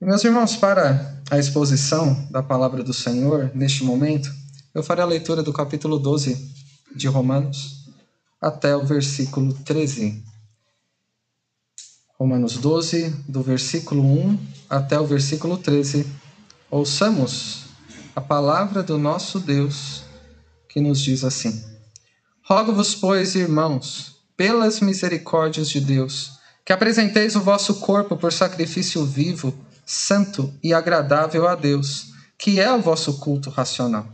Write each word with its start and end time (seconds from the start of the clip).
Meus 0.00 0.22
irmãos, 0.22 0.54
para 0.54 1.20
a 1.28 1.38
exposição 1.38 2.28
da 2.30 2.40
palavra 2.40 2.84
do 2.84 2.94
Senhor 2.94 3.50
neste 3.52 3.82
momento, 3.82 4.32
eu 4.72 4.80
farei 4.80 5.02
a 5.02 5.08
leitura 5.08 5.42
do 5.42 5.52
capítulo 5.52 5.98
12 5.98 6.54
de 6.94 7.08
Romanos 7.08 7.84
até 8.40 8.76
o 8.76 8.86
versículo 8.86 9.52
13. 9.52 10.22
Romanos 12.16 12.58
12, 12.58 13.10
do 13.26 13.42
versículo 13.42 14.04
1 14.04 14.38
até 14.70 15.00
o 15.00 15.04
versículo 15.04 15.58
13. 15.58 16.06
Ouçamos 16.70 17.64
a 18.14 18.20
palavra 18.20 18.84
do 18.84 18.96
nosso 18.98 19.40
Deus 19.40 20.04
que 20.68 20.80
nos 20.80 21.00
diz 21.00 21.24
assim: 21.24 21.60
Rogo-vos, 22.44 22.94
pois, 22.94 23.34
irmãos, 23.34 24.14
pelas 24.36 24.78
misericórdias 24.78 25.68
de 25.68 25.80
Deus, 25.80 26.38
que 26.64 26.72
apresenteis 26.72 27.34
o 27.34 27.40
vosso 27.40 27.80
corpo 27.80 28.16
por 28.16 28.32
sacrifício 28.32 29.04
vivo, 29.04 29.52
santo 29.90 30.52
e 30.62 30.74
agradável 30.74 31.48
a 31.48 31.54
Deus, 31.54 32.12
que 32.36 32.60
é 32.60 32.70
o 32.70 32.82
vosso 32.82 33.18
culto 33.20 33.48
racional. 33.48 34.06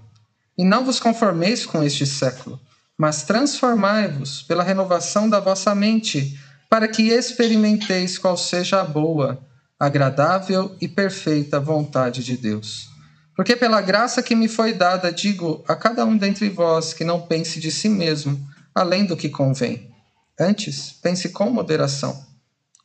E 0.56 0.64
não 0.64 0.84
vos 0.84 1.00
conformeis 1.00 1.66
com 1.66 1.82
este 1.82 2.06
século, 2.06 2.60
mas 2.96 3.24
transformai-vos 3.24 4.40
pela 4.42 4.62
renovação 4.62 5.28
da 5.28 5.40
vossa 5.40 5.74
mente, 5.74 6.38
para 6.70 6.86
que 6.86 7.08
experimenteis 7.08 8.16
qual 8.16 8.36
seja 8.36 8.80
a 8.80 8.84
boa, 8.84 9.44
agradável 9.76 10.76
e 10.80 10.86
perfeita 10.86 11.58
vontade 11.58 12.22
de 12.22 12.36
Deus. 12.36 12.88
Porque 13.34 13.56
pela 13.56 13.80
graça 13.80 14.22
que 14.22 14.36
me 14.36 14.46
foi 14.46 14.72
dada, 14.72 15.10
digo 15.10 15.64
a 15.66 15.74
cada 15.74 16.04
um 16.04 16.16
dentre 16.16 16.48
vós 16.48 16.92
que 16.92 17.02
não 17.02 17.22
pense 17.22 17.58
de 17.58 17.72
si 17.72 17.88
mesmo, 17.88 18.40
além 18.72 19.04
do 19.04 19.16
que 19.16 19.28
convém. 19.28 19.90
Antes, 20.38 20.92
pense 21.02 21.30
com 21.30 21.50
moderação, 21.50 22.24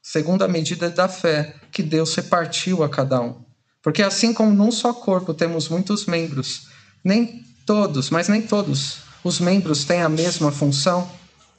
segundo 0.01 0.43
a 0.43 0.47
medida 0.47 0.89
da 0.89 1.07
fé 1.07 1.58
que 1.71 1.83
Deus 1.83 2.13
repartiu 2.15 2.83
a 2.83 2.89
cada 2.89 3.21
um. 3.21 3.35
Porque 3.81 4.01
assim 4.01 4.33
como 4.33 4.53
num 4.53 4.71
só 4.71 4.93
corpo 4.93 5.33
temos 5.33 5.69
muitos 5.69 6.05
membros, 6.05 6.67
nem 7.03 7.43
todos, 7.65 8.09
mas 8.09 8.27
nem 8.27 8.41
todos, 8.41 8.97
os 9.23 9.39
membros 9.39 9.85
têm 9.85 10.01
a 10.01 10.09
mesma 10.09 10.51
função, 10.51 11.09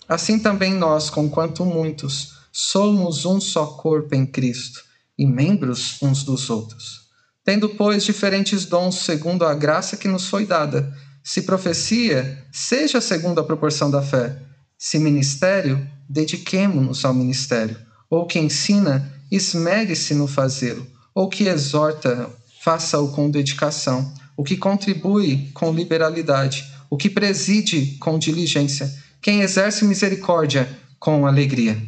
assim 0.08 0.39
também 0.39 0.75
nós, 0.75 1.08
conquanto 1.08 1.64
muitos, 1.64 2.34
somos 2.52 3.25
um 3.25 3.41
só 3.41 3.67
corpo 3.67 4.14
em 4.14 4.27
Cristo 4.27 4.83
e 5.17 5.27
membros 5.27 5.97
uns 6.02 6.24
dos 6.24 6.50
outros. 6.50 7.00
Tendo, 7.45 7.69
pois, 7.70 8.05
diferentes 8.05 8.67
dons 8.67 8.97
segundo 8.97 9.45
a 9.45 9.55
graça 9.55 9.97
que 9.97 10.08
nos 10.08 10.27
foi 10.27 10.47
dada, 10.47 10.95
se 11.22 11.42
profecia, 11.42 12.45
seja 12.52 13.00
segundo 13.00 13.41
a 13.41 13.45
proporção 13.45 13.91
da 13.91 14.02
fé. 14.02 14.41
Se 14.78 14.98
ministério, 14.98 15.86
dediquemo-nos 16.08 17.05
ao 17.05 17.14
ministério. 17.14 17.77
Ou 18.08 18.27
que 18.27 18.39
ensina, 18.39 19.12
esmere-se 19.31 20.14
no 20.14 20.27
fazê-lo. 20.27 20.86
Ou 21.14 21.28
que 21.28 21.48
exorta, 21.48 22.31
faça-o 22.62 23.09
com 23.12 23.31
dedicação. 23.31 24.12
O 24.36 24.42
que 24.42 24.56
contribui 24.56 25.50
com 25.53 25.73
liberalidade. 25.73 26.64
O 26.89 26.97
que 26.97 27.11
preside 27.11 27.97
com 27.98 28.19
diligência. 28.19 28.91
Quem 29.20 29.42
exerce 29.42 29.84
misericórdia 29.84 30.69
com 30.98 31.27
alegria. 31.27 31.81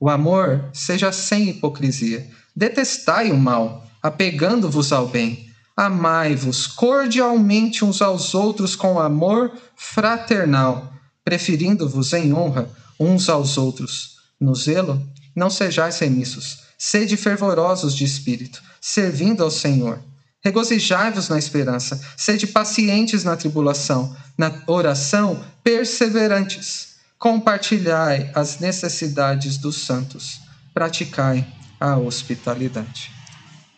O 0.00 0.08
amor 0.08 0.68
seja 0.72 1.12
sem 1.12 1.48
hipocrisia. 1.48 2.28
Detestai 2.54 3.30
o 3.30 3.36
mal 3.36 3.82
apegando-vos 4.02 4.92
ao 4.92 5.06
bem. 5.06 5.48
Amai-vos 5.76 6.66
cordialmente 6.66 7.84
uns 7.84 8.02
aos 8.02 8.34
outros 8.34 8.76
com 8.76 8.98
amor 8.98 9.52
fraternal, 9.76 10.92
preferindo-vos 11.24 12.12
em 12.12 12.34
honra 12.34 12.68
uns 12.98 13.28
aos 13.28 13.56
outros. 13.56 14.16
No 14.38 14.54
zelo, 14.54 15.00
não 15.34 15.48
sejais 15.48 15.98
remissos, 15.98 16.61
sede 16.84 17.16
fervorosos 17.16 17.94
de 17.94 18.02
espírito, 18.02 18.60
servindo 18.80 19.44
ao 19.44 19.52
Senhor. 19.52 20.02
Regozijai-vos 20.42 21.28
na 21.28 21.38
esperança, 21.38 22.00
sede 22.16 22.44
pacientes 22.44 23.22
na 23.22 23.36
tribulação, 23.36 24.16
na 24.36 24.52
oração, 24.66 25.44
perseverantes. 25.62 26.96
Compartilhai 27.20 28.32
as 28.34 28.58
necessidades 28.58 29.58
dos 29.58 29.76
santos, 29.76 30.40
praticai 30.74 31.46
a 31.78 31.96
hospitalidade. 31.96 33.12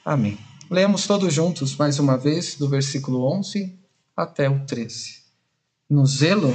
Amém. 0.03 0.39
Lemos 0.71 1.07
todos 1.07 1.35
juntos 1.35 1.77
mais 1.77 1.99
uma 1.99 2.17
vez, 2.17 2.55
do 2.55 2.71
versículo 2.71 3.31
11 3.39 3.79
até 4.17 4.49
o 4.49 4.61
13. 4.61 5.25
No 5.91 6.07
zelo, 6.07 6.55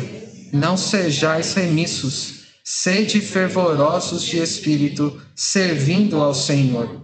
não 0.52 0.76
sejais 0.76 1.54
remissos, 1.54 2.39
sede 2.72 3.19
fervorosos 3.19 4.22
de 4.22 4.38
espírito, 4.38 5.19
servindo 5.35 6.22
ao 6.22 6.35
Senhor. 6.35 7.02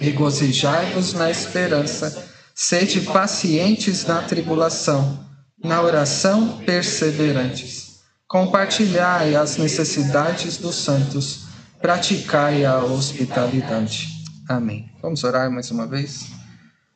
Regozijai-vos 0.00 1.12
na 1.12 1.30
esperança, 1.30 2.30
sede 2.54 3.02
pacientes 3.02 4.06
na 4.06 4.22
tribulação, 4.22 5.22
na 5.62 5.82
oração 5.82 6.62
perseverantes. 6.64 8.00
Compartilhai 8.26 9.36
as 9.36 9.58
necessidades 9.58 10.56
dos 10.56 10.76
santos, 10.76 11.40
praticai 11.82 12.64
a 12.64 12.78
hospitalidade. 12.82 14.08
Amém. 14.48 14.90
Vamos 15.02 15.22
orar 15.24 15.50
mais 15.50 15.70
uma 15.70 15.86
vez? 15.86 16.24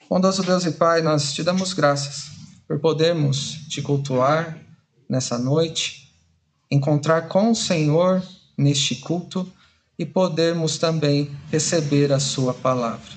Bondoso 0.09 0.43
Deus 0.43 0.65
e 0.65 0.71
Pai, 0.71 1.03
nós 1.03 1.35
te 1.35 1.43
damos 1.43 1.75
graças 1.75 2.31
por 2.67 2.81
podermos 2.81 3.67
te 3.69 3.83
cultuar 3.83 4.59
nessa 5.07 5.37
noite, 5.37 6.06
encontrar 6.71 7.29
com 7.29 7.51
o 7.51 7.55
Senhor 7.55 8.23
neste 8.57 8.97
culto 8.97 9.51
e 9.99 10.05
podermos 10.05 10.79
também 10.79 11.31
receber 11.51 12.13
a 12.13 12.21
Sua 12.21 12.53
palavra. 12.53 13.17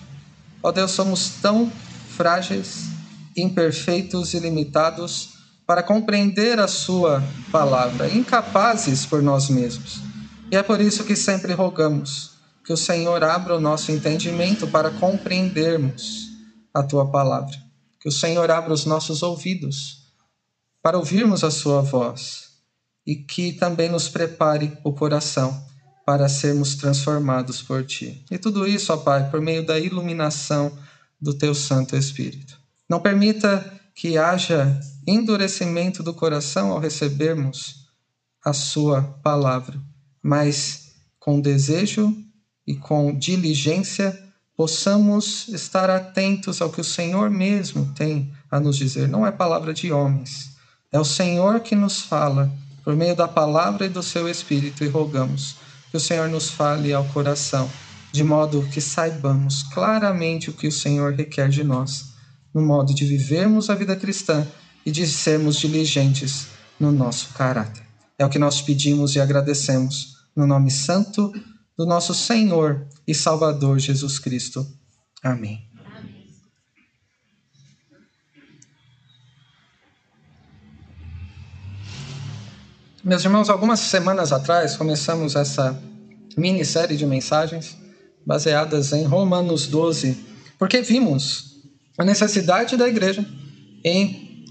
Ó 0.61 0.71
Deus, 0.71 0.91
somos 0.91 1.29
tão 1.41 1.71
frágeis, 2.15 2.89
imperfeitos 3.35 4.33
e 4.33 4.39
limitados 4.39 5.29
para 5.65 5.83
compreender 5.83 6.59
a 6.59 6.67
Sua 6.67 7.23
palavra, 7.51 8.09
incapazes 8.13 9.05
por 9.05 9.21
nós 9.21 9.49
mesmos. 9.49 9.99
E 10.51 10.55
é 10.55 10.63
por 10.63 10.81
isso 10.81 11.03
que 11.03 11.15
sempre 11.15 11.53
rogamos 11.53 12.31
que 12.65 12.73
o 12.73 12.77
Senhor 12.77 13.23
abra 13.23 13.55
o 13.55 13.59
nosso 13.59 13.91
entendimento 13.91 14.67
para 14.67 14.91
compreendermos 14.91 16.29
a 16.73 16.83
tua 16.83 17.09
palavra. 17.09 17.55
Que 17.99 18.07
o 18.07 18.11
Senhor 18.11 18.49
abra 18.49 18.71
os 18.71 18.85
nossos 18.85 19.23
ouvidos 19.23 20.03
para 20.81 20.97
ouvirmos 20.97 21.43
a 21.43 21.51
sua 21.51 21.81
voz 21.81 22.48
e 23.09 23.15
que 23.15 23.53
também 23.53 23.89
nos 23.89 24.07
prepare 24.07 24.77
o 24.83 24.93
coração 24.93 25.65
para 26.05 26.29
sermos 26.29 26.75
transformados 26.75 27.59
por 27.59 27.83
ti. 27.83 28.23
E 28.29 28.37
tudo 28.37 28.67
isso, 28.67 28.93
ó 28.93 28.97
Pai, 28.97 29.31
por 29.31 29.41
meio 29.41 29.65
da 29.65 29.79
iluminação 29.79 30.71
do 31.19 31.33
teu 31.33 31.55
Santo 31.55 31.95
Espírito. 31.95 32.59
Não 32.87 32.99
permita 32.99 33.65
que 33.95 34.15
haja 34.15 34.79
endurecimento 35.07 36.03
do 36.03 36.13
coração 36.13 36.71
ao 36.71 36.77
recebermos 36.77 37.87
a 38.45 38.53
sua 38.53 39.01
palavra, 39.23 39.81
mas 40.21 40.91
com 41.19 41.41
desejo 41.41 42.15
e 42.67 42.75
com 42.75 43.17
diligência 43.17 44.23
possamos 44.55 45.47
estar 45.47 45.89
atentos 45.89 46.61
ao 46.61 46.69
que 46.69 46.81
o 46.81 46.83
Senhor 46.83 47.31
mesmo 47.31 47.91
tem 47.95 48.31
a 48.51 48.59
nos 48.59 48.77
dizer. 48.77 49.07
Não 49.07 49.25
é 49.25 49.31
palavra 49.31 49.73
de 49.73 49.91
homens, 49.91 50.51
é 50.91 50.99
o 50.99 51.05
Senhor 51.05 51.61
que 51.61 51.75
nos 51.75 52.01
fala 52.01 52.53
por 52.83 52.95
meio 52.95 53.15
da 53.15 53.27
palavra 53.27 53.85
e 53.85 53.89
do 53.89 54.03
seu 54.03 54.27
Espírito 54.27 54.83
e 54.83 54.87
rogamos 54.87 55.55
que 55.89 55.97
o 55.97 55.99
Senhor 55.99 56.29
nos 56.29 56.49
fale 56.49 56.93
ao 56.93 57.05
coração, 57.05 57.69
de 58.11 58.23
modo 58.23 58.67
que 58.71 58.79
saibamos 58.79 59.63
claramente 59.63 60.49
o 60.49 60.53
que 60.53 60.67
o 60.67 60.71
Senhor 60.71 61.13
requer 61.13 61.49
de 61.49 61.63
nós, 61.63 62.13
no 62.53 62.61
modo 62.61 62.93
de 62.93 63.05
vivermos 63.05 63.69
a 63.69 63.75
vida 63.75 63.95
cristã 63.95 64.47
e 64.85 64.91
de 64.91 65.07
sermos 65.07 65.57
diligentes 65.57 66.47
no 66.79 66.91
nosso 66.91 67.29
caráter. 67.33 67.83
É 68.17 68.25
o 68.25 68.29
que 68.29 68.39
nós 68.39 68.61
pedimos 68.61 69.15
e 69.15 69.19
agradecemos 69.19 70.17
no 70.35 70.45
nome 70.45 70.71
santo 70.71 71.31
do 71.77 71.85
nosso 71.85 72.13
Senhor 72.13 72.87
e 73.07 73.15
Salvador 73.15 73.79
Jesus 73.79 74.19
Cristo. 74.19 74.65
Amém. 75.23 75.68
Meus 83.09 83.25
irmãos, 83.25 83.49
algumas 83.49 83.79
semanas 83.79 84.31
atrás 84.31 84.75
começamos 84.77 85.35
essa 85.35 85.75
minissérie 86.37 86.95
de 86.95 87.07
mensagens 87.07 87.75
baseadas 88.23 88.93
em 88.93 89.03
Romanos 89.03 89.65
12, 89.65 90.15
porque 90.59 90.83
vimos 90.83 91.55
a 91.97 92.05
necessidade 92.05 92.77
da 92.77 92.87
igreja 92.87 93.25
em 93.83 94.45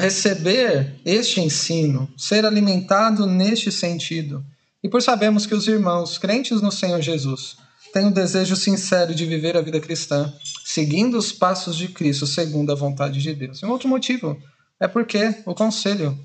receber 0.00 1.00
este 1.04 1.40
ensino, 1.40 2.12
ser 2.16 2.44
alimentado 2.44 3.24
neste 3.24 3.70
sentido 3.70 4.44
e 4.82 4.88
por 4.88 5.00
sabermos 5.00 5.46
que 5.46 5.54
os 5.54 5.68
irmãos 5.68 6.18
crentes 6.18 6.60
no 6.60 6.72
Senhor 6.72 7.00
Jesus 7.00 7.56
têm 7.92 8.06
o 8.06 8.10
desejo 8.10 8.56
sincero 8.56 9.14
de 9.14 9.24
viver 9.24 9.56
a 9.56 9.60
vida 9.60 9.78
cristã, 9.78 10.34
seguindo 10.64 11.16
os 11.16 11.30
passos 11.30 11.76
de 11.76 11.86
Cristo, 11.86 12.26
segundo 12.26 12.72
a 12.72 12.74
vontade 12.74 13.22
de 13.22 13.32
Deus. 13.32 13.62
E 13.62 13.64
um 13.64 13.70
outro 13.70 13.88
motivo 13.88 14.36
é 14.80 14.88
porque 14.88 15.36
o 15.46 15.54
conselho 15.54 16.18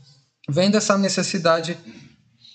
vem 0.50 0.72
dessa 0.72 0.98
necessidade 0.98 1.78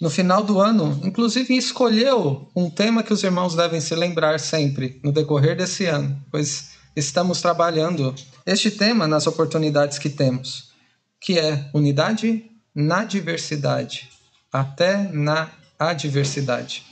no 0.00 0.10
final 0.10 0.42
do 0.42 0.60
ano, 0.60 1.00
inclusive 1.04 1.56
escolheu 1.56 2.50
um 2.56 2.68
tema 2.68 3.02
que 3.02 3.12
os 3.12 3.22
irmãos 3.22 3.54
devem 3.54 3.80
se 3.80 3.94
lembrar 3.94 4.40
sempre 4.40 4.98
no 5.04 5.12
decorrer 5.12 5.56
desse 5.56 5.86
ano, 5.86 6.20
pois 6.30 6.70
estamos 6.96 7.40
trabalhando 7.40 8.14
este 8.44 8.70
tema 8.70 9.06
nas 9.06 9.26
oportunidades 9.26 9.98
que 9.98 10.10
temos, 10.10 10.72
que 11.20 11.38
é 11.38 11.70
unidade 11.72 12.50
na 12.74 13.04
diversidade, 13.04 14.08
até 14.52 15.08
na 15.12 15.50
adversidade. 15.78 16.84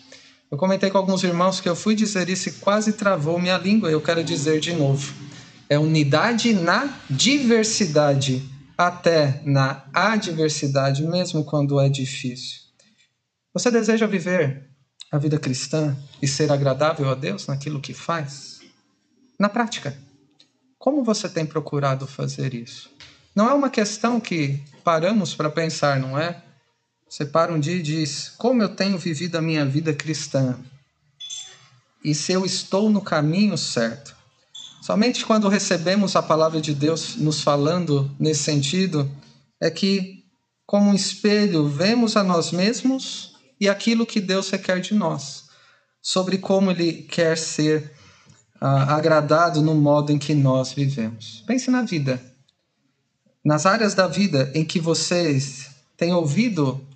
Eu 0.51 0.59
comentei 0.59 0.91
com 0.91 0.99
alguns 0.99 1.25
irmãos 1.25 1.61
que 1.61 1.69
eu 1.69 1.77
fui 1.77 1.95
dizer 1.95 2.29
isso 2.29 2.49
e 2.49 2.53
quase 2.53 2.93
travou 2.93 3.39
minha 3.39 3.57
língua, 3.59 3.91
eu 3.91 4.01
quero 4.01 4.23
dizer 4.23 4.61
de 4.61 4.73
novo. 4.73 5.13
É 5.69 5.79
unidade 5.79 6.53
na 6.53 6.93
diversidade, 7.09 8.49
até 8.87 9.43
na 9.45 9.85
adversidade, 9.93 11.05
mesmo 11.05 11.45
quando 11.45 11.79
é 11.79 11.87
difícil. 11.87 12.61
Você 13.53 13.71
deseja 13.71 14.07
viver 14.07 14.71
a 15.13 15.19
vida 15.19 15.39
cristã 15.39 15.95
e 16.23 16.27
ser 16.27 16.51
agradável 16.51 17.11
a 17.11 17.15
Deus 17.15 17.47
naquilo 17.47 17.79
que 17.79 17.93
faz? 17.93 18.61
Na 19.39 19.51
prática, 19.51 19.95
como 20.79 21.05
você 21.05 21.29
tem 21.29 21.45
procurado 21.45 22.07
fazer 22.07 22.55
isso? 22.55 22.91
Não 23.37 23.51
é 23.51 23.53
uma 23.53 23.69
questão 23.69 24.19
que 24.19 24.63
paramos 24.83 25.35
para 25.35 25.51
pensar, 25.51 26.01
não 26.01 26.19
é? 26.19 26.43
Você 27.07 27.27
para 27.27 27.53
um 27.53 27.61
dia 27.61 27.77
e 27.77 27.83
diz: 27.83 28.31
Como 28.39 28.63
eu 28.63 28.69
tenho 28.71 28.97
vivido 28.97 29.37
a 29.37 29.43
minha 29.43 29.67
vida 29.67 29.93
cristã? 29.93 30.59
E 32.03 32.15
se 32.15 32.33
eu 32.33 32.47
estou 32.47 32.89
no 32.89 33.03
caminho 33.03 33.59
certo? 33.59 34.17
Somente 34.81 35.27
quando 35.27 35.49
recebemos 35.49 36.17
a 36.17 36.23
palavra 36.23 36.61
de 36.61 36.75
Deus 36.75 37.17
nos 37.17 37.43
falando 37.43 38.11
nesse 38.19 38.43
sentido, 38.43 39.11
é 39.61 39.71
que, 39.71 40.25
como 40.67 40.91
um 40.91 40.95
espelho, 40.95 41.69
vemos 41.69 42.17
a 42.17 42.25
nós 42.25 42.51
mesmos 42.51 43.35
e 43.61 43.69
aquilo 43.69 44.07
que 44.07 44.21
Deus 44.21 44.49
requer 44.49 44.81
de 44.81 44.95
nós, 44.95 45.45
sobre 46.01 46.39
como 46.39 46.71
Ele 46.71 46.95
quer 47.03 47.37
ser 47.37 47.93
ah, 48.59 48.95
agradado 48.95 49.61
no 49.61 49.75
modo 49.75 50.13
em 50.13 50.19
que 50.19 50.35
nós 50.35 50.73
vivemos. 50.73 51.45
Pense 51.47 51.71
na 51.71 51.83
vida. 51.83 52.21
Nas 53.45 53.67
áreas 53.67 53.95
da 53.95 54.07
vida 54.07 54.51
em 54.55 54.65
que 54.65 54.81
vocês 54.81 55.71
têm 55.97 56.15
ouvido 56.15 56.87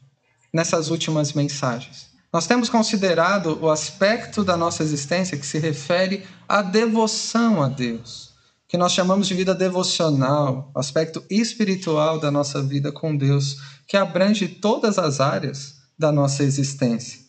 nessas 0.52 0.88
últimas 0.88 1.34
mensagens. 1.34 2.13
Nós 2.34 2.48
temos 2.48 2.69
considerado 2.69 3.60
o 3.62 3.70
aspecto 3.70 4.42
da 4.42 4.56
nossa 4.56 4.82
existência 4.82 5.38
que 5.38 5.46
se 5.46 5.56
refere 5.56 6.26
à 6.48 6.62
devoção 6.62 7.62
a 7.62 7.69
Deus, 7.69 8.34
que 8.66 8.76
nós 8.76 8.90
chamamos 8.90 9.28
de 9.28 9.34
vida 9.34 9.54
devocional, 9.54 10.69
aspecto 10.75 11.25
espiritual 11.31 12.19
da 12.19 12.32
nossa 12.32 12.60
vida 12.60 12.90
com 12.90 13.16
Deus, 13.16 13.58
que 13.86 13.96
abrange 13.96 14.48
todas 14.48 14.98
as 14.98 15.20
áreas 15.20 15.76
da 15.96 16.10
nossa 16.10 16.42
existência. 16.42 17.20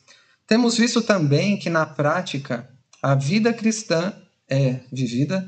Temos 0.47 0.75
visto 0.75 1.03
também 1.03 1.55
que, 1.55 1.69
na 1.69 1.85
prática, 1.85 2.67
a 2.99 3.13
vida 3.13 3.53
cristã 3.53 4.11
é 4.49 4.79
vivida 4.91 5.47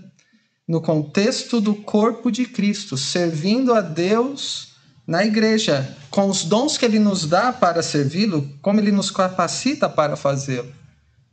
no 0.68 0.80
contexto 0.80 1.60
do 1.60 1.74
corpo 1.74 2.30
de 2.32 2.46
Cristo, 2.46 2.96
servindo 2.96 3.74
a 3.74 3.82
Deus 3.82 4.67
na 5.08 5.24
igreja, 5.24 5.96
com 6.12 6.30
os 6.30 6.44
dons 6.44 6.78
que 6.78 6.84
ele 6.84 7.00
nos 7.00 7.26
dá 7.26 7.54
para 7.54 7.82
servi-lo, 7.82 8.48
como 8.62 8.82
ele 8.82 8.92
nos 8.92 9.10
capacita 9.10 9.88
para 9.88 10.18
fazê-lo. 10.18 10.72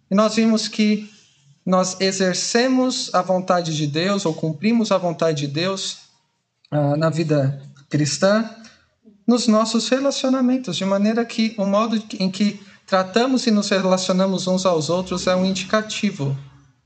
E 0.08 0.14
nós 0.14 0.36
vimos 0.36 0.68
que 0.68 1.10
nós 1.66 2.00
exercemos 2.00 3.10
a 3.12 3.20
vontade 3.20 3.74
de 3.74 3.86
Deus 3.86 4.24
ou 4.24 4.32
cumprimos 4.32 4.92
a 4.92 4.98
vontade 4.98 5.46
de 5.46 5.52
Deus 5.52 5.98
ah, 6.70 6.96
na 6.96 7.10
vida 7.10 7.60
cristã 7.88 8.48
nos 9.26 9.48
nossos 9.48 9.88
relacionamentos, 9.88 10.76
de 10.76 10.84
maneira 10.84 11.24
que 11.24 11.54
o 11.56 11.64
modo 11.64 12.00
em 12.20 12.30
que 12.30 12.60
tratamos 12.86 13.46
e 13.46 13.50
nos 13.50 13.70
relacionamos 13.70 14.46
uns 14.46 14.66
aos 14.66 14.90
outros 14.90 15.26
é 15.26 15.34
um 15.34 15.46
indicativo 15.46 16.36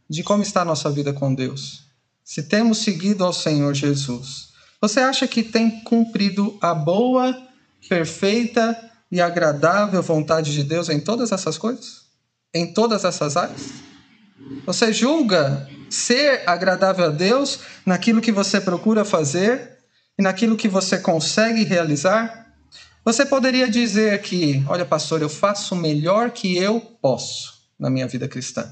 de 0.08 0.22
como 0.22 0.42
está 0.42 0.62
a 0.62 0.64
nossa 0.64 0.88
vida 0.88 1.12
com 1.12 1.34
Deus. 1.34 1.84
Se 2.24 2.44
temos 2.44 2.78
seguido 2.78 3.24
ao 3.24 3.32
Senhor 3.32 3.74
Jesus. 3.74 4.47
Você 4.80 5.00
acha 5.00 5.26
que 5.26 5.42
tem 5.42 5.80
cumprido 5.80 6.56
a 6.60 6.72
boa, 6.72 7.36
perfeita 7.88 8.78
e 9.10 9.20
agradável 9.20 10.00
vontade 10.02 10.52
de 10.52 10.62
Deus 10.62 10.88
em 10.88 11.00
todas 11.00 11.32
essas 11.32 11.58
coisas? 11.58 12.02
Em 12.54 12.72
todas 12.72 13.04
essas 13.04 13.36
áreas? 13.36 13.72
Você 14.64 14.92
julga 14.92 15.68
ser 15.90 16.42
agradável 16.46 17.06
a 17.06 17.10
Deus 17.10 17.60
naquilo 17.84 18.20
que 18.20 18.30
você 18.30 18.60
procura 18.60 19.04
fazer 19.04 19.78
e 20.16 20.22
naquilo 20.22 20.56
que 20.56 20.68
você 20.68 20.98
consegue 20.98 21.64
realizar? 21.64 22.46
Você 23.04 23.26
poderia 23.26 23.68
dizer 23.68 24.20
que, 24.22 24.62
olha, 24.68 24.84
pastor, 24.84 25.22
eu 25.22 25.28
faço 25.28 25.74
o 25.74 25.78
melhor 25.78 26.30
que 26.30 26.56
eu 26.56 26.80
posso 26.80 27.54
na 27.78 27.90
minha 27.90 28.06
vida 28.06 28.28
cristã. 28.28 28.70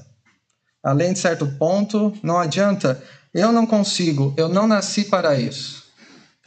Além 0.81 1.11
de 1.11 1.19
certo 1.19 1.45
ponto, 1.57 2.13
não 2.23 2.37
adianta, 2.37 3.03
eu 3.33 3.51
não 3.51 3.65
consigo, 3.65 4.33
eu 4.37 4.47
não 4.47 4.67
nasci 4.67 5.05
para 5.05 5.37
isso. 5.37 5.86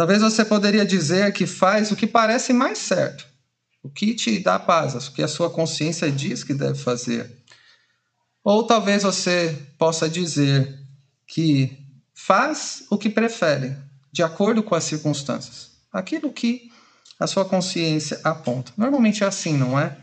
Talvez 0.01 0.23
você 0.23 0.47
poderia 0.47 0.87
dizer 0.87 1.31
que 1.31 1.47
faz 1.47 1.93
o 1.93 1.95
que 1.95 2.07
parece 2.07 2.55
mais 2.55 2.79
certo, 2.79 3.27
o 3.83 3.91
que 3.91 4.15
te 4.15 4.39
dá 4.39 4.59
paz, 4.59 4.95
o 4.95 5.13
que 5.13 5.23
a 5.23 5.29
sua 5.29 5.51
consciência 5.51 6.11
diz 6.11 6.43
que 6.43 6.55
deve 6.55 6.79
fazer. 6.79 7.31
Ou 8.43 8.67
talvez 8.67 9.03
você 9.03 9.55
possa 9.77 10.09
dizer 10.09 10.75
que 11.27 11.77
faz 12.15 12.85
o 12.89 12.97
que 12.97 13.11
prefere, 13.11 13.77
de 14.11 14.23
acordo 14.23 14.63
com 14.63 14.75
as 14.75 14.85
circunstâncias, 14.85 15.73
aquilo 15.93 16.33
que 16.33 16.71
a 17.19 17.27
sua 17.27 17.45
consciência 17.45 18.19
aponta. 18.25 18.73
Normalmente 18.79 19.23
é 19.23 19.27
assim, 19.27 19.53
não 19.53 19.79
é? 19.79 19.99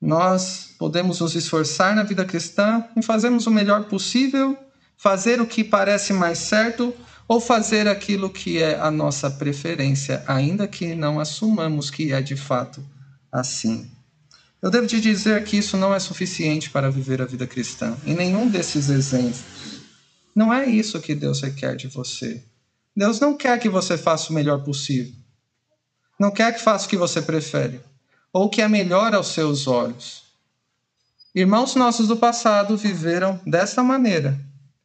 Nós 0.00 0.70
podemos 0.78 1.18
nos 1.18 1.34
esforçar 1.34 1.96
na 1.96 2.04
vida 2.04 2.24
cristã 2.24 2.84
em 2.96 3.02
fazermos 3.02 3.44
o 3.48 3.50
melhor 3.50 3.86
possível, 3.86 4.56
fazer 4.96 5.40
o 5.40 5.46
que 5.48 5.64
parece 5.64 6.12
mais 6.12 6.38
certo 6.38 6.94
ou 7.28 7.40
fazer 7.40 7.88
aquilo 7.88 8.30
que 8.30 8.62
é 8.62 8.78
a 8.78 8.90
nossa 8.90 9.30
preferência, 9.30 10.22
ainda 10.26 10.68
que 10.68 10.94
não 10.94 11.18
assumamos 11.18 11.90
que 11.90 12.12
é 12.12 12.20
de 12.20 12.36
fato 12.36 12.84
assim. 13.32 13.90
Eu 14.62 14.70
devo 14.70 14.86
te 14.86 15.00
dizer 15.00 15.44
que 15.44 15.58
isso 15.58 15.76
não 15.76 15.94
é 15.94 15.98
suficiente 15.98 16.70
para 16.70 16.90
viver 16.90 17.20
a 17.20 17.26
vida 17.26 17.46
cristã, 17.46 17.96
em 18.06 18.14
nenhum 18.14 18.48
desses 18.48 18.88
exemplos. 18.88 19.42
Não 20.34 20.52
é 20.52 20.66
isso 20.66 21.00
que 21.00 21.14
Deus 21.14 21.40
requer 21.40 21.76
de 21.76 21.88
você. 21.88 22.42
Deus 22.96 23.20
não 23.20 23.36
quer 23.36 23.58
que 23.58 23.68
você 23.68 23.98
faça 23.98 24.30
o 24.30 24.34
melhor 24.34 24.62
possível. 24.62 25.12
Não 26.18 26.30
quer 26.30 26.54
que 26.54 26.62
faça 26.62 26.86
o 26.86 26.88
que 26.88 26.96
você 26.96 27.20
prefere, 27.20 27.80
ou 28.32 28.44
o 28.44 28.48
que 28.48 28.62
é 28.62 28.68
melhor 28.68 29.14
aos 29.14 29.28
seus 29.28 29.66
olhos. 29.66 30.24
Irmãos 31.34 31.74
nossos 31.74 32.08
do 32.08 32.16
passado 32.16 32.76
viveram 32.76 33.38
desta 33.46 33.82
maneira, 33.82 34.40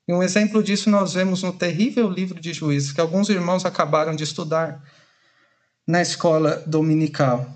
e 0.07 0.13
um 0.13 0.23
exemplo 0.23 0.63
disso 0.63 0.89
nós 0.89 1.13
vemos 1.13 1.43
no 1.43 1.53
terrível 1.53 2.09
livro 2.09 2.39
de 2.39 2.53
Juízes, 2.53 2.91
que 2.91 3.01
alguns 3.01 3.29
irmãos 3.29 3.65
acabaram 3.65 4.15
de 4.15 4.23
estudar 4.23 4.81
na 5.87 6.01
escola 6.01 6.63
dominical. 6.65 7.47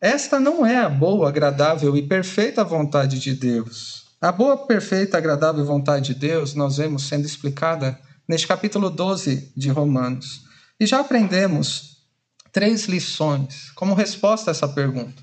Esta 0.00 0.40
não 0.40 0.64
é 0.64 0.78
a 0.78 0.88
boa, 0.88 1.28
agradável 1.28 1.96
e 1.96 2.06
perfeita 2.06 2.64
vontade 2.64 3.18
de 3.18 3.34
Deus. 3.34 4.06
A 4.20 4.30
boa, 4.30 4.66
perfeita, 4.66 5.18
agradável 5.18 5.64
vontade 5.64 6.12
de 6.12 6.20
Deus 6.20 6.54
nós 6.54 6.76
vemos 6.76 7.04
sendo 7.04 7.26
explicada 7.26 7.98
neste 8.28 8.46
capítulo 8.46 8.88
12 8.88 9.52
de 9.56 9.68
Romanos. 9.70 10.42
E 10.78 10.86
já 10.86 11.00
aprendemos 11.00 11.98
três 12.52 12.86
lições 12.86 13.70
como 13.74 13.94
resposta 13.94 14.50
a 14.50 14.52
essa 14.52 14.68
pergunta. 14.68 15.22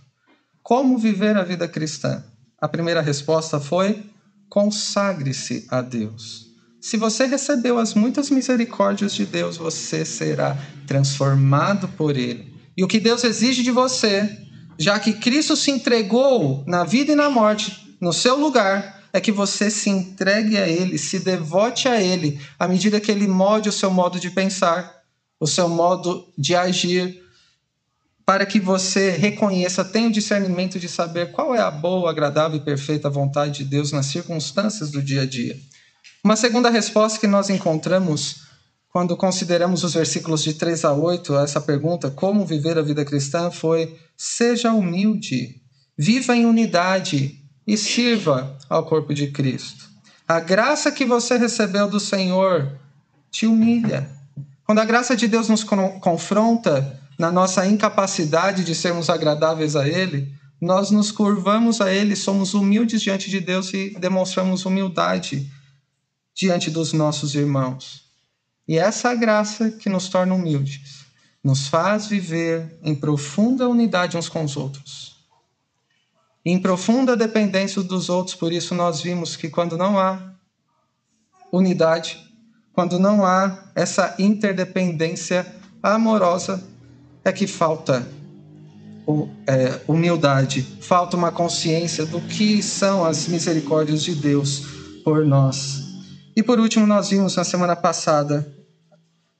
Como 0.61 0.97
viver 0.97 1.37
a 1.37 1.43
vida 1.43 1.67
cristã? 1.67 2.23
A 2.59 2.67
primeira 2.67 3.01
resposta 3.01 3.59
foi: 3.59 4.03
consagre-se 4.49 5.65
a 5.69 5.81
Deus. 5.81 6.46
Se 6.87 6.95
você 6.95 7.25
recebeu 7.25 7.79
as 7.79 7.93
muitas 7.93 8.29
misericórdias 8.29 9.13
de 9.13 9.25
Deus, 9.25 9.57
você 9.57 10.05
será 10.05 10.57
transformado 10.87 11.85
por 11.89 12.15
Ele. 12.15 12.53
E 12.77 12.81
o 12.81 12.87
que 12.87 12.97
Deus 12.97 13.25
exige 13.25 13.61
de 13.61 13.71
você, 13.71 14.47
já 14.79 14.97
que 14.97 15.11
Cristo 15.11 15.57
se 15.57 15.69
entregou 15.69 16.63
na 16.65 16.85
vida 16.85 17.11
e 17.11 17.15
na 17.15 17.29
morte, 17.29 17.97
no 17.99 18.13
seu 18.13 18.39
lugar, 18.39 19.03
é 19.11 19.19
que 19.19 19.33
você 19.33 19.69
se 19.69 19.89
entregue 19.89 20.57
a 20.57 20.65
Ele, 20.65 20.97
se 20.97 21.19
devote 21.19 21.89
a 21.89 22.01
Ele, 22.01 22.39
à 22.57 22.69
medida 22.69 23.01
que 23.01 23.11
Ele 23.11 23.27
molde 23.27 23.67
o 23.67 23.73
seu 23.73 23.91
modo 23.91 24.17
de 24.17 24.29
pensar, 24.29 25.01
o 25.41 25.45
seu 25.45 25.67
modo 25.67 26.25
de 26.37 26.55
agir, 26.55 27.21
para 28.25 28.45
que 28.45 28.61
você 28.61 29.09
reconheça, 29.09 29.83
tenha 29.83 30.07
o 30.07 30.11
discernimento 30.11 30.79
de 30.79 30.87
saber 30.87 31.33
qual 31.33 31.53
é 31.53 31.59
a 31.59 31.69
boa, 31.69 32.09
agradável 32.09 32.57
e 32.57 32.63
perfeita 32.63 33.09
vontade 33.09 33.57
de 33.57 33.65
Deus 33.65 33.91
nas 33.91 34.05
circunstâncias 34.05 34.89
do 34.89 35.01
dia 35.01 35.23
a 35.23 35.25
dia. 35.25 35.59
Uma 36.27 36.35
segunda 36.35 36.69
resposta 36.69 37.17
que 37.17 37.25
nós 37.25 37.49
encontramos 37.49 38.41
quando 38.89 39.15
consideramos 39.15 39.85
os 39.85 39.93
versículos 39.93 40.43
de 40.43 40.55
3 40.55 40.83
a 40.83 40.91
8 40.91 41.33
a 41.33 41.43
essa 41.43 41.61
pergunta, 41.61 42.11
como 42.11 42.45
viver 42.45 42.77
a 42.77 42.81
vida 42.81 43.05
cristã, 43.05 43.49
foi: 43.49 43.97
seja 44.17 44.73
humilde, 44.73 45.61
viva 45.97 46.35
em 46.35 46.45
unidade 46.45 47.39
e 47.65 47.77
sirva 47.77 48.57
ao 48.67 48.85
corpo 48.85 49.13
de 49.13 49.27
Cristo. 49.27 49.85
A 50.27 50.41
graça 50.41 50.91
que 50.91 51.05
você 51.05 51.37
recebeu 51.37 51.87
do 51.87 51.97
Senhor 51.97 52.77
te 53.31 53.47
humilha. 53.47 54.09
Quando 54.65 54.79
a 54.79 54.85
graça 54.85 55.15
de 55.15 55.29
Deus 55.29 55.47
nos 55.47 55.63
confronta 55.63 56.99
na 57.17 57.31
nossa 57.31 57.65
incapacidade 57.65 58.65
de 58.65 58.75
sermos 58.75 59.09
agradáveis 59.09 59.77
a 59.77 59.87
Ele, 59.87 60.29
nós 60.59 60.91
nos 60.91 61.09
curvamos 61.09 61.79
a 61.79 61.89
Ele, 61.89 62.17
somos 62.17 62.53
humildes 62.53 63.01
diante 63.01 63.29
de 63.29 63.39
Deus 63.39 63.73
e 63.73 63.95
demonstramos 63.97 64.65
humildade 64.65 65.55
diante 66.37 66.69
dos 66.69 66.93
nossos 66.93 67.33
irmãos. 67.33 68.03
E 68.67 68.77
essa 68.77 69.15
graça 69.15 69.71
que 69.71 69.89
nos 69.89 70.07
torna 70.07 70.35
humildes, 70.35 71.05
nos 71.43 71.67
faz 71.67 72.05
viver 72.05 72.77
em 72.83 72.93
profunda 72.93 73.67
unidade 73.67 74.15
uns 74.15 74.29
com 74.29 74.43
os 74.43 74.55
outros. 74.55 75.17
Em 76.45 76.61
profunda 76.61 77.17
dependência 77.17 77.81
dos 77.81 78.07
outros, 78.07 78.35
por 78.35 78.53
isso 78.53 78.75
nós 78.75 79.01
vimos 79.01 79.35
que 79.35 79.49
quando 79.49 79.75
não 79.77 79.97
há 79.97 80.31
unidade, 81.51 82.23
quando 82.71 82.99
não 82.99 83.25
há 83.25 83.71
essa 83.73 84.15
interdependência 84.19 85.55
amorosa, 85.81 86.63
é 87.25 87.31
que 87.31 87.47
falta 87.47 88.07
é, 89.47 89.81
humildade, 89.87 90.61
falta 90.81 91.17
uma 91.17 91.31
consciência 91.31 92.05
do 92.05 92.21
que 92.21 92.61
são 92.61 93.03
as 93.03 93.27
misericórdias 93.27 94.03
de 94.03 94.13
Deus 94.13 94.63
por 95.03 95.25
nós. 95.25 95.86
E 96.37 96.43
por 96.43 96.59
último, 96.59 96.85
nós 96.85 97.09
vimos 97.09 97.35
na 97.35 97.43
semana 97.43 97.75
passada 97.75 98.47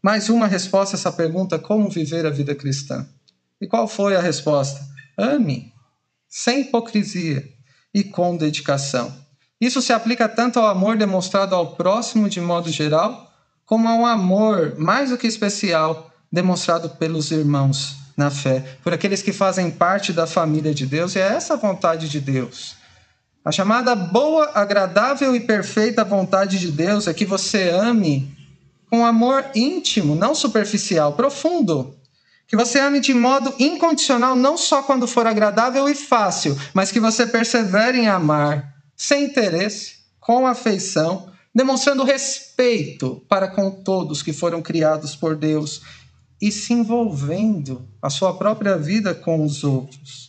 mais 0.01 0.29
uma 0.29 0.47
resposta 0.47 0.95
a 0.95 0.97
essa 0.97 1.11
pergunta: 1.11 1.59
como 1.59 1.91
viver 1.91 2.25
a 2.25 2.31
vida 2.31 2.55
cristã? 2.55 3.07
E 3.61 3.67
qual 3.67 3.87
foi 3.87 4.15
a 4.15 4.19
resposta? 4.19 4.83
Ame, 5.15 5.71
sem 6.27 6.61
hipocrisia 6.61 7.47
e 7.93 8.03
com 8.03 8.35
dedicação. 8.35 9.13
Isso 9.61 9.79
se 9.79 9.93
aplica 9.93 10.27
tanto 10.27 10.57
ao 10.57 10.65
amor 10.65 10.97
demonstrado 10.97 11.53
ao 11.53 11.75
próximo 11.75 12.27
de 12.27 12.41
modo 12.41 12.71
geral, 12.71 13.31
como 13.63 13.87
ao 13.87 14.03
amor 14.03 14.73
mais 14.79 15.11
do 15.11 15.19
que 15.19 15.27
especial 15.27 16.11
demonstrado 16.31 16.89
pelos 16.89 17.29
irmãos 17.29 17.95
na 18.17 18.31
fé, 18.31 18.79
por 18.83 18.91
aqueles 18.91 19.21
que 19.21 19.31
fazem 19.31 19.69
parte 19.69 20.11
da 20.11 20.25
família 20.25 20.73
de 20.73 20.87
Deus, 20.87 21.15
e 21.15 21.19
é 21.19 21.27
essa 21.27 21.53
a 21.53 21.57
vontade 21.57 22.09
de 22.09 22.19
Deus. 22.19 22.76
A 23.47 23.51
chamada 23.53 23.95
boa, 23.95 24.51
agradável 24.53 25.33
e 25.33 25.39
perfeita 25.39 26.03
vontade 26.03 26.59
de 26.59 26.69
Deus 26.69 27.07
é 27.07 27.13
que 27.13 27.23
você 27.23 27.69
ame 27.69 28.29
com 28.89 29.05
amor 29.05 29.41
íntimo, 29.55 30.15
não 30.15 30.35
superficial, 30.35 31.13
profundo. 31.13 31.95
Que 32.45 32.57
você 32.57 32.77
ame 32.77 32.99
de 32.99 33.13
modo 33.13 33.55
incondicional, 33.57 34.35
não 34.35 34.57
só 34.57 34.83
quando 34.83 35.07
for 35.07 35.25
agradável 35.25 35.87
e 35.87 35.95
fácil, 35.95 36.57
mas 36.73 36.91
que 36.91 36.99
você 36.99 37.25
persevere 37.25 37.99
em 37.99 38.09
amar, 38.09 38.75
sem 38.97 39.23
interesse, 39.23 39.99
com 40.19 40.45
afeição, 40.45 41.31
demonstrando 41.55 42.03
respeito 42.03 43.23
para 43.29 43.47
com 43.47 43.71
todos 43.71 44.21
que 44.21 44.33
foram 44.33 44.61
criados 44.61 45.15
por 45.15 45.37
Deus 45.37 45.81
e 46.41 46.51
se 46.51 46.73
envolvendo 46.73 47.87
a 48.01 48.09
sua 48.09 48.37
própria 48.37 48.77
vida 48.77 49.15
com 49.15 49.41
os 49.41 49.63
outros. 49.63 50.26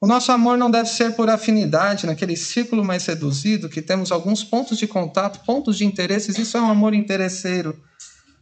O 0.00 0.06
nosso 0.06 0.30
amor 0.32 0.58
não 0.58 0.70
deve 0.70 0.88
ser 0.88 1.14
por 1.14 1.30
afinidade, 1.30 2.06
naquele 2.06 2.36
círculo 2.36 2.84
mais 2.84 3.06
reduzido, 3.06 3.68
que 3.68 3.80
temos 3.80 4.12
alguns 4.12 4.44
pontos 4.44 4.76
de 4.76 4.86
contato, 4.86 5.44
pontos 5.44 5.78
de 5.78 5.84
interesses, 5.84 6.36
isso 6.36 6.56
é 6.56 6.60
um 6.60 6.68
amor 6.68 6.92
interesseiro. 6.94 7.80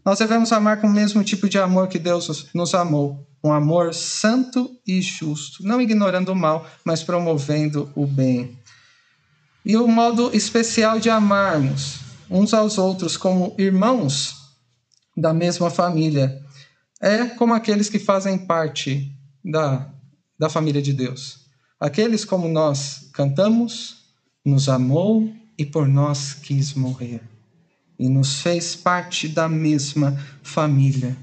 Nós 0.05 0.19
devemos 0.19 0.51
amar 0.51 0.81
com 0.81 0.89
o 0.89 0.93
mesmo 0.93 1.23
tipo 1.23 1.49
de 1.49 1.59
amor 1.59 1.87
que 1.87 1.99
Deus 1.99 2.49
nos 2.53 2.75
amou, 2.75 3.25
um 3.45 3.53
amor 3.53 3.95
santo 3.95 4.71
e 4.87 5.01
justo, 5.01 5.63
não 5.65 5.81
ignorando 5.81 6.33
o 6.33 6.37
mal, 6.37 6.67
mas 6.85 7.03
promovendo 7.03 7.91
o 7.95 8.07
bem. 8.07 8.59
E 9.65 9.77
o 9.77 9.87
modo 9.87 10.35
especial 10.35 10.99
de 10.99 11.09
amarmos 11.09 12.01
uns 12.29 12.53
aos 12.53 12.79
outros 12.79 13.17
como 13.17 13.55
irmãos 13.57 14.35
da 15.17 15.33
mesma 15.33 15.71
família 15.71 16.43
é 17.01 17.27
como 17.27 17.55
aqueles 17.55 17.89
que 17.89 17.99
fazem 17.99 18.39
parte 18.39 19.13
da, 19.45 19.89
da 20.39 20.49
família 20.49 20.83
de 20.83 20.93
Deus. 20.93 21.42
Aqueles 21.83 22.25
como 22.25 22.47
nós 22.47 23.09
cantamos, 23.13 23.97
nos 24.45 24.69
amou 24.69 25.29
e 25.59 25.67
por 25.67 25.89
nós 25.89 26.35
quis 26.35 26.75
morrer. 26.75 27.21
E 27.99 28.09
nos 28.09 28.41
fez 28.41 28.77
parte 28.77 29.27
da 29.27 29.49
mesma 29.49 30.17
família. 30.43 31.17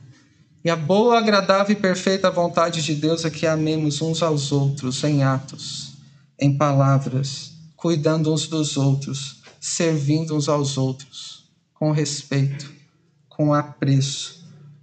E 0.63 0.69
a 0.69 0.75
boa, 0.75 1.17
agradável 1.17 1.71
e 1.71 1.79
perfeita 1.79 2.29
vontade 2.29 2.81
de 2.83 2.93
Deus 2.93 3.23
é 3.23 3.29
que 3.29 3.47
amemos 3.47 4.01
uns 4.01 4.21
aos 4.21 4.51
outros 4.51 5.01
em 5.05 5.23
atos, 5.23 5.93
em 6.37 6.57
palavras, 6.57 7.53
cuidando 7.77 8.33
uns 8.33 8.47
dos 8.47 8.75
outros, 8.75 9.41
servindo 9.61 10.35
uns 10.35 10.49
aos 10.49 10.77
outros, 10.77 11.45
com 11.73 11.91
respeito, 11.91 12.69
com 13.29 13.53
apreço 13.53 14.39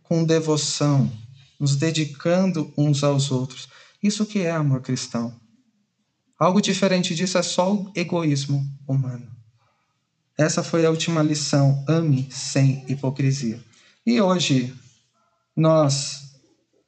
com 0.08 0.24
devoção, 0.24 1.10
nos 1.58 1.76
dedicando 1.76 2.72
uns 2.76 3.02
aos 3.02 3.30
outros. 3.30 3.68
Isso 4.02 4.24
que 4.24 4.40
é 4.40 4.50
amor 4.50 4.80
cristão. 4.80 5.34
Algo 6.38 6.60
diferente 6.60 7.14
disso 7.14 7.38
é 7.38 7.42
só 7.42 7.72
o 7.72 7.92
egoísmo 7.94 8.62
humano. 8.86 9.26
Essa 10.38 10.62
foi 10.62 10.84
a 10.84 10.90
última 10.90 11.22
lição. 11.22 11.82
Ame 11.88 12.28
sem 12.30 12.84
hipocrisia. 12.88 13.58
E 14.04 14.20
hoje 14.20 14.74
nós 15.56 16.34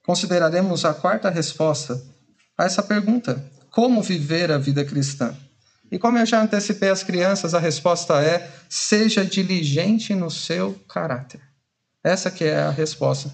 consideraremos 0.04 0.84
a 0.84 0.92
quarta 0.92 1.30
resposta 1.30 2.00
a 2.58 2.64
essa 2.64 2.82
pergunta: 2.82 3.42
como 3.70 4.02
viver 4.02 4.52
a 4.52 4.58
vida 4.58 4.84
cristã? 4.84 5.34
E 5.90 5.98
como 5.98 6.18
eu 6.18 6.26
já 6.26 6.42
antecipei 6.42 6.90
às 6.90 7.02
crianças, 7.02 7.54
a 7.54 7.58
resposta 7.58 8.22
é: 8.22 8.50
seja 8.68 9.24
diligente 9.24 10.14
no 10.14 10.30
seu 10.30 10.74
caráter. 10.86 11.40
Essa 12.04 12.30
que 12.30 12.44
é 12.44 12.60
a 12.60 12.70
resposta 12.70 13.32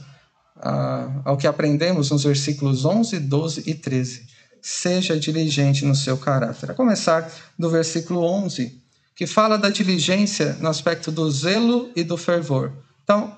ao 1.25 1.37
que 1.37 1.49
aprendemos 1.49 2.11
nos 2.11 2.23
versículos 2.23 2.85
11, 2.85 3.19
12 3.19 3.65
e 3.67 3.75
13. 3.75 4.34
Seja 4.67 5.21
diligente 5.21 5.85
no 5.85 5.95
seu 5.95 6.17
caráter. 6.17 6.71
A 6.71 6.75
começar 6.75 7.31
do 7.59 7.69
versículo 7.69 8.25
11, 8.25 8.81
que 9.15 9.27
fala 9.27 9.59
da 9.59 9.69
diligência 9.69 10.57
no 10.59 10.71
aspecto 10.71 11.13
do 11.13 11.31
zelo 11.31 11.91
e 11.95 12.03
do 12.03 12.17
fervor. 12.17 12.73
Então, 13.03 13.37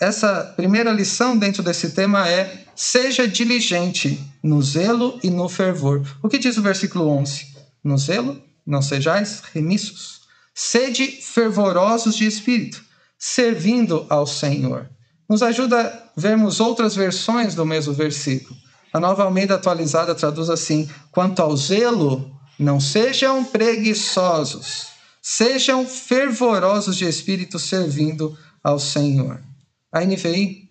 essa 0.00 0.54
primeira 0.56 0.90
lição 0.90 1.36
dentro 1.36 1.62
desse 1.62 1.90
tema 1.90 2.26
é: 2.26 2.64
seja 2.74 3.28
diligente 3.28 4.18
no 4.42 4.62
zelo 4.62 5.20
e 5.22 5.28
no 5.28 5.46
fervor. 5.46 6.02
O 6.22 6.28
que 6.30 6.38
diz 6.38 6.56
o 6.56 6.62
versículo 6.62 7.06
11? 7.06 7.54
No 7.84 7.98
zelo, 7.98 8.42
não 8.66 8.80
sejais 8.80 9.42
remissos. 9.52 10.22
Sede 10.54 11.06
fervorosos 11.20 12.16
de 12.16 12.24
espírito 12.24 12.82
servindo 13.18 14.06
ao 14.08 14.26
Senhor. 14.26 14.88
Nos 15.28 15.42
ajuda 15.42 15.82
a 15.82 16.18
vermos 16.18 16.60
outras 16.60 16.96
versões 16.96 17.54
do 17.54 17.66
mesmo 17.66 17.92
versículo. 17.92 18.58
A 18.92 19.00
nova 19.00 19.24
Almeida 19.24 19.54
atualizada 19.56 20.14
traduz 20.14 20.48
assim: 20.48 20.88
quanto 21.10 21.40
ao 21.40 21.56
zelo, 21.56 22.34
não 22.58 22.80
sejam 22.80 23.44
preguiçosos, 23.44 24.88
sejam 25.20 25.86
fervorosos 25.86 26.96
de 26.96 27.04
espírito 27.04 27.58
servindo 27.58 28.36
ao 28.62 28.78
Senhor. 28.78 29.40
A 29.92 30.00
NVI 30.00 30.70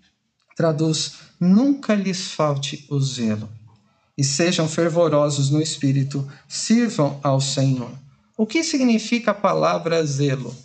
traduz: 0.56 1.14
nunca 1.40 1.94
lhes 1.94 2.32
falte 2.32 2.86
o 2.90 3.00
zelo, 3.00 3.50
e 4.18 4.24
sejam 4.24 4.68
fervorosos 4.68 5.50
no 5.50 5.62
espírito, 5.62 6.28
sirvam 6.48 7.20
ao 7.24 7.40
Senhor. 7.40 7.92
O 8.38 8.46
que 8.46 8.64
significa 8.64 9.32
a 9.32 9.36
palavra 9.36 10.06
zelo? 10.06 10.56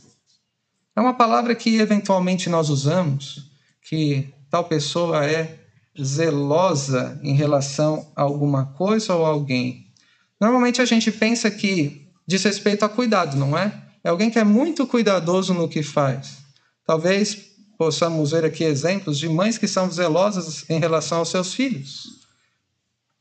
É 0.96 1.00
uma 1.00 1.14
palavra 1.14 1.54
que 1.54 1.76
eventualmente 1.76 2.48
nós 2.48 2.68
usamos, 2.68 3.48
que 3.82 4.32
tal 4.50 4.64
pessoa 4.64 5.24
é 5.24 5.59
zelosa 6.02 7.18
em 7.22 7.34
relação 7.34 8.10
a 8.16 8.22
alguma 8.22 8.66
coisa 8.66 9.14
ou 9.14 9.24
alguém. 9.24 9.86
Normalmente 10.40 10.80
a 10.80 10.84
gente 10.84 11.10
pensa 11.12 11.50
que 11.50 12.08
diz 12.26 12.42
respeito 12.42 12.84
a 12.84 12.88
cuidado, 12.88 13.36
não 13.36 13.56
é? 13.56 13.72
É 14.02 14.08
alguém 14.08 14.30
que 14.30 14.38
é 14.38 14.44
muito 14.44 14.86
cuidadoso 14.86 15.52
no 15.52 15.68
que 15.68 15.82
faz. 15.82 16.38
Talvez 16.86 17.36
possamos 17.78 18.30
ver 18.30 18.44
aqui 18.44 18.64
exemplos 18.64 19.18
de 19.18 19.28
mães 19.28 19.58
que 19.58 19.68
são 19.68 19.90
zelosas 19.90 20.68
em 20.68 20.78
relação 20.78 21.18
aos 21.18 21.28
seus 21.28 21.54
filhos. 21.54 22.20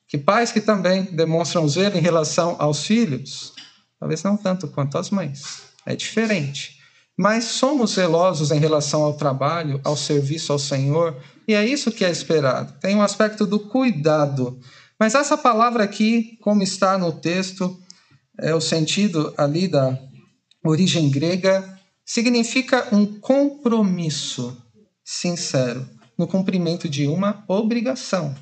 Que 0.07 0.17
pais 0.17 0.51
que 0.51 0.62
também 0.62 1.03
demonstram 1.03 1.67
zelo 1.67 1.98
em 1.98 2.01
relação 2.01 2.55
aos 2.59 2.86
filhos. 2.86 3.53
Talvez 4.00 4.24
não 4.24 4.38
tanto 4.38 4.67
quanto 4.67 4.98
as 4.98 5.09
mães. 5.09 5.62
É 5.86 5.95
diferente 5.95 6.79
mas 7.21 7.43
somos 7.43 7.95
zelosos 7.95 8.50
em 8.50 8.59
relação 8.59 9.03
ao 9.03 9.13
trabalho, 9.13 9.81
ao 9.83 9.98
serviço 9.98 10.53
ao 10.53 10.57
Senhor, 10.57 11.17
e 11.50 11.56
é 11.56 11.65
isso 11.65 11.91
que 11.91 12.06
é 12.06 12.12
esperado. 12.12 12.79
Tem 12.79 12.96
um 12.96 13.01
aspecto 13.01 13.44
do 13.44 13.60
cuidado. 13.60 14.60
Mas 15.00 15.15
essa 15.15 15.36
palavra 15.36 15.84
aqui, 15.84 16.38
como 16.41 16.62
está 16.62 16.96
no 16.96 17.12
texto, 17.12 17.75
é 18.39 18.53
o 18.53 18.62
sentido 18.62 19.34
ali 19.36 19.68
da 19.68 19.98
origem 20.63 21.10
grega, 21.10 21.68
significa 22.06 22.88
um 22.91 23.03
compromisso 23.20 24.63
sincero 25.03 25.89
no 26.15 26.27
cumprimento 26.27 26.88
de 26.88 27.08
uma 27.08 27.44
obrigação 27.48 28.36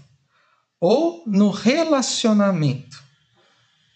ou 0.77 1.23
no 1.25 1.49
relacionamento. 1.49 3.01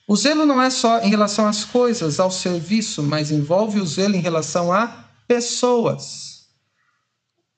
O 0.08 0.15
zelo 0.15 0.46
não 0.46 0.62
é 0.62 0.70
só 0.70 1.01
em 1.01 1.10
relação 1.10 1.46
às 1.46 1.65
coisas, 1.65 2.18
ao 2.18 2.32
serviço, 2.32 3.03
mas 3.03 3.30
envolve 3.30 3.82
o 3.82 3.86
zelo 3.86 4.15
em 4.15 4.22
relação 4.22 4.72
a 4.72 5.03
pessoas. 5.27 6.30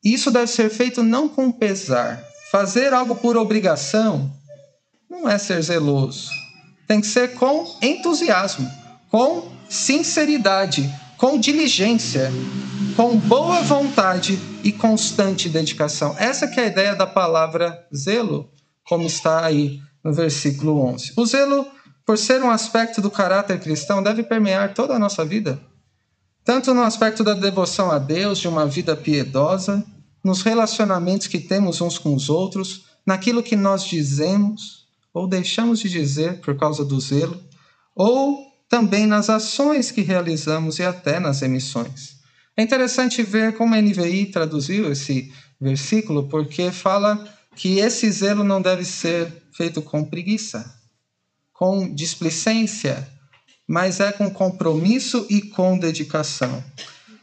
Isso 0.04 0.30
deve 0.30 0.48
ser 0.48 0.70
feito 0.70 1.02
não 1.02 1.30
com 1.30 1.52
pesar. 1.52 2.22
Fazer 2.52 2.94
algo 2.94 3.16
por 3.16 3.38
obrigação 3.38 4.32
não 5.10 5.30
é 5.30 5.38
ser 5.38 5.62
zeloso. 5.62 6.30
Tem 6.88 7.00
que 7.00 7.08
ser 7.08 7.36
com 7.36 7.66
entusiasmo, 7.82 8.70
com 9.10 9.50
sinceridade, 9.70 10.94
com 11.18 11.40
diligência, 11.40 12.32
com 12.96 13.18
boa 13.18 13.62
vontade 13.62 14.38
e 14.64 14.72
constante 14.72 15.48
dedicação. 15.48 16.16
Essa 16.20 16.48
que 16.48 16.60
é 16.60 16.66
a 16.66 16.68
ideia 16.68 16.96
da 16.96 17.08
palavra 17.08 17.88
zelo, 17.96 18.52
como 18.86 19.08
está 19.08 19.46
aí 19.46 19.80
no 20.04 20.14
versículo 20.14 20.80
11. 20.86 21.14
O 21.16 21.26
zelo, 21.26 21.66
por 22.06 22.18
ser 22.18 22.44
um 22.44 22.52
aspecto 22.52 23.02
do 23.02 23.10
caráter 23.10 23.60
cristão, 23.60 24.04
deve 24.04 24.22
permear 24.22 24.74
toda 24.74 24.96
a 24.96 25.00
nossa 25.00 25.24
vida, 25.24 25.60
tanto 26.44 26.74
no 26.74 26.82
aspecto 26.82 27.24
da 27.24 27.34
devoção 27.34 27.92
a 27.92 27.98
Deus, 27.98 28.40
de 28.40 28.48
uma 28.48 28.66
vida 28.66 28.96
piedosa, 28.96 29.84
nos 30.24 30.42
relacionamentos 30.42 31.28
que 31.28 31.40
temos 31.40 31.82
uns 31.82 31.98
com 31.98 32.14
os 32.14 32.30
outros, 32.30 32.86
naquilo 33.06 33.44
que 33.44 33.56
nós 33.56 33.86
dizemos 33.86 34.84
ou 35.14 35.28
deixamos 35.28 35.80
de 35.80 35.90
dizer 35.90 36.40
por 36.42 36.58
causa 36.58 36.84
do 36.84 37.00
zelo, 37.00 37.40
ou 37.96 38.52
também 38.68 39.06
nas 39.06 39.30
ações 39.30 39.92
que 39.92 40.02
realizamos 40.02 40.80
e 40.80 40.84
até 40.84 41.20
nas 41.20 41.42
emissões. 41.42 42.18
É 42.58 42.64
interessante 42.64 43.22
ver 43.22 43.56
como 43.56 43.76
a 43.76 43.82
NVI 43.82 44.28
traduziu 44.28 44.92
esse 44.92 45.32
versículo, 45.62 46.28
porque 46.28 46.72
fala 46.72 47.24
que 47.56 47.80
esse 47.80 48.10
zelo 48.12 48.44
não 48.44 48.62
deve 48.62 48.84
ser 48.84 49.32
feito 49.52 49.82
com 49.82 50.04
preguiça, 50.04 50.74
com 51.54 51.94
displicência, 51.94 53.08
mas 53.68 54.00
é 54.00 54.12
com 54.12 54.30
compromisso 54.30 55.26
e 55.30 55.42
com 55.42 55.78
dedicação. 55.78 56.64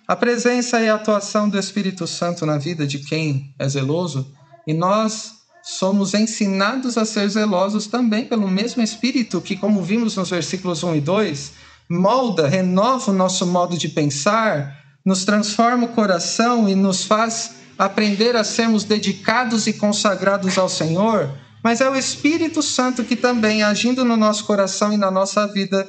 A 0.06 0.16
presença 0.16 0.80
e 0.80 0.88
a 0.88 0.96
atuação 0.96 1.48
do 1.48 1.58
Espírito 1.58 2.06
Santo 2.06 2.44
na 2.44 2.58
vida 2.58 2.86
de 2.86 2.98
quem 2.98 3.54
é 3.58 3.68
zeloso, 3.68 4.32
e 4.66 4.74
nós 4.74 5.34
somos 5.62 6.14
ensinados 6.14 6.96
a 6.96 7.04
ser 7.04 7.28
zelosos 7.28 7.86
também 7.86 8.24
pelo 8.24 8.48
mesmo 8.48 8.82
Espírito 8.82 9.40
que, 9.40 9.56
como 9.56 9.82
vimos 9.82 10.16
nos 10.16 10.30
versículos 10.30 10.82
1 10.82 10.96
e 10.96 11.00
2, 11.00 11.52
molda, 11.88 12.48
renova 12.48 13.10
o 13.10 13.14
nosso 13.14 13.46
modo 13.46 13.76
de 13.76 13.88
pensar, 13.88 14.78
nos 15.04 15.24
transforma 15.24 15.86
o 15.86 15.90
coração 15.90 16.68
e 16.68 16.74
nos 16.74 17.04
faz 17.04 17.56
aprender 17.78 18.36
a 18.36 18.44
sermos 18.44 18.84
dedicados 18.84 19.66
e 19.66 19.72
consagrados 19.72 20.58
ao 20.58 20.68
Senhor, 20.68 21.30
mas 21.62 21.80
é 21.80 21.88
o 21.88 21.96
Espírito 21.96 22.62
Santo 22.62 23.04
que 23.04 23.16
também, 23.16 23.62
agindo 23.62 24.04
no 24.04 24.16
nosso 24.16 24.44
coração 24.44 24.92
e 24.92 24.96
na 24.96 25.10
nossa 25.10 25.46
vida, 25.46 25.88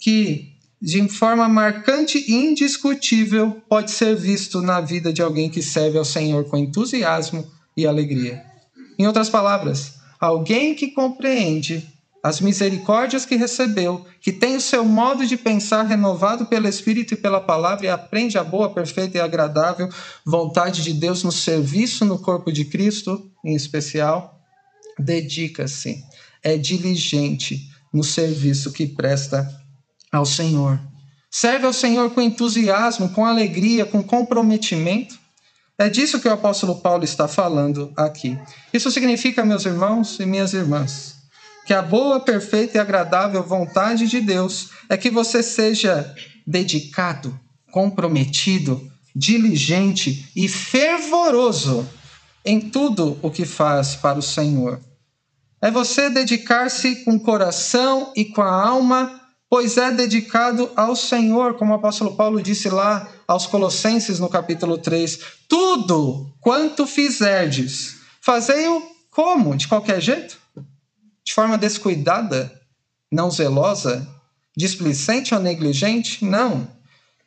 que 0.00 0.50
de 0.80 1.06
forma 1.08 1.46
marcante 1.46 2.18
e 2.26 2.32
indiscutível 2.32 3.62
pode 3.68 3.90
ser 3.90 4.16
visto 4.16 4.62
na 4.62 4.80
vida 4.80 5.12
de 5.12 5.20
alguém 5.20 5.50
que 5.50 5.62
serve 5.62 5.98
ao 5.98 6.04
Senhor 6.04 6.46
com 6.46 6.56
entusiasmo 6.56 7.46
e 7.76 7.86
alegria. 7.86 8.42
Em 8.98 9.06
outras 9.06 9.28
palavras, 9.28 9.94
alguém 10.18 10.74
que 10.74 10.88
compreende 10.88 11.86
as 12.22 12.40
misericórdias 12.40 13.24
que 13.24 13.36
recebeu, 13.36 14.04
que 14.20 14.32
tem 14.32 14.56
o 14.56 14.60
seu 14.60 14.84
modo 14.84 15.26
de 15.26 15.36
pensar 15.36 15.84
renovado 15.84 16.46
pelo 16.46 16.68
Espírito 16.68 17.14
e 17.14 17.16
pela 17.16 17.40
palavra 17.40 17.86
e 17.86 17.88
aprende 17.88 18.36
a 18.36 18.44
boa, 18.44 18.72
perfeita 18.72 19.16
e 19.16 19.20
agradável 19.20 19.88
vontade 20.24 20.82
de 20.82 20.92
Deus 20.92 21.22
no 21.22 21.32
serviço 21.32 22.04
no 22.04 22.18
corpo 22.18 22.52
de 22.52 22.66
Cristo, 22.66 23.30
em 23.44 23.54
especial, 23.54 24.38
dedica-se, 24.98 26.04
é 26.42 26.58
diligente 26.58 27.70
no 27.92 28.04
serviço 28.04 28.70
que 28.70 28.86
presta 28.86 29.59
ao 30.10 30.26
Senhor. 30.26 30.80
Serve 31.30 31.66
ao 31.66 31.72
Senhor 31.72 32.10
com 32.10 32.20
entusiasmo, 32.20 33.10
com 33.10 33.24
alegria, 33.24 33.84
com 33.84 34.02
comprometimento. 34.02 35.18
É 35.78 35.88
disso 35.88 36.20
que 36.20 36.28
o 36.28 36.32
apóstolo 36.32 36.80
Paulo 36.80 37.04
está 37.04 37.28
falando 37.28 37.92
aqui. 37.96 38.38
Isso 38.72 38.90
significa, 38.90 39.44
meus 39.44 39.64
irmãos 39.64 40.18
e 40.18 40.26
minhas 40.26 40.52
irmãs, 40.52 41.16
que 41.64 41.72
a 41.72 41.80
boa, 41.80 42.20
perfeita 42.20 42.76
e 42.76 42.80
agradável 42.80 43.42
vontade 43.42 44.06
de 44.08 44.20
Deus 44.20 44.70
é 44.88 44.96
que 44.96 45.10
você 45.10 45.42
seja 45.42 46.12
dedicado, 46.46 47.38
comprometido, 47.70 48.90
diligente 49.14 50.28
e 50.34 50.48
fervoroso 50.48 51.88
em 52.44 52.60
tudo 52.60 53.18
o 53.22 53.30
que 53.30 53.44
faz 53.44 53.94
para 53.94 54.18
o 54.18 54.22
Senhor. 54.22 54.80
É 55.62 55.70
você 55.70 56.08
dedicar-se 56.08 57.04
com 57.04 57.16
o 57.16 57.20
coração 57.20 58.12
e 58.16 58.24
com 58.24 58.40
a 58.40 58.50
alma, 58.50 59.19
pois 59.50 59.76
é 59.76 59.90
dedicado 59.90 60.70
ao 60.74 60.96
Senhor, 60.96 61.54
como 61.54 61.72
o 61.72 61.76
apóstolo 61.76 62.16
Paulo 62.16 62.40
disse 62.40 62.70
lá 62.70 63.06
aos 63.28 63.46
Colossenses 63.46 64.18
no 64.18 64.30
capítulo 64.30 64.78
3: 64.78 65.18
Tudo 65.46 66.32
quanto 66.40 66.86
fizerdes, 66.86 67.96
fazei-o 68.22 68.82
como? 69.10 69.54
De 69.56 69.68
qualquer 69.68 70.00
jeito? 70.00 70.40
de 71.30 71.34
forma 71.34 71.56
descuidada, 71.56 72.60
não 73.10 73.30
zelosa, 73.30 74.04
displicente 74.56 75.32
ou 75.32 75.40
negligente? 75.40 76.24
Não. 76.24 76.68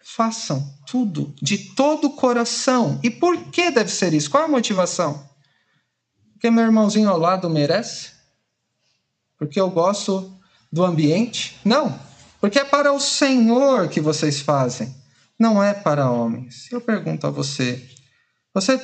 Façam 0.04 0.62
tudo 0.86 1.34
de 1.42 1.58
todo 1.58 2.08
o 2.08 2.14
coração. 2.14 3.00
E 3.02 3.10
por 3.10 3.46
que 3.46 3.72
deve 3.72 3.90
ser 3.90 4.14
isso? 4.14 4.30
Qual 4.30 4.44
a 4.44 4.48
motivação? 4.50 5.26
Porque 6.34 6.52
meu 6.52 6.66
irmãozinho 6.66 7.10
ao 7.10 7.18
lado 7.18 7.50
merece? 7.50 8.12
Porque 9.38 9.60
eu 9.60 9.70
gosto 9.70 10.38
do 10.70 10.84
ambiente? 10.84 11.58
Não. 11.64 11.98
Porque 12.44 12.60
é 12.60 12.66
para 12.66 12.92
o 12.92 13.00
Senhor 13.00 13.88
que 13.88 14.02
vocês 14.02 14.42
fazem, 14.42 14.94
não 15.40 15.64
é 15.64 15.74
para 15.74 16.12
homens. 16.12 16.70
Eu 16.70 16.82
pergunto 16.82 17.26
a 17.26 17.30
você: 17.30 17.82
você 18.54 18.78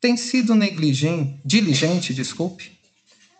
tem 0.00 0.16
sido 0.16 0.52
negligente, 0.52 1.40
diligente, 1.44 2.12
desculpe, 2.12 2.76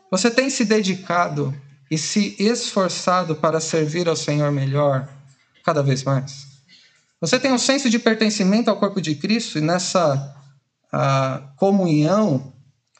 você 0.08 0.30
tem 0.30 0.48
se 0.48 0.64
dedicado 0.64 1.52
e 1.90 1.98
se 1.98 2.36
esforçado 2.38 3.34
para 3.34 3.58
servir 3.58 4.08
ao 4.08 4.14
Senhor 4.14 4.52
melhor 4.52 5.08
cada 5.64 5.82
vez 5.82 6.04
mais? 6.04 6.46
Você 7.20 7.36
tem 7.36 7.50
um 7.52 7.58
senso 7.58 7.90
de 7.90 7.98
pertencimento 7.98 8.70
ao 8.70 8.78
corpo 8.78 9.00
de 9.00 9.16
Cristo 9.16 9.58
e 9.58 9.60
nessa 9.60 10.36
comunhão 11.56 12.52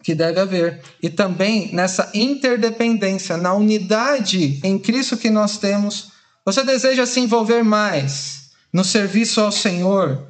que 0.02 0.12
deve 0.12 0.40
haver. 0.40 0.82
E 1.00 1.08
também 1.08 1.72
nessa 1.72 2.10
interdependência, 2.12 3.36
na 3.36 3.54
unidade 3.54 4.58
em 4.64 4.76
Cristo 4.76 5.16
que 5.16 5.30
nós 5.30 5.56
temos. 5.56 6.10
Você 6.44 6.64
deseja 6.64 7.06
se 7.06 7.20
envolver 7.20 7.62
mais 7.62 8.50
no 8.72 8.84
serviço 8.84 9.40
ao 9.40 9.52
Senhor, 9.52 10.26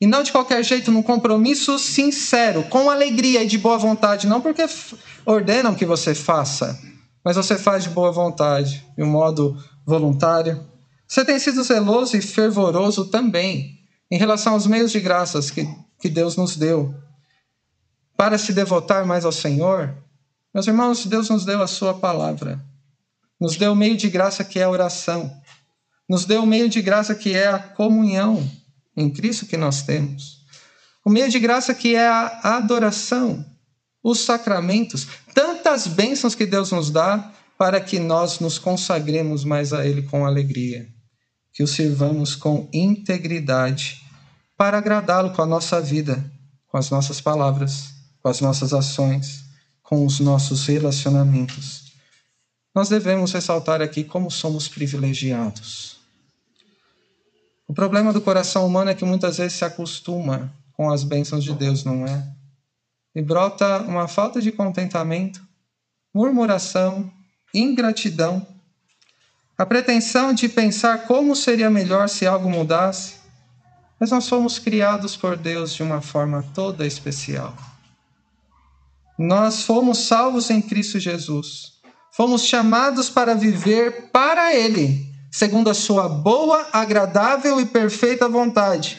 e 0.00 0.06
não 0.06 0.22
de 0.22 0.30
qualquer 0.30 0.62
jeito, 0.62 0.92
num 0.92 1.02
compromisso 1.02 1.78
sincero, 1.78 2.62
com 2.64 2.90
alegria 2.90 3.42
e 3.42 3.46
de 3.46 3.56
boa 3.56 3.78
vontade, 3.78 4.26
não 4.26 4.40
porque 4.40 4.66
ordenam 5.24 5.74
que 5.74 5.86
você 5.86 6.14
faça, 6.14 6.78
mas 7.24 7.36
você 7.36 7.56
faz 7.56 7.84
de 7.84 7.90
boa 7.90 8.12
vontade, 8.12 8.84
de 8.96 9.02
um 9.02 9.10
modo 9.10 9.56
voluntário. 9.86 10.64
Você 11.08 11.24
tem 11.24 11.38
sido 11.38 11.62
zeloso 11.62 12.16
e 12.16 12.20
fervoroso 12.20 13.06
também 13.06 13.80
em 14.10 14.18
relação 14.18 14.52
aos 14.52 14.66
meios 14.66 14.92
de 14.92 15.00
graças 15.00 15.50
que, 15.50 15.66
que 15.98 16.08
Deus 16.08 16.36
nos 16.36 16.56
deu. 16.56 16.94
Para 18.16 18.38
se 18.38 18.52
devotar 18.52 19.06
mais 19.06 19.24
ao 19.24 19.32
Senhor, 19.32 19.96
meus 20.54 20.66
irmãos, 20.66 21.04
Deus 21.06 21.30
nos 21.30 21.44
deu 21.44 21.62
a 21.62 21.66
Sua 21.66 21.94
palavra, 21.94 22.62
nos 23.40 23.56
deu 23.56 23.72
o 23.72 23.76
meio 23.76 23.96
de 23.96 24.08
graça 24.08 24.44
que 24.44 24.58
é 24.58 24.64
a 24.64 24.70
oração, 24.70 25.30
nos 26.08 26.24
deu 26.24 26.42
o 26.42 26.46
meio 26.46 26.68
de 26.68 26.80
graça 26.80 27.14
que 27.14 27.34
é 27.34 27.48
a 27.48 27.58
comunhão 27.58 28.48
em 28.96 29.10
Cristo 29.10 29.46
que 29.46 29.56
nós 29.56 29.82
temos. 29.82 30.44
O 31.04 31.10
meio 31.10 31.28
de 31.28 31.38
graça 31.38 31.74
que 31.74 31.94
é 31.94 32.06
a 32.06 32.56
adoração, 32.56 33.44
os 34.02 34.20
sacramentos, 34.20 35.06
tantas 35.34 35.86
bênçãos 35.86 36.34
que 36.34 36.46
Deus 36.46 36.70
nos 36.72 36.90
dá 36.90 37.32
para 37.58 37.80
que 37.80 37.98
nós 37.98 38.38
nos 38.38 38.58
consagremos 38.58 39.44
mais 39.44 39.72
a 39.72 39.86
Ele 39.86 40.02
com 40.02 40.26
alegria, 40.26 40.86
que 41.52 41.62
o 41.62 41.66
sirvamos 41.66 42.34
com 42.34 42.68
integridade, 42.72 44.02
para 44.56 44.78
agradá-lo 44.78 45.30
com 45.30 45.42
a 45.42 45.46
nossa 45.46 45.80
vida, 45.80 46.24
com 46.66 46.76
as 46.76 46.90
nossas 46.90 47.20
palavras, 47.20 47.90
com 48.22 48.28
as 48.28 48.40
nossas 48.40 48.72
ações, 48.72 49.44
com 49.82 50.04
os 50.04 50.18
nossos 50.18 50.66
relacionamentos. 50.66 51.92
Nós 52.74 52.88
devemos 52.88 53.32
ressaltar 53.32 53.80
aqui 53.80 54.02
como 54.02 54.30
somos 54.30 54.68
privilegiados 54.68 55.95
o 57.68 57.74
problema 57.74 58.12
do 58.12 58.20
coração 58.20 58.66
humano 58.66 58.90
é 58.90 58.94
que 58.94 59.04
muitas 59.04 59.38
vezes 59.38 59.58
se 59.58 59.64
acostuma 59.64 60.52
com 60.72 60.90
as 60.90 61.02
bênçãos 61.02 61.42
de 61.42 61.52
Deus, 61.52 61.84
não 61.84 62.06
é? 62.06 62.26
E 63.14 63.20
brota 63.20 63.78
uma 63.78 64.06
falta 64.06 64.40
de 64.40 64.52
contentamento, 64.52 65.42
murmuração, 66.14 67.10
ingratidão, 67.52 68.46
a 69.58 69.64
pretensão 69.64 70.34
de 70.34 70.48
pensar 70.48 71.06
como 71.06 71.34
seria 71.34 71.70
melhor 71.70 72.08
se 72.08 72.26
algo 72.26 72.48
mudasse. 72.48 73.14
Mas 73.98 74.10
nós 74.10 74.28
fomos 74.28 74.58
criados 74.58 75.16
por 75.16 75.36
Deus 75.36 75.74
de 75.74 75.82
uma 75.82 76.02
forma 76.02 76.44
toda 76.54 76.86
especial. 76.86 77.56
Nós 79.18 79.62
fomos 79.62 79.98
salvos 79.98 80.50
em 80.50 80.60
Cristo 80.60 81.00
Jesus. 81.00 81.72
Fomos 82.12 82.44
chamados 82.44 83.08
para 83.08 83.34
viver 83.34 84.10
para 84.10 84.54
Ele 84.54 85.05
segundo 85.36 85.68
a 85.68 85.74
sua 85.74 86.08
boa, 86.08 86.66
agradável 86.72 87.60
e 87.60 87.66
perfeita 87.66 88.26
vontade. 88.26 88.96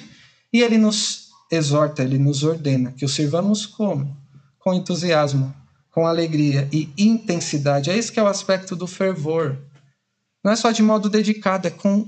E 0.53 0.61
ele 0.61 0.77
nos 0.77 1.29
exorta, 1.51 2.03
ele 2.03 2.19
nos 2.19 2.43
ordena 2.43 2.91
que 2.91 3.03
o 3.03 3.09
sirvamos 3.09 3.65
como? 3.65 4.15
Com 4.59 4.71
entusiasmo, 4.71 5.51
com 5.89 6.05
alegria 6.05 6.69
e 6.71 6.93
intensidade. 6.95 7.89
É 7.89 7.97
esse 7.97 8.11
que 8.11 8.19
é 8.19 8.23
o 8.23 8.27
aspecto 8.27 8.75
do 8.75 8.85
fervor. 8.85 9.57
Não 10.43 10.51
é 10.51 10.55
só 10.55 10.69
de 10.69 10.83
modo 10.83 11.09
dedicado, 11.09 11.69
é 11.69 11.71
com 11.71 12.07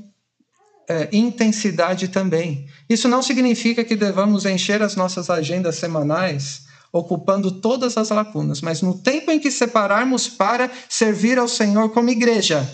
é, 0.88 1.10
intensidade 1.12 2.08
também. 2.10 2.68
Isso 2.88 3.08
não 3.08 3.24
significa 3.24 3.84
que 3.84 3.96
devamos 3.96 4.46
encher 4.46 4.84
as 4.84 4.96
nossas 4.96 5.32
agendas 5.32 5.78
semanais 5.78 6.68
ocupando 6.94 7.50
todas 7.50 7.98
as 7.98 8.10
lacunas, 8.10 8.62
mas 8.62 8.84
no 8.84 8.96
tempo 8.96 9.32
em 9.32 9.40
que 9.40 9.50
separarmos 9.50 10.28
para 10.28 10.70
servir 10.88 11.40
ao 11.40 11.48
Senhor 11.48 11.90
como 11.90 12.12
igreja, 12.12 12.68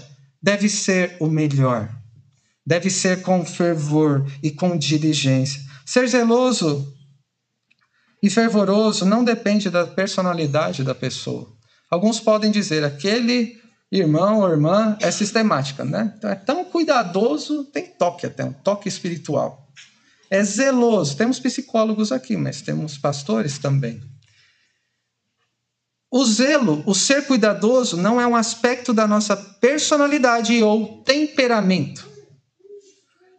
deve 0.46 0.70
ser 0.70 1.18
o 1.20 1.26
melhor. 1.26 1.90
Deve 2.64 2.92
ser 2.92 3.24
com 3.24 3.44
fervor 3.44 4.32
e 4.44 4.52
com 4.52 4.78
diligência. 4.78 5.60
Ser 5.84 6.08
zeloso 6.08 6.94
e 8.22 8.30
fervoroso 8.30 9.06
não 9.06 9.24
depende 9.24 9.72
da 9.72 9.88
personalidade 9.88 10.84
da 10.84 10.94
pessoa. 10.94 11.52
Alguns 11.90 12.20
podem 12.20 12.52
dizer, 12.52 12.84
aquele 12.84 13.60
irmão 13.92 14.42
ou 14.42 14.50
irmã 14.52 14.96
é 15.02 15.10
sistemática, 15.10 15.84
né? 15.84 16.14
Então 16.16 16.30
é 16.30 16.36
tão 16.36 16.64
cuidadoso, 16.66 17.64
tem 17.66 17.88
toque 17.98 18.28
até, 18.28 18.46
um 18.46 18.54
toque 18.54 18.88
espiritual. 18.88 19.68
É 20.30 20.44
zeloso. 20.44 21.18
Temos 21.18 21.40
psicólogos 21.40 22.12
aqui, 22.12 22.38
mas 22.38 22.62
temos 22.62 23.00
pastores 23.00 23.58
também. 23.58 24.00
O 26.18 26.24
zelo, 26.24 26.82
o 26.86 26.96
ser 26.96 27.28
cuidadoso, 27.28 27.98
não 27.98 28.22
é 28.22 28.26
um 28.26 28.38
aspecto 28.38 28.94
da 28.94 29.06
nossa 29.06 29.36
personalidade 29.36 30.64
ou 30.64 31.04
temperamento. 31.04 32.08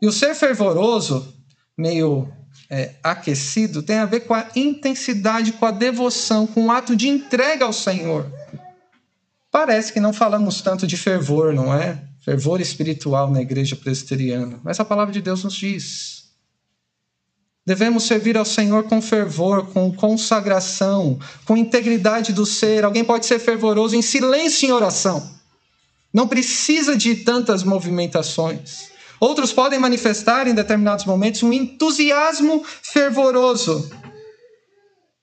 E 0.03 0.07
o 0.07 0.13
ser 0.13 0.35
fervoroso, 0.35 1.35
meio 1.75 2.31
é, 2.69 2.97
aquecido, 3.03 3.83
tem 3.83 3.97
a 3.97 4.05
ver 4.05 4.27
com 4.27 4.35
a 4.35 4.49
intensidade, 4.55 5.53
com 5.53 5.65
a 5.65 5.71
devoção, 5.71 6.47
com 6.47 6.67
o 6.67 6.71
ato 6.71 6.95
de 6.95 7.09
entrega 7.09 7.65
ao 7.65 7.73
Senhor. 7.73 8.31
Parece 9.51 9.91
que 9.91 9.99
não 9.99 10.13
falamos 10.13 10.61
tanto 10.61 10.87
de 10.87 10.99
fervor, 10.99 11.55
não 11.55 11.73
é? 11.73 12.05
Fervor 12.23 12.61
espiritual 12.61 13.31
na 13.31 13.41
igreja 13.41 13.75
presbiteriana. 13.75 14.61
Mas 14.63 14.79
a 14.79 14.85
palavra 14.85 15.15
de 15.15 15.23
Deus 15.23 15.43
nos 15.43 15.55
diz. 15.55 16.16
Devemos 17.67 18.05
servir 18.05 18.37
ao 18.37 18.45
Senhor 18.45 18.85
com 18.85 19.03
fervor, 19.03 19.67
com 19.73 19.93
consagração, 19.93 21.19
com 21.45 21.57
integridade 21.57 22.33
do 22.33 22.47
ser. 22.47 22.85
Alguém 22.85 23.05
pode 23.05 23.27
ser 23.27 23.41
fervoroso 23.41 23.97
em 23.97 24.03
silêncio 24.03 24.69
em 24.69 24.73
oração. 24.73 25.35
Não 26.15 26.29
precisa 26.29 26.97
de 26.97 27.17
tantas 27.17 27.65
movimentações. 27.65 28.91
Outros 29.19 29.53
podem 29.53 29.81
manifestar 29.81 30.47
em 30.47 30.55
determinados 30.55 31.05
momentos 31.05 31.43
um 31.43 31.53
entusiasmo 31.53 32.65
fervoroso. 32.83 33.91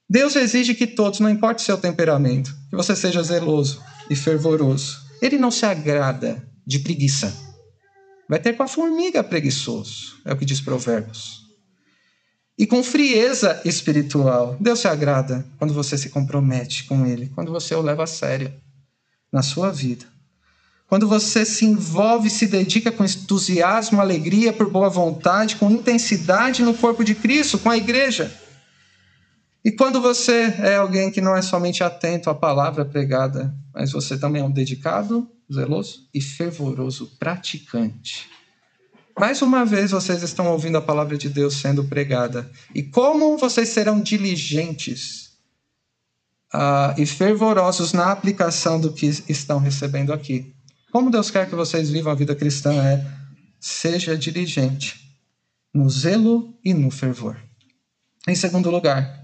Deus 0.09 0.35
exige 0.35 0.75
que 0.75 0.85
todos, 0.85 1.21
não 1.21 1.29
importa 1.29 1.61
o 1.61 1.65
seu 1.65 1.77
temperamento, 1.77 2.53
que 2.69 2.75
você 2.75 2.95
seja 2.95 3.23
zeloso, 3.23 3.81
e 4.09 4.15
fervoroso. 4.15 4.97
Ele 5.21 5.37
não 5.37 5.49
se 5.49 5.65
agrada 5.65 6.45
de 6.67 6.79
preguiça. 6.79 7.33
Vai 8.29 8.39
ter 8.39 8.53
com 8.53 8.63
a 8.63 8.67
formiga 8.67 9.23
preguiçoso, 9.23 10.19
é 10.25 10.33
o 10.33 10.37
que 10.37 10.45
diz 10.45 10.59
Provérbios. 10.59 11.42
E 12.57 12.67
com 12.67 12.83
frieza 12.83 13.61
espiritual. 13.65 14.55
Deus 14.59 14.79
se 14.79 14.87
agrada 14.87 15.45
quando 15.57 15.73
você 15.73 15.97
se 15.97 16.09
compromete 16.09 16.83
com 16.85 17.05
Ele, 17.05 17.31
quando 17.33 17.51
você 17.51 17.73
o 17.73 17.81
leva 17.81 18.03
a 18.03 18.07
sério 18.07 18.53
na 19.31 19.41
sua 19.41 19.71
vida. 19.71 20.05
Quando 20.87 21.07
você 21.07 21.43
se 21.43 21.65
envolve, 21.65 22.29
se 22.29 22.45
dedica 22.45 22.91
com 22.91 23.03
entusiasmo, 23.03 23.99
alegria, 23.99 24.53
por 24.53 24.69
boa 24.69 24.89
vontade, 24.89 25.55
com 25.55 25.71
intensidade 25.71 26.61
no 26.61 26.75
corpo 26.75 27.03
de 27.03 27.15
Cristo, 27.15 27.57
com 27.57 27.71
a 27.71 27.77
igreja. 27.77 28.31
E 29.65 29.71
quando 29.71 29.99
você 29.99 30.53
é 30.59 30.75
alguém 30.75 31.09
que 31.09 31.21
não 31.21 31.35
é 31.35 31.41
somente 31.41 31.83
atento 31.83 32.29
à 32.29 32.35
palavra 32.35 32.85
pregada, 32.85 33.51
mas 33.73 33.91
você 33.91 34.19
também 34.19 34.43
é 34.43 34.45
um 34.45 34.51
dedicado, 34.51 35.27
zeloso 35.51 36.07
e 36.13 36.21
fervoroso 36.21 37.07
praticante. 37.17 38.29
Mais 39.17 39.41
uma 39.41 39.63
vez 39.63 39.91
vocês 39.91 40.23
estão 40.23 40.51
ouvindo 40.51 40.77
a 40.77 40.81
palavra 40.81 41.17
de 41.17 41.29
Deus 41.29 41.55
sendo 41.61 41.83
pregada. 41.83 42.49
E 42.73 42.81
como 42.81 43.37
vocês 43.37 43.69
serão 43.69 44.01
diligentes 44.01 45.33
uh, 46.53 46.99
e 46.99 47.05
fervorosos 47.05 47.93
na 47.93 48.11
aplicação 48.11 48.79
do 48.81 48.91
que 48.91 49.05
estão 49.29 49.59
recebendo 49.59 50.11
aqui? 50.11 50.53
Como 50.91 51.11
Deus 51.11 51.29
quer 51.29 51.47
que 51.47 51.55
vocês 51.55 51.89
vivam 51.89 52.11
a 52.11 52.15
vida 52.15 52.35
cristã 52.35 52.73
é 52.73 53.05
seja 53.59 54.17
diligente 54.17 55.17
no 55.73 55.89
zelo 55.89 56.53
e 56.63 56.73
no 56.73 56.91
fervor. 56.91 57.37
Em 58.27 58.35
segundo 58.35 58.69
lugar, 58.69 59.23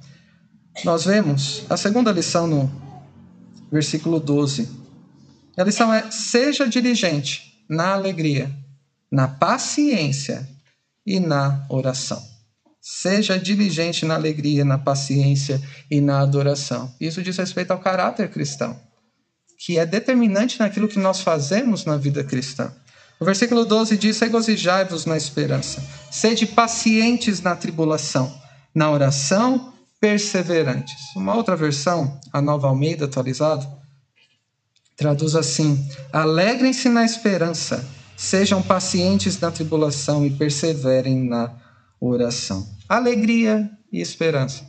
nós 0.83 1.05
vemos 1.05 1.63
a 1.69 1.77
segunda 1.77 2.11
lição 2.11 2.47
no 2.47 2.71
versículo 3.71 4.19
12. 4.19 4.69
A 5.57 5.63
lição 5.63 5.93
é: 5.93 6.09
seja 6.11 6.67
diligente 6.67 7.63
na 7.69 7.93
alegria, 7.93 8.49
na 9.11 9.27
paciência 9.27 10.47
e 11.05 11.19
na 11.19 11.65
oração. 11.69 12.21
Seja 12.81 13.37
diligente 13.37 14.05
na 14.05 14.15
alegria, 14.15 14.63
na 14.63 14.77
paciência 14.77 15.61
e 15.89 15.99
na 15.99 16.21
adoração. 16.21 16.93
Isso 16.99 17.21
diz 17.21 17.37
respeito 17.37 17.71
ao 17.71 17.79
caráter 17.79 18.29
cristão, 18.29 18.79
que 19.57 19.77
é 19.77 19.85
determinante 19.85 20.59
naquilo 20.59 20.87
que 20.87 20.99
nós 20.99 21.21
fazemos 21.21 21.85
na 21.85 21.97
vida 21.97 22.23
cristã. 22.23 22.71
O 23.19 23.25
versículo 23.25 23.65
12 23.65 23.97
diz: 23.97 24.19
Regozijai-vos 24.19 25.05
na 25.05 25.17
esperança, 25.17 25.83
sede 26.09 26.45
pacientes 26.45 27.41
na 27.41 27.55
tribulação, 27.55 28.33
na 28.73 28.89
oração 28.89 29.73
perseverantes. 29.99 30.95
Uma 31.15 31.35
outra 31.35 31.55
versão, 31.55 32.19
a 32.31 32.41
Nova 32.41 32.67
Almeida 32.67 33.05
atualizada, 33.05 33.67
traduz 34.95 35.35
assim: 35.35 35.85
Alegrem-se 36.13 36.87
na 36.87 37.03
esperança, 37.03 37.85
sejam 38.19 38.61
pacientes 38.61 39.39
na 39.39 39.49
tribulação 39.49 40.25
e 40.25 40.29
perseverem 40.29 41.23
na 41.23 41.55
oração. 42.01 42.67
Alegria 42.87 43.71
e 43.93 44.01
esperança 44.01 44.67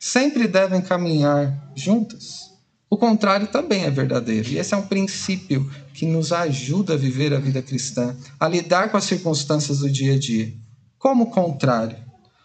sempre 0.00 0.48
devem 0.48 0.82
caminhar 0.82 1.70
juntas. 1.76 2.48
O 2.90 2.96
contrário 2.96 3.46
também 3.46 3.84
é 3.84 3.90
verdadeiro. 3.90 4.48
E 4.48 4.58
esse 4.58 4.74
é 4.74 4.76
um 4.76 4.86
princípio 4.86 5.70
que 5.94 6.06
nos 6.06 6.32
ajuda 6.32 6.94
a 6.94 6.96
viver 6.96 7.32
a 7.32 7.38
vida 7.38 7.62
cristã, 7.62 8.16
a 8.38 8.48
lidar 8.48 8.90
com 8.90 8.96
as 8.96 9.04
circunstâncias 9.04 9.78
do 9.78 9.88
dia 9.88 10.14
a 10.14 10.18
dia. 10.18 10.52
Como 10.98 11.24
o 11.24 11.30
contrário, 11.30 11.96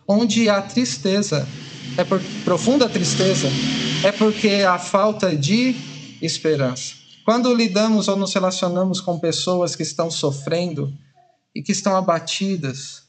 onde 0.07 0.49
há 0.49 0.61
tristeza, 0.61 1.47
é 1.97 2.03
por 2.03 2.21
profunda 2.43 2.87
tristeza, 2.87 3.47
é 4.03 4.11
porque 4.11 4.63
há 4.67 4.77
falta 4.77 5.35
de 5.35 5.75
esperança. 6.21 7.02
Quando 7.25 7.53
lidamos 7.53 8.07
ou 8.07 8.17
nos 8.17 8.33
relacionamos 8.33 8.99
com 8.99 9.17
pessoas 9.17 9.75
que 9.75 9.83
estão 9.83 10.11
sofrendo 10.11 10.93
e 11.55 11.61
que 11.61 11.71
estão 11.71 11.95
abatidas, 11.95 13.03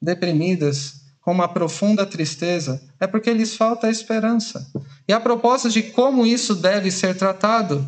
deprimidas, 0.00 1.00
com 1.20 1.32
uma 1.32 1.48
profunda 1.48 2.06
tristeza, 2.06 2.80
é 3.00 3.06
porque 3.06 3.32
lhes 3.32 3.56
falta 3.56 3.90
esperança. 3.90 4.70
E 5.08 5.12
a 5.12 5.18
propósito 5.18 5.72
de 5.72 5.82
como 5.82 6.24
isso 6.24 6.54
deve 6.54 6.92
ser 6.92 7.16
tratado, 7.16 7.84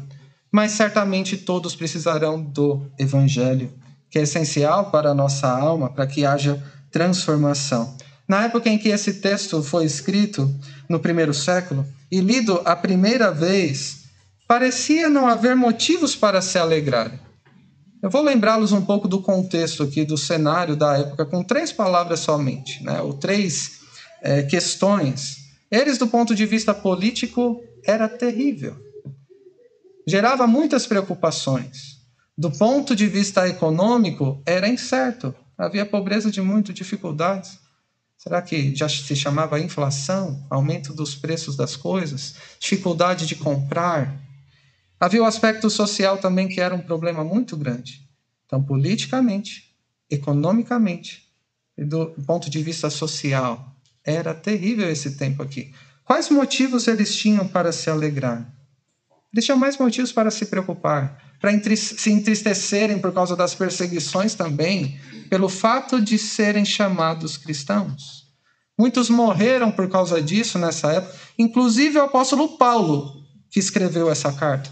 mas 0.50 0.72
certamente 0.72 1.36
todos 1.36 1.76
precisarão 1.76 2.42
do 2.42 2.90
Evangelho, 2.98 3.72
que 4.10 4.18
é 4.18 4.22
essencial 4.22 4.90
para 4.90 5.10
a 5.10 5.14
nossa 5.14 5.48
alma, 5.48 5.88
para 5.88 6.06
que 6.06 6.26
haja 6.26 6.60
transformação. 6.90 7.96
Na 8.26 8.44
época 8.44 8.68
em 8.68 8.76
que 8.76 8.88
esse 8.88 9.14
texto 9.14 9.62
foi 9.62 9.84
escrito, 9.84 10.52
no 10.88 10.98
primeiro 10.98 11.32
século, 11.32 11.86
e 12.10 12.20
lido 12.20 12.60
a 12.64 12.74
primeira 12.74 13.30
vez, 13.30 14.07
parecia 14.48 15.10
não 15.10 15.28
haver 15.28 15.54
motivos 15.54 16.16
para 16.16 16.40
se 16.40 16.58
alegrar. 16.58 17.12
Eu 18.02 18.08
vou 18.08 18.22
lembrá-los 18.22 18.72
um 18.72 18.82
pouco 18.82 19.06
do 19.06 19.20
contexto 19.20 19.82
aqui, 19.82 20.06
do 20.06 20.16
cenário 20.16 20.74
da 20.74 20.96
época, 20.96 21.26
com 21.26 21.44
três 21.44 21.70
palavras 21.70 22.20
somente, 22.20 22.82
né? 22.82 23.02
ou 23.02 23.12
três 23.12 23.80
é, 24.22 24.42
questões. 24.44 25.36
Eles, 25.70 25.98
do 25.98 26.06
ponto 26.06 26.34
de 26.34 26.46
vista 26.46 26.72
político, 26.72 27.62
era 27.84 28.08
terrível. 28.08 28.76
Gerava 30.06 30.46
muitas 30.46 30.86
preocupações. 30.86 31.98
Do 32.36 32.50
ponto 32.50 32.96
de 32.96 33.06
vista 33.06 33.46
econômico, 33.46 34.40
era 34.46 34.68
incerto. 34.68 35.34
Havia 35.58 35.84
pobreza 35.84 36.30
de 36.30 36.40
muitas 36.40 36.74
dificuldades. 36.74 37.58
Será 38.16 38.40
que 38.40 38.74
já 38.74 38.88
se 38.88 39.14
chamava 39.14 39.60
inflação, 39.60 40.46
aumento 40.48 40.94
dos 40.94 41.14
preços 41.14 41.56
das 41.56 41.76
coisas, 41.76 42.36
dificuldade 42.58 43.26
de 43.26 43.34
comprar? 43.34 44.27
Havia 45.00 45.22
o 45.22 45.26
aspecto 45.26 45.70
social 45.70 46.18
também 46.18 46.48
que 46.48 46.60
era 46.60 46.74
um 46.74 46.80
problema 46.80 47.22
muito 47.22 47.56
grande. 47.56 48.02
Então, 48.46 48.62
politicamente, 48.62 49.74
economicamente, 50.10 51.28
e 51.76 51.84
do 51.84 52.06
ponto 52.26 52.50
de 52.50 52.62
vista 52.62 52.90
social, 52.90 53.76
era 54.04 54.34
terrível 54.34 54.90
esse 54.90 55.16
tempo 55.16 55.42
aqui. 55.42 55.72
Quais 56.04 56.30
motivos 56.30 56.88
eles 56.88 57.14
tinham 57.14 57.46
para 57.46 57.70
se 57.70 57.90
alegrar? 57.90 58.50
Eles 59.32 59.44
tinham 59.44 59.58
mais 59.58 59.76
motivos 59.76 60.10
para 60.10 60.30
se 60.30 60.46
preocupar, 60.46 61.36
para 61.40 61.52
se 61.76 62.10
entristecerem 62.10 62.98
por 62.98 63.12
causa 63.12 63.36
das 63.36 63.54
perseguições 63.54 64.34
também, 64.34 64.98
pelo 65.28 65.48
fato 65.48 66.00
de 66.00 66.18
serem 66.18 66.64
chamados 66.64 67.36
cristãos. 67.36 68.26
Muitos 68.76 69.10
morreram 69.10 69.70
por 69.70 69.88
causa 69.88 70.22
disso 70.22 70.58
nessa 70.58 70.92
época, 70.92 71.14
inclusive 71.38 71.98
o 71.98 72.04
apóstolo 72.04 72.56
Paulo, 72.56 73.22
que 73.50 73.58
escreveu 73.58 74.10
essa 74.10 74.32
carta, 74.32 74.70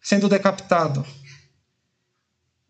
sendo 0.00 0.28
decapitado 0.28 1.04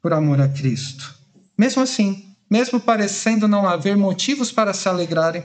por 0.03 0.13
amor 0.13 0.41
a 0.41 0.49
Cristo. 0.49 1.15
Mesmo 1.57 1.83
assim, 1.83 2.35
mesmo 2.51 2.81
parecendo 2.81 3.47
não 3.47 3.69
haver 3.69 3.97
motivos 3.97 4.51
para 4.51 4.73
se 4.73 4.89
alegrarem. 4.89 5.45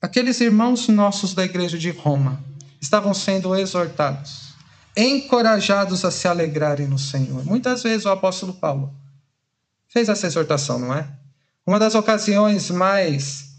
Aqueles 0.00 0.40
irmãos 0.40 0.88
nossos 0.88 1.32
da 1.32 1.44
igreja 1.44 1.78
de 1.78 1.90
Roma 1.90 2.42
estavam 2.80 3.14
sendo 3.14 3.54
exortados, 3.54 4.54
encorajados 4.96 6.04
a 6.04 6.10
se 6.10 6.26
alegrarem 6.26 6.88
no 6.88 6.98
Senhor. 6.98 7.44
Muitas 7.44 7.82
vezes 7.82 8.04
o 8.04 8.10
apóstolo 8.10 8.52
Paulo 8.52 8.92
fez 9.88 10.08
essa 10.08 10.26
exortação, 10.26 10.78
não 10.78 10.92
é? 10.92 11.08
Uma 11.64 11.78
das 11.78 11.94
ocasiões 11.94 12.70
mais, 12.70 13.54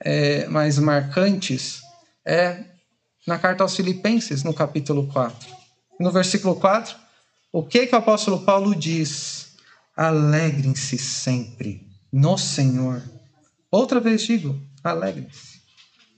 é, 0.00 0.46
mais 0.48 0.78
marcantes 0.78 1.80
é 2.24 2.64
na 3.26 3.38
carta 3.38 3.62
aos 3.62 3.76
Filipenses, 3.76 4.42
no 4.42 4.52
capítulo 4.52 5.06
4. 5.06 5.63
No 5.98 6.10
versículo 6.10 6.56
4, 6.56 6.96
o 7.52 7.62
que, 7.62 7.86
que 7.86 7.94
o 7.94 7.98
apóstolo 7.98 8.40
Paulo 8.40 8.74
diz? 8.74 9.54
Alegrem-se 9.96 10.98
sempre 10.98 11.86
no 12.12 12.36
Senhor. 12.36 13.02
Outra 13.70 14.00
vez 14.00 14.22
digo, 14.22 14.60
alegrem-se. 14.82 15.60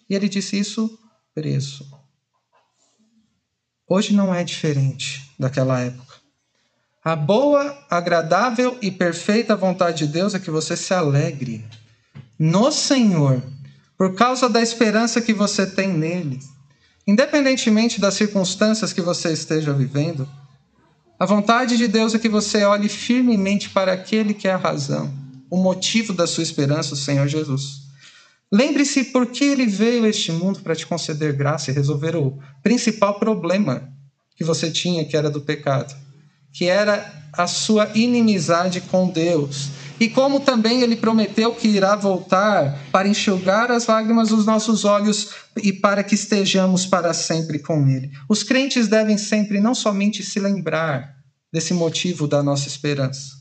E 0.09 0.15
ele 0.15 0.29
disse 0.29 0.59
isso 0.59 0.99
preso. 1.35 1.87
Hoje 3.89 4.15
não 4.15 4.35
é 4.35 4.43
diferente 4.43 5.31
daquela 5.39 5.79
época. 5.81 6.17
A 7.05 7.15
boa, 7.15 7.87
agradável 7.89 8.77
e 8.83 8.91
perfeita 8.91 9.55
vontade 9.55 10.07
de 10.07 10.13
Deus 10.13 10.35
é 10.35 10.41
que 10.41 10.51
você 10.51 10.77
se 10.77 10.93
alegre 10.93 11.65
no 12.39 12.71
Senhor, 12.73 13.43
por 13.97 14.15
causa 14.15 14.49
da 14.49 14.61
esperança 14.61 15.21
que 15.21 15.33
você 15.33 15.67
tem 15.67 15.89
nele. 15.89 16.41
Independentemente 17.07 18.01
das 18.01 18.15
circunstâncias 18.15 18.93
que 18.93 19.01
você 19.01 19.33
esteja 19.33 19.73
vivendo, 19.73 20.29
a 21.19 21.25
vontade 21.25 21.77
de 21.77 21.87
Deus 21.87 22.15
é 22.15 22.19
que 22.19 22.29
você 22.29 22.65
olhe 22.65 22.89
firmemente 22.89 23.71
para 23.71 23.93
aquele 23.93 24.35
que 24.35 24.49
é 24.49 24.53
a 24.53 24.57
razão, 24.57 25.13
o 25.49 25.57
motivo 25.57 26.13
da 26.13 26.27
sua 26.27 26.43
esperança, 26.43 26.95
o 26.95 26.97
Senhor 26.97 27.29
Jesus. 27.29 27.87
Lembre-se 28.53 29.05
por 29.05 29.27
que 29.27 29.45
ele 29.45 29.67
veio 29.67 30.05
a 30.05 30.09
este 30.09 30.33
mundo 30.33 30.61
para 30.61 30.75
te 30.75 30.87
conceder 30.87 31.33
graça 31.33 31.71
e 31.71 31.75
resolver 31.75 32.17
o 32.17 32.39
principal 32.63 33.19
problema 33.19 33.89
que 34.37 34.45
você 34.45 34.71
tinha, 34.71 35.05
que 35.05 35.17
era 35.17 35.31
do 35.31 35.41
pecado, 35.41 35.95
que 36.53 36.67
era 36.67 37.13
a 37.33 37.47
sua 37.47 37.91
inimizade 37.95 38.81
com 38.81 39.09
Deus 39.09 39.69
e 39.99 40.09
como 40.09 40.41
também 40.41 40.83
ele 40.83 40.97
prometeu 40.97 41.55
que 41.55 41.69
irá 41.69 41.97
voltar 41.97 42.79
para 42.93 43.09
enxugar 43.09 43.71
as 43.71 43.87
lágrimas 43.87 44.29
dos 44.29 44.45
nossos 44.45 44.85
olhos 44.85 45.31
e 45.57 45.73
para 45.73 46.05
que 46.05 46.15
estejamos 46.15 46.85
para 46.85 47.15
sempre 47.15 47.59
com 47.59 47.89
ele. 47.89 48.11
Os 48.29 48.43
crentes 48.43 48.89
devem 48.89 49.17
sempre 49.17 49.59
não 49.61 49.75
somente 49.75 50.23
se 50.23 50.39
lembrar 50.39 51.17
desse 51.53 51.73
motivo 51.73 52.29
da 52.29 52.43
nossa 52.43 52.69
esperança, 52.69 53.33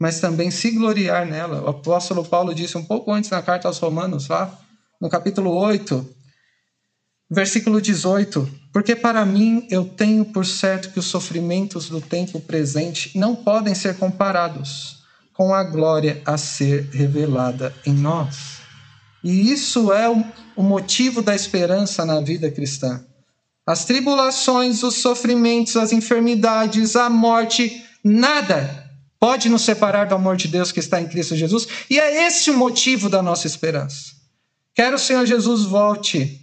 mas 0.00 0.18
também 0.18 0.50
se 0.50 0.72
gloriar 0.72 1.24
nela. 1.24 1.62
O 1.62 1.68
apóstolo 1.68 2.24
Paulo 2.24 2.54
disse 2.54 2.76
um 2.76 2.84
pouco 2.84 3.12
antes 3.12 3.30
na 3.30 3.40
carta 3.40 3.68
aos 3.68 3.78
Romanos, 3.78 4.26
lá 4.26 4.58
no 5.00 5.08
capítulo 5.08 5.52
8, 5.52 6.04
versículo 7.30 7.80
18: 7.80 8.50
Porque 8.72 8.96
para 8.96 9.24
mim 9.24 9.64
eu 9.70 9.84
tenho 9.84 10.24
por 10.24 10.44
certo 10.44 10.90
que 10.90 10.98
os 10.98 11.06
sofrimentos 11.06 11.88
do 11.88 12.00
tempo 12.00 12.40
presente 12.40 13.16
não 13.16 13.36
podem 13.36 13.76
ser 13.76 13.96
comparados 13.96 15.03
com 15.34 15.52
a 15.52 15.62
glória 15.64 16.22
a 16.24 16.38
ser 16.38 16.88
revelada 16.92 17.74
em 17.84 17.92
nós. 17.92 18.60
E 19.22 19.52
isso 19.52 19.92
é 19.92 20.08
o 20.56 20.62
motivo 20.62 21.20
da 21.20 21.34
esperança 21.34 22.06
na 22.06 22.20
vida 22.20 22.50
cristã. 22.50 23.04
As 23.66 23.84
tribulações, 23.84 24.82
os 24.82 24.96
sofrimentos, 24.96 25.76
as 25.76 25.92
enfermidades, 25.92 26.94
a 26.96 27.10
morte, 27.10 27.84
nada 28.02 28.84
pode 29.18 29.48
nos 29.48 29.62
separar 29.62 30.06
do 30.06 30.14
amor 30.14 30.36
de 30.36 30.48
Deus 30.48 30.70
que 30.70 30.80
está 30.80 31.00
em 31.00 31.08
Cristo 31.08 31.34
Jesus. 31.34 31.66
E 31.88 31.98
é 31.98 32.26
esse 32.26 32.50
o 32.50 32.56
motivo 32.56 33.08
da 33.08 33.22
nossa 33.22 33.46
esperança. 33.46 34.12
Quer 34.74 34.92
o 34.92 34.98
Senhor 34.98 35.24
Jesus 35.24 35.62
volte, 35.62 36.42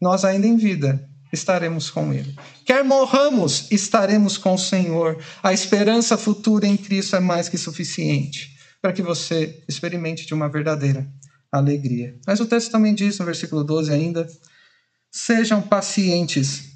nós 0.00 0.24
ainda 0.24 0.46
em 0.46 0.56
vida 0.56 1.07
estaremos 1.32 1.90
com 1.90 2.12
Ele. 2.12 2.34
Quer 2.64 2.84
morramos, 2.84 3.66
estaremos 3.70 4.38
com 4.38 4.54
o 4.54 4.58
Senhor. 4.58 5.18
A 5.42 5.52
esperança 5.52 6.16
futura 6.16 6.66
em 6.66 6.76
Cristo 6.76 7.16
é 7.16 7.20
mais 7.20 7.48
que 7.48 7.58
suficiente 7.58 8.56
para 8.80 8.92
que 8.92 9.02
você 9.02 9.62
experimente 9.68 10.26
de 10.26 10.34
uma 10.34 10.48
verdadeira 10.48 11.06
alegria. 11.50 12.18
Mas 12.26 12.40
o 12.40 12.46
texto 12.46 12.70
também 12.70 12.94
diz 12.94 13.18
no 13.18 13.24
versículo 13.24 13.64
12 13.64 13.92
ainda: 13.92 14.26
sejam 15.10 15.60
pacientes 15.60 16.72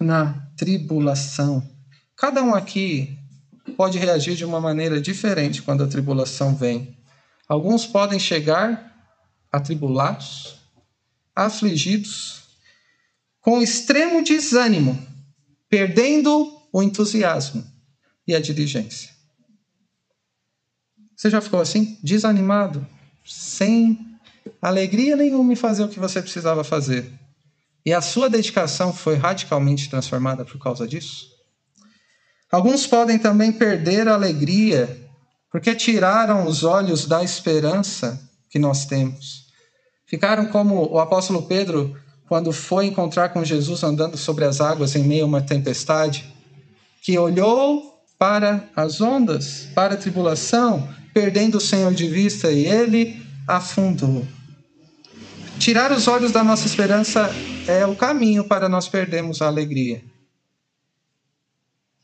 na 0.00 0.48
tribulação. 0.56 1.66
Cada 2.16 2.42
um 2.42 2.54
aqui 2.54 3.18
pode 3.76 3.98
reagir 3.98 4.34
de 4.34 4.44
uma 4.44 4.60
maneira 4.60 5.00
diferente 5.00 5.62
quando 5.62 5.84
a 5.84 5.88
tribulação 5.88 6.54
vem. 6.54 6.96
Alguns 7.48 7.86
podem 7.86 8.18
chegar 8.18 8.92
atribulados, 9.50 10.58
afligidos, 11.34 12.47
com 13.40 13.62
extremo 13.62 14.22
desânimo, 14.22 14.98
perdendo 15.68 16.60
o 16.72 16.82
entusiasmo 16.82 17.64
e 18.26 18.34
a 18.34 18.40
diligência. 18.40 19.10
Você 21.16 21.30
já 21.30 21.40
ficou 21.40 21.60
assim, 21.60 21.98
desanimado, 22.02 22.86
sem 23.24 23.98
alegria 24.62 25.16
nenhuma 25.16 25.52
em 25.52 25.56
fazer 25.56 25.82
o 25.84 25.88
que 25.88 25.98
você 25.98 26.22
precisava 26.22 26.62
fazer? 26.62 27.12
E 27.84 27.92
a 27.92 28.00
sua 28.00 28.28
dedicação 28.28 28.92
foi 28.92 29.16
radicalmente 29.16 29.88
transformada 29.88 30.44
por 30.44 30.58
causa 30.58 30.86
disso? 30.86 31.26
Alguns 32.50 32.86
podem 32.86 33.18
também 33.18 33.52
perder 33.52 34.08
a 34.08 34.14
alegria 34.14 35.08
porque 35.50 35.74
tiraram 35.74 36.46
os 36.46 36.62
olhos 36.62 37.06
da 37.06 37.22
esperança 37.22 38.20
que 38.50 38.58
nós 38.58 38.86
temos. 38.86 39.46
Ficaram 40.06 40.46
como 40.46 40.90
o 40.90 40.98
apóstolo 40.98 41.42
Pedro 41.46 41.98
quando 42.28 42.52
foi 42.52 42.86
encontrar 42.86 43.30
com 43.30 43.44
Jesus 43.44 43.82
andando 43.82 44.16
sobre 44.16 44.44
as 44.44 44.60
águas 44.60 44.94
em 44.94 45.02
meio 45.02 45.24
a 45.24 45.28
uma 45.28 45.42
tempestade, 45.42 46.32
que 47.02 47.18
olhou 47.18 47.98
para 48.18 48.68
as 48.76 49.00
ondas, 49.00 49.68
para 49.74 49.94
a 49.94 49.96
tribulação, 49.96 50.88
perdendo 51.14 51.56
o 51.56 51.60
Senhor 51.60 51.92
de 51.94 52.06
vista 52.06 52.52
e 52.52 52.66
ele 52.66 53.22
afundou. 53.46 54.26
Tirar 55.58 55.90
os 55.90 56.06
olhos 56.06 56.30
da 56.30 56.44
nossa 56.44 56.66
esperança 56.66 57.30
é 57.66 57.86
o 57.86 57.96
caminho 57.96 58.44
para 58.44 58.68
nós 58.68 58.88
perdermos 58.88 59.40
a 59.40 59.46
alegria. 59.46 60.02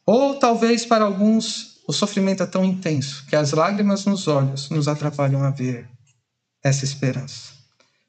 Ou 0.07 0.35
talvez 0.35 0.85
para 0.85 1.05
alguns 1.05 1.75
o 1.87 1.93
sofrimento 1.93 2.43
é 2.43 2.47
tão 2.47 2.65
intenso 2.65 3.27
que 3.27 3.37
as 3.37 3.53
lágrimas 3.53 4.07
nos 4.07 4.27
olhos 4.27 4.71
nos 4.71 4.89
atrapalham 4.89 5.43
a 5.43 5.51
ver 5.51 5.89
essa 6.63 6.85
esperança. 6.85 7.54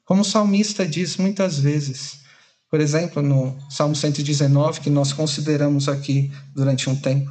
Como 0.06 0.22
o 0.22 0.24
salmista 0.24 0.86
diz 0.86 1.16
muitas 1.16 1.58
vezes, 1.58 2.20
por 2.70 2.80
exemplo, 2.80 3.20
no 3.20 3.58
Salmo 3.68 3.96
119, 3.96 4.80
que 4.80 4.88
nós 4.88 5.12
consideramos 5.12 5.88
aqui 5.88 6.30
durante 6.54 6.88
um 6.88 6.94
tempo. 6.94 7.30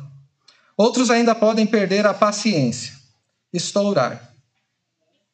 Outros 0.76 1.10
ainda 1.10 1.34
podem 1.34 1.66
perder 1.66 2.06
a 2.06 2.14
paciência, 2.14 2.94
estourar, 3.54 4.34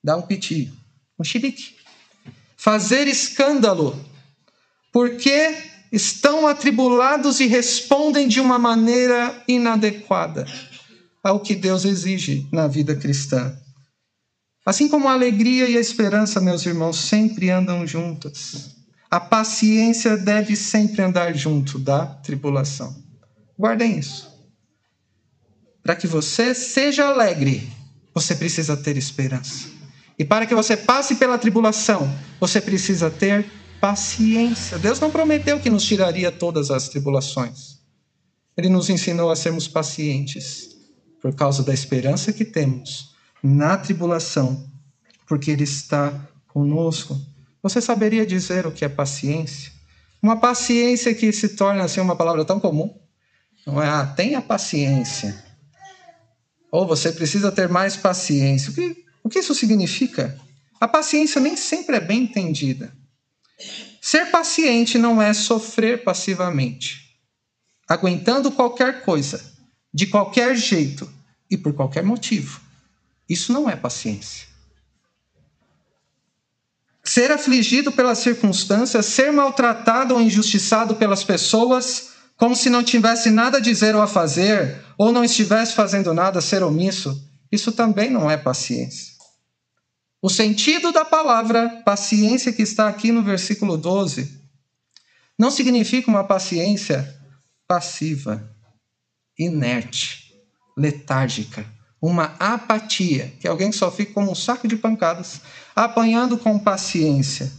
dar 0.04 0.18
um 0.18 0.22
piti, 0.22 0.72
um 1.18 1.24
chibique, 1.24 1.76
fazer 2.56 3.08
escândalo, 3.08 4.00
porque 4.92 5.58
estão 5.92 6.48
atribulados 6.48 7.40
e 7.40 7.48
respondem 7.48 8.28
de 8.28 8.40
uma 8.40 8.60
maneira 8.60 9.44
inadequada 9.48 10.46
ao 11.24 11.40
que 11.40 11.56
Deus 11.56 11.86
exige 11.86 12.48
na 12.52 12.68
vida 12.68 12.96
cristã. 12.96 13.58
Assim 14.66 14.88
como 14.88 15.08
a 15.08 15.14
alegria 15.14 15.68
e 15.68 15.76
a 15.76 15.82
esperança, 15.82 16.40
meus 16.40 16.66
irmãos, 16.66 16.98
sempre 16.98 17.50
andam 17.50 17.86
juntas. 17.88 18.76
A 19.10 19.20
paciência 19.20 20.16
deve 20.16 20.56
sempre 20.56 21.02
andar 21.02 21.34
junto 21.34 21.80
da 21.80 22.06
tribulação. 22.06 22.96
Guardem 23.58 23.98
isso. 23.98 24.32
Para 25.82 25.96
que 25.96 26.06
você 26.06 26.54
seja 26.54 27.08
alegre, 27.08 27.68
você 28.14 28.36
precisa 28.36 28.78
ter 28.78 28.98
esperança. 28.98 29.68
E 30.18 30.24
para 30.24 30.46
que 30.46 30.54
você 30.54 30.78
passe 30.78 31.16
pela 31.16 31.40
tribulação, 31.40 32.08
você 32.40 32.62
precisa 32.62 33.10
ter 33.10 33.46
paciência. 33.80 34.78
Deus 34.78 35.00
não 35.00 35.10
prometeu 35.10 35.60
que 35.60 35.72
nos 35.72 35.84
tiraria 35.84 36.32
todas 36.32 36.70
as 36.70 36.88
tribulações. 36.88 37.80
Ele 38.56 38.70
nos 38.70 38.92
ensinou 38.92 39.32
a 39.32 39.36
sermos 39.36 39.68
pacientes 39.68 40.70
por 41.20 41.34
causa 41.34 41.64
da 41.64 41.74
esperança 41.74 42.32
que 42.32 42.46
temos 42.46 43.11
na 43.44 43.78
tribulação, 43.78 44.70
porque 45.28 45.52
Ele 45.52 45.64
está 45.64 46.14
conosco. 46.48 47.20
Você 47.64 47.82
saberia 47.82 48.26
dizer 48.26 48.68
o 48.68 48.72
que 48.72 48.86
é 48.86 48.90
paciência? 48.90 49.72
Uma 50.22 50.40
paciência 50.40 51.14
que 51.16 51.32
se 51.32 51.50
torna 51.50 51.84
assim 51.84 52.00
uma 52.00 52.16
palavra 52.16 52.46
tão 52.46 52.60
comum. 52.60 52.96
Não 53.66 53.82
é? 53.82 53.88
Ah, 53.88 54.06
tenha 54.06 54.42
paciência. 54.42 55.44
Ou 56.72 56.88
você 56.88 57.12
precisa 57.12 57.52
ter 57.52 57.68
mais 57.68 57.96
paciência. 57.96 58.72
O 58.72 58.74
que, 58.74 59.06
o 59.24 59.30
que 59.30 59.40
isso 59.40 59.56
significa? 59.56 60.38
A 60.80 60.88
paciência 60.88 61.42
nem 61.42 61.56
sempre 61.56 61.98
é 61.98 62.00
bem 62.00 62.24
entendida. 62.24 62.92
Ser 64.02 64.32
paciente 64.32 64.98
não 64.98 65.22
é 65.22 65.34
sofrer 65.34 66.04
passivamente, 66.04 67.20
aguentando 67.88 68.52
qualquer 68.52 69.04
coisa, 69.04 69.40
de 69.94 70.08
qualquer 70.08 70.56
jeito 70.56 71.08
e 71.50 71.56
por 71.56 71.74
qualquer 71.74 72.04
motivo 72.04 72.60
Isso 73.32 73.54
não 73.54 73.70
é 73.70 73.78
paciência. 73.78 74.46
Ser 77.02 77.32
afligido 77.32 77.90
pelas 77.90 78.18
circunstâncias, 78.18 79.06
ser 79.06 79.32
maltratado 79.32 80.14
ou 80.14 80.22
injustiçado 80.22 80.98
pelas 80.98 81.24
pessoas, 81.24 82.10
como 82.36 82.58
se 82.58 82.70
não 82.70 82.84
tivesse 82.84 83.32
nada 83.32 83.58
a 83.58 83.62
dizer 83.62 83.96
ou 83.96 84.02
a 84.02 84.08
fazer, 84.08 84.84
ou 84.98 85.14
não 85.14 85.24
estivesse 85.24 85.74
fazendo 85.74 86.14
nada, 86.14 86.42
ser 86.42 86.62
omisso, 86.62 87.26
isso 87.50 87.72
também 87.72 88.10
não 88.10 88.30
é 88.30 88.36
paciência. 88.36 89.14
O 90.22 90.30
sentido 90.30 90.92
da 90.92 91.06
palavra 91.06 91.82
paciência 91.86 92.52
que 92.52 92.62
está 92.62 92.90
aqui 92.90 93.14
no 93.14 93.24
versículo 93.24 93.78
12 93.78 94.42
não 95.40 95.50
significa 95.50 96.12
uma 96.12 96.26
paciência 96.26 97.18
passiva, 97.66 98.54
inerte, 99.40 100.36
letárgica, 100.78 101.66
uma 102.02 102.34
apatia, 102.40 103.32
que 103.40 103.48
alguém 103.48 103.72
só 103.72 103.92
fica 103.92 104.14
como 104.14 104.32
um 104.32 104.36
saco 104.36 104.68
de 104.68 104.76
pancadas, 104.76 105.42
apanhando 105.76 106.38
com 106.38 106.58
paciência. 106.58 107.52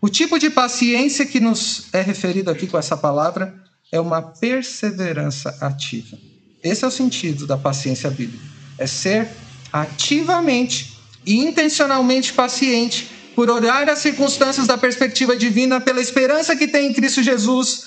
O 0.00 0.08
tipo 0.08 0.38
de 0.38 0.50
paciência 0.50 1.24
que 1.24 1.38
nos 1.38 1.86
é 1.92 2.02
referido 2.02 2.50
aqui 2.50 2.66
com 2.66 2.76
essa 2.76 2.96
palavra 2.96 3.54
é 3.92 4.00
uma 4.00 4.20
perseverança 4.20 5.56
ativa. 5.60 6.18
Esse 6.62 6.84
é 6.84 6.88
o 6.88 6.90
sentido 6.90 7.46
da 7.46 7.56
paciência 7.56 8.10
bíblica. 8.10 8.44
É 8.76 8.86
ser 8.86 9.28
ativamente 9.72 10.98
e 11.24 11.38
intencionalmente 11.38 12.32
paciente 12.32 13.10
por 13.34 13.50
olhar 13.50 13.88
as 13.88 14.00
circunstâncias 14.00 14.66
da 14.66 14.76
perspectiva 14.76 15.36
divina, 15.36 15.80
pela 15.80 16.00
esperança 16.00 16.56
que 16.56 16.68
tem 16.68 16.90
em 16.90 16.92
Cristo 16.92 17.22
Jesus 17.22 17.86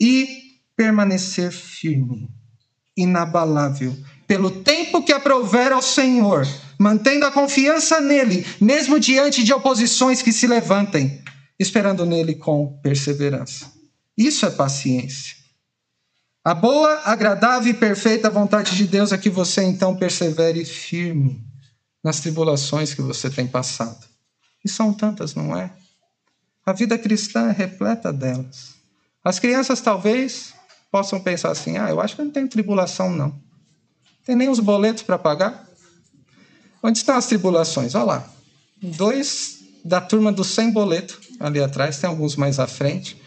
e 0.00 0.26
permanecer 0.76 1.50
firme, 1.50 2.28
inabalável, 2.96 3.96
pelo 4.28 4.50
tempo 4.50 5.02
que 5.02 5.10
aprover 5.10 5.72
ao 5.72 5.80
Senhor, 5.80 6.46
mantendo 6.78 7.24
a 7.24 7.32
confiança 7.32 7.98
nele, 7.98 8.46
mesmo 8.60 9.00
diante 9.00 9.42
de 9.42 9.54
oposições 9.54 10.20
que 10.20 10.32
se 10.32 10.46
levantem, 10.46 11.24
esperando 11.58 12.04
nele 12.04 12.34
com 12.34 12.78
perseverança. 12.82 13.72
Isso 14.16 14.44
é 14.44 14.50
paciência. 14.50 15.34
A 16.44 16.54
boa, 16.54 17.00
agradável 17.04 17.70
e 17.70 17.74
perfeita 17.74 18.28
vontade 18.28 18.76
de 18.76 18.86
Deus 18.86 19.12
é 19.12 19.18
que 19.18 19.30
você 19.30 19.62
então 19.62 19.96
persevere 19.96 20.62
firme 20.64 21.42
nas 22.04 22.20
tribulações 22.20 22.92
que 22.92 23.02
você 23.02 23.30
tem 23.30 23.46
passado. 23.46 24.06
E 24.62 24.68
são 24.68 24.92
tantas, 24.92 25.34
não 25.34 25.56
é? 25.56 25.72
A 26.66 26.72
vida 26.74 26.98
cristã 26.98 27.48
é 27.48 27.52
repleta 27.52 28.12
delas. 28.12 28.74
As 29.24 29.38
crianças 29.38 29.80
talvez 29.80 30.52
possam 30.92 31.18
pensar 31.18 31.50
assim: 31.50 31.78
ah, 31.78 31.88
eu 31.88 32.00
acho 32.00 32.14
que 32.14 32.22
não 32.22 32.30
tem 32.30 32.46
tribulação, 32.46 33.10
não. 33.10 33.47
Tem 34.28 34.36
nem 34.36 34.50
os 34.50 34.60
boletos 34.60 35.02
para 35.02 35.18
pagar? 35.18 35.66
Onde 36.82 36.98
estão 36.98 37.16
as 37.16 37.26
tribulações? 37.26 37.94
Olha 37.94 38.04
lá. 38.04 38.30
Dois 38.76 39.60
da 39.82 40.02
turma 40.02 40.30
do 40.30 40.44
sem 40.44 40.70
boleto 40.70 41.18
ali 41.40 41.62
atrás, 41.62 41.96
tem 41.96 42.10
alguns 42.10 42.36
mais 42.36 42.58
à 42.58 42.66
frente. 42.66 43.18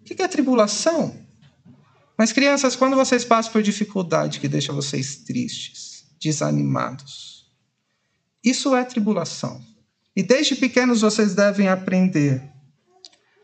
O 0.00 0.04
que 0.04 0.22
é 0.22 0.26
tribulação? 0.26 1.14
Mas, 2.16 2.32
crianças, 2.32 2.74
quando 2.74 2.96
vocês 2.96 3.22
passam 3.22 3.52
por 3.52 3.62
dificuldade 3.62 4.40
que 4.40 4.48
deixa 4.48 4.72
vocês 4.72 5.16
tristes, 5.16 6.06
desanimados, 6.18 7.44
isso 8.42 8.74
é 8.74 8.82
tribulação. 8.82 9.60
E 10.16 10.22
desde 10.22 10.56
pequenos 10.56 11.02
vocês 11.02 11.34
devem 11.34 11.68
aprender 11.68 12.42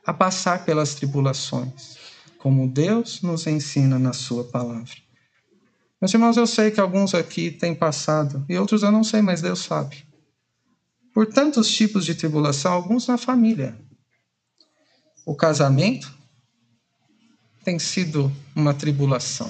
a 0.06 0.14
passar 0.14 0.64
pelas 0.64 0.94
tribulações, 0.94 1.98
como 2.38 2.66
Deus 2.66 3.20
nos 3.20 3.46
ensina 3.46 3.98
na 3.98 4.14
Sua 4.14 4.44
palavra. 4.44 5.11
Meus 6.02 6.12
irmãos, 6.12 6.36
eu 6.36 6.48
sei 6.48 6.72
que 6.72 6.80
alguns 6.80 7.14
aqui 7.14 7.48
têm 7.48 7.76
passado, 7.76 8.44
e 8.48 8.58
outros 8.58 8.82
eu 8.82 8.90
não 8.90 9.04
sei, 9.04 9.22
mas 9.22 9.40
Deus 9.40 9.60
sabe. 9.60 10.04
Por 11.14 11.28
tantos 11.28 11.70
tipos 11.72 12.04
de 12.04 12.16
tribulação, 12.16 12.72
alguns 12.72 13.06
na 13.06 13.16
família. 13.16 13.78
O 15.24 15.36
casamento 15.36 16.12
tem 17.62 17.78
sido 17.78 18.32
uma 18.52 18.74
tribulação. 18.74 19.48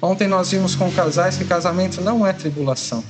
Ontem 0.00 0.28
nós 0.28 0.52
vimos 0.52 0.76
com 0.76 0.92
casais 0.92 1.36
que 1.36 1.44
casamento 1.44 2.00
não 2.00 2.24
é 2.24 2.32
tribulação. 2.32 3.02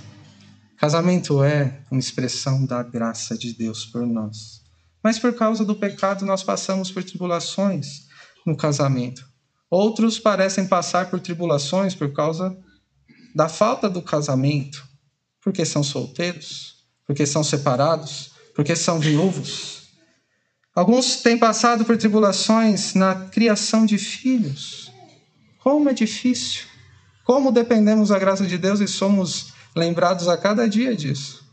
Casamento 0.78 1.44
é 1.44 1.82
uma 1.90 2.00
expressão 2.00 2.64
da 2.64 2.82
graça 2.82 3.36
de 3.36 3.52
Deus 3.52 3.84
por 3.84 4.06
nós. 4.06 4.62
Mas 5.02 5.18
por 5.18 5.34
causa 5.34 5.62
do 5.62 5.76
pecado, 5.76 6.24
nós 6.24 6.42
passamos 6.42 6.90
por 6.90 7.04
tribulações 7.04 8.06
no 8.46 8.56
casamento. 8.56 9.33
Outros 9.70 10.18
parecem 10.18 10.66
passar 10.66 11.10
por 11.10 11.20
tribulações 11.20 11.94
por 11.94 12.12
causa 12.12 12.56
da 13.34 13.48
falta 13.48 13.88
do 13.90 14.00
casamento, 14.00 14.86
porque 15.42 15.64
são 15.64 15.82
solteiros, 15.82 16.84
porque 17.06 17.26
são 17.26 17.42
separados, 17.42 18.32
porque 18.54 18.76
são 18.76 19.00
viúvos. 19.00 19.88
Alguns 20.74 21.16
têm 21.22 21.38
passado 21.38 21.84
por 21.84 21.96
tribulações 21.96 22.94
na 22.94 23.14
criação 23.14 23.86
de 23.86 23.98
filhos. 23.98 24.92
Como 25.58 25.88
é 25.88 25.92
difícil. 25.92 26.64
Como 27.24 27.52
dependemos 27.52 28.10
da 28.10 28.18
graça 28.18 28.46
de 28.46 28.58
Deus 28.58 28.80
e 28.80 28.88
somos 28.88 29.52
lembrados 29.74 30.28
a 30.28 30.36
cada 30.36 30.68
dia 30.68 30.94
disso. 30.94 31.44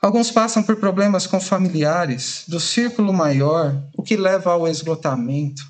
Alguns 0.00 0.30
passam 0.30 0.62
por 0.62 0.76
problemas 0.76 1.26
com 1.26 1.40
familiares, 1.40 2.44
do 2.46 2.60
círculo 2.60 3.12
maior, 3.12 3.82
o 3.96 4.02
que 4.02 4.16
leva 4.16 4.52
ao 4.52 4.68
esgotamento, 4.68 5.62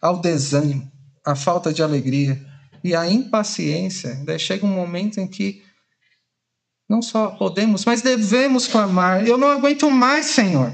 ao 0.00 0.20
desânimo, 0.20 0.90
à 1.24 1.34
falta 1.34 1.72
de 1.72 1.82
alegria 1.82 2.44
e 2.82 2.94
à 2.94 3.10
impaciência. 3.10 4.22
Daí 4.24 4.38
chega 4.38 4.64
um 4.64 4.74
momento 4.74 5.18
em 5.18 5.26
que 5.26 5.62
não 6.88 7.02
só 7.02 7.28
podemos, 7.30 7.84
mas 7.84 8.02
devemos 8.02 8.66
clamar: 8.66 9.26
Eu 9.26 9.36
não 9.36 9.48
aguento 9.48 9.90
mais, 9.90 10.26
Senhor. 10.26 10.72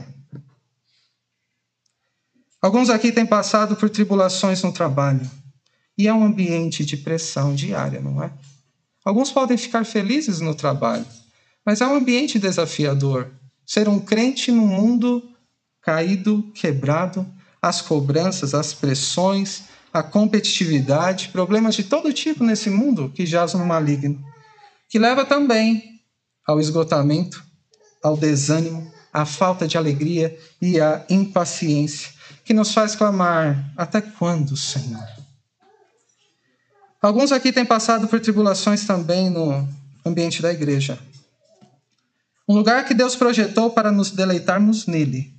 Alguns 2.61 2.91
aqui 2.91 3.11
têm 3.11 3.27
passado 3.27 3.75
por 3.75 3.91
tribulações 3.91 4.63
no 4.63 4.73
trabalho. 4.73 5.29
E 5.99 6.07
é 6.07 6.15
um 6.15 6.25
ambiente 6.25 6.85
de 6.85 6.97
pressão 6.97 7.55
diária, 7.55 8.01
não 8.01 8.23
é? 8.23 8.33
Alguns 9.05 9.33
podem 9.33 9.57
ficar 9.57 9.85
felizes 9.85 10.41
no 10.41 10.55
trabalho, 10.55 11.05
mas 11.67 11.81
é 11.81 11.87
um 11.87 11.95
ambiente 11.95 12.39
desafiador. 12.39 13.31
Ser 13.67 13.89
um 13.89 13.99
crente 13.99 14.53
no 14.53 14.67
mundo 14.67 15.29
caído, 15.81 16.51
quebrado, 16.55 17.27
as 17.63 17.81
cobranças, 17.81 18.55
as 18.55 18.75
pressões, 18.75 19.63
a 19.93 20.03
competitividade, 20.03 21.29
problemas 21.29 21.77
de 21.77 21.85
todo 21.85 22.13
tipo 22.13 22.43
nesse 22.43 22.69
mundo 22.69 23.13
que 23.15 23.25
jaz 23.25 23.55
no 23.55 23.65
maligno, 23.65 24.21
que 24.89 24.99
leva 24.99 25.25
também 25.25 26.01
ao 26.45 26.59
esgotamento, 26.59 27.43
ao 28.03 28.17
desânimo, 28.17 28.93
à 29.13 29.25
falta 29.25 29.69
de 29.69 29.79
alegria 29.79 30.37
e 30.61 30.81
à 30.81 31.05
impaciência, 31.09 32.11
que 32.45 32.53
nos 32.53 32.73
faz 32.75 32.97
clamar: 32.97 33.73
até 33.77 34.01
quando, 34.01 34.57
Senhor? 34.57 35.07
Alguns 37.01 37.33
aqui 37.33 37.53
têm 37.53 37.65
passado 37.65 38.09
por 38.09 38.21
tribulações 38.21 38.85
também 38.85 39.29
no 39.29 39.69
ambiente 40.05 40.41
da 40.41 40.53
igreja. 40.53 40.99
Um 42.49 42.55
lugar 42.55 42.85
que 42.85 42.95
Deus 42.95 43.15
projetou 43.15 43.71
para 43.71 43.93
nos 43.93 44.11
deleitarmos 44.11 44.87
nele, 44.87 45.33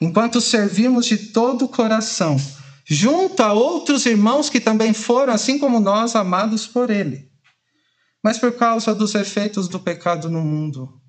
enquanto 0.00 0.40
servimos 0.40 1.06
de 1.06 1.16
todo 1.16 1.64
o 1.64 1.68
coração, 1.68 2.36
junto 2.84 3.42
a 3.42 3.52
outros 3.52 4.06
irmãos 4.06 4.48
que 4.50 4.60
também 4.60 4.92
foram, 4.92 5.32
assim 5.32 5.58
como 5.58 5.80
nós, 5.80 6.16
amados 6.16 6.66
por 6.66 6.90
Ele. 6.90 7.30
Mas 8.22 8.38
por 8.38 8.52
causa 8.52 8.94
dos 8.94 9.14
efeitos 9.14 9.68
do 9.68 9.80
pecado 9.80 10.30
no 10.30 10.42
mundo, 10.42 11.00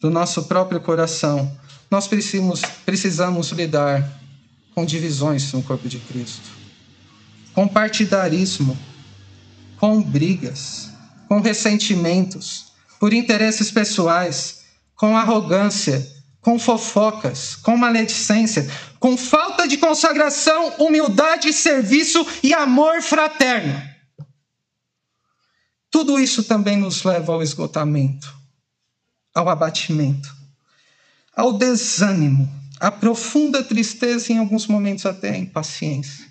do 0.00 0.10
nosso 0.10 0.44
próprio 0.44 0.80
coração, 0.80 1.50
nós 1.90 2.06
precisamos, 2.06 2.60
precisamos 2.84 3.50
lidar 3.50 4.20
com 4.74 4.84
divisões 4.84 5.52
no 5.52 5.62
corpo 5.62 5.88
de 5.88 5.98
Cristo 5.98 6.56
com 7.56 7.66
partidarismo, 7.66 8.76
com 9.80 10.02
brigas, 10.02 10.90
com 11.26 11.40
ressentimentos, 11.40 12.66
por 13.00 13.14
interesses 13.14 13.70
pessoais, 13.70 14.60
com 14.94 15.16
arrogância, 15.16 16.06
com 16.46 16.60
fofocas, 16.60 17.56
com 17.56 17.76
maledicência, 17.76 18.70
com 19.00 19.16
falta 19.16 19.66
de 19.66 19.76
consagração, 19.76 20.76
humildade, 20.78 21.52
serviço 21.52 22.24
e 22.40 22.54
amor 22.54 23.02
fraterno. 23.02 23.82
Tudo 25.90 26.20
isso 26.20 26.44
também 26.44 26.76
nos 26.76 27.02
leva 27.02 27.32
ao 27.32 27.42
esgotamento, 27.42 28.32
ao 29.34 29.48
abatimento, 29.48 30.32
ao 31.34 31.52
desânimo, 31.52 32.48
à 32.78 32.92
profunda 32.92 33.64
tristeza 33.64 34.30
e 34.30 34.36
em 34.36 34.38
alguns 34.38 34.68
momentos 34.68 35.04
até 35.04 35.30
à 35.30 35.36
impaciência. 35.36 36.26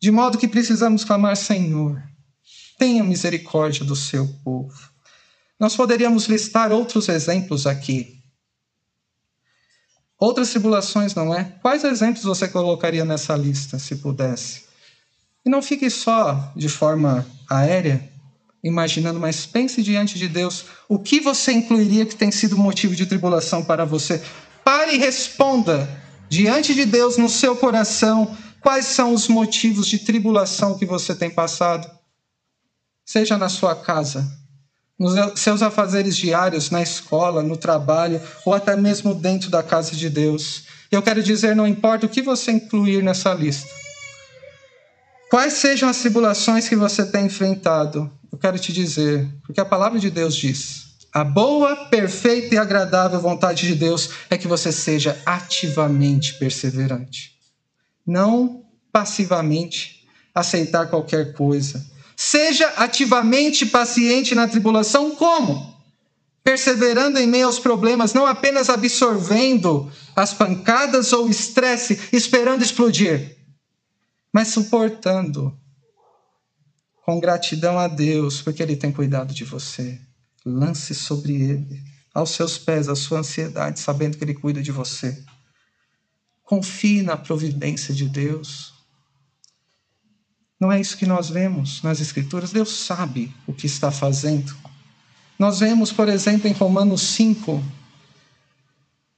De 0.00 0.10
modo 0.10 0.38
que 0.38 0.48
precisamos 0.48 1.04
clamar, 1.04 1.36
Senhor, 1.36 2.02
tenha 2.78 3.04
misericórdia 3.04 3.84
do 3.84 3.94
seu 3.94 4.26
povo. 4.42 4.80
Nós 5.60 5.76
poderíamos 5.76 6.24
listar 6.24 6.72
outros 6.72 7.06
exemplos 7.10 7.66
aqui. 7.66 8.21
Outras 10.22 10.50
tribulações, 10.50 11.16
não 11.16 11.34
é? 11.34 11.52
Quais 11.60 11.82
exemplos 11.82 12.22
você 12.22 12.46
colocaria 12.46 13.04
nessa 13.04 13.34
lista, 13.34 13.76
se 13.76 13.96
pudesse? 13.96 14.62
E 15.44 15.50
não 15.50 15.60
fique 15.60 15.90
só 15.90 16.52
de 16.54 16.68
forma 16.68 17.26
aérea 17.50 18.08
imaginando, 18.62 19.18
mas 19.18 19.46
pense 19.46 19.82
diante 19.82 20.16
de 20.16 20.28
Deus 20.28 20.66
o 20.88 20.96
que 20.96 21.18
você 21.18 21.50
incluiria 21.50 22.06
que 22.06 22.14
tem 22.14 22.30
sido 22.30 22.56
motivo 22.56 22.94
de 22.94 23.04
tribulação 23.04 23.64
para 23.64 23.84
você. 23.84 24.22
Pare 24.62 24.94
e 24.94 24.98
responda 24.98 25.90
diante 26.28 26.72
de 26.72 26.84
Deus 26.84 27.16
no 27.16 27.28
seu 27.28 27.56
coração 27.56 28.38
quais 28.60 28.84
são 28.84 29.12
os 29.12 29.26
motivos 29.26 29.88
de 29.88 29.98
tribulação 29.98 30.78
que 30.78 30.86
você 30.86 31.16
tem 31.16 31.30
passado. 31.30 31.90
Seja 33.04 33.36
na 33.36 33.48
sua 33.48 33.74
casa, 33.74 34.24
nos 35.02 35.40
seus 35.40 35.62
afazeres 35.62 36.16
diários, 36.16 36.70
na 36.70 36.80
escola, 36.80 37.42
no 37.42 37.56
trabalho, 37.56 38.20
ou 38.46 38.54
até 38.54 38.76
mesmo 38.76 39.12
dentro 39.12 39.50
da 39.50 39.62
casa 39.62 39.96
de 39.96 40.08
Deus. 40.08 40.62
Eu 40.92 41.02
quero 41.02 41.22
dizer, 41.22 41.56
não 41.56 41.66
importa 41.66 42.06
o 42.06 42.08
que 42.08 42.22
você 42.22 42.52
incluir 42.52 43.02
nessa 43.02 43.34
lista. 43.34 43.68
Quais 45.28 45.54
sejam 45.54 45.88
as 45.88 45.98
tribulações 45.98 46.68
que 46.68 46.76
você 46.76 47.04
tem 47.04 47.26
enfrentado, 47.26 48.10
eu 48.30 48.38
quero 48.38 48.58
te 48.58 48.72
dizer, 48.72 49.28
porque 49.44 49.60
a 49.60 49.64
palavra 49.64 49.98
de 49.98 50.08
Deus 50.08 50.36
diz: 50.36 50.92
a 51.12 51.24
boa, 51.24 51.74
perfeita 51.86 52.54
e 52.54 52.58
agradável 52.58 53.18
vontade 53.18 53.66
de 53.66 53.74
Deus 53.74 54.10
é 54.30 54.38
que 54.38 54.46
você 54.46 54.70
seja 54.70 55.18
ativamente 55.26 56.34
perseverante. 56.34 57.32
Não 58.06 58.62
passivamente 58.92 60.06
aceitar 60.34 60.86
qualquer 60.86 61.32
coisa. 61.32 61.91
Seja 62.16 62.68
ativamente 62.76 63.66
paciente 63.66 64.34
na 64.34 64.46
tribulação, 64.46 65.12
como? 65.12 65.72
Perseverando 66.44 67.18
em 67.18 67.26
meio 67.26 67.46
aos 67.46 67.58
problemas, 67.58 68.12
não 68.12 68.26
apenas 68.26 68.68
absorvendo 68.68 69.90
as 70.14 70.34
pancadas 70.34 71.12
ou 71.12 71.28
estresse, 71.28 71.98
esperando 72.12 72.62
explodir, 72.62 73.36
mas 74.32 74.48
suportando 74.48 75.56
com 77.04 77.18
gratidão 77.20 77.78
a 77.78 77.88
Deus, 77.88 78.40
porque 78.40 78.62
Ele 78.62 78.76
tem 78.76 78.92
cuidado 78.92 79.34
de 79.34 79.44
você. 79.44 80.00
Lance 80.44 80.94
sobre 80.94 81.34
Ele, 81.34 81.82
aos 82.14 82.30
seus 82.30 82.58
pés, 82.58 82.88
a 82.88 82.96
sua 82.96 83.20
ansiedade, 83.20 83.80
sabendo 83.80 84.16
que 84.16 84.24
Ele 84.24 84.34
cuida 84.34 84.62
de 84.62 84.72
você. 84.72 85.22
Confie 86.44 87.02
na 87.02 87.16
providência 87.16 87.94
de 87.94 88.08
Deus. 88.08 88.71
Não 90.62 90.70
é 90.70 90.80
isso 90.80 90.96
que 90.96 91.06
nós 91.06 91.28
vemos 91.28 91.82
nas 91.82 92.00
Escrituras. 92.00 92.52
Deus 92.52 92.86
sabe 92.86 93.34
o 93.48 93.52
que 93.52 93.66
está 93.66 93.90
fazendo. 93.90 94.54
Nós 95.36 95.58
vemos, 95.58 95.90
por 95.90 96.08
exemplo, 96.08 96.46
em 96.46 96.52
Romanos 96.52 97.02
5, 97.16 97.60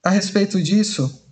a 0.03 0.09
respeito 0.09 0.62
disso, 0.62 1.22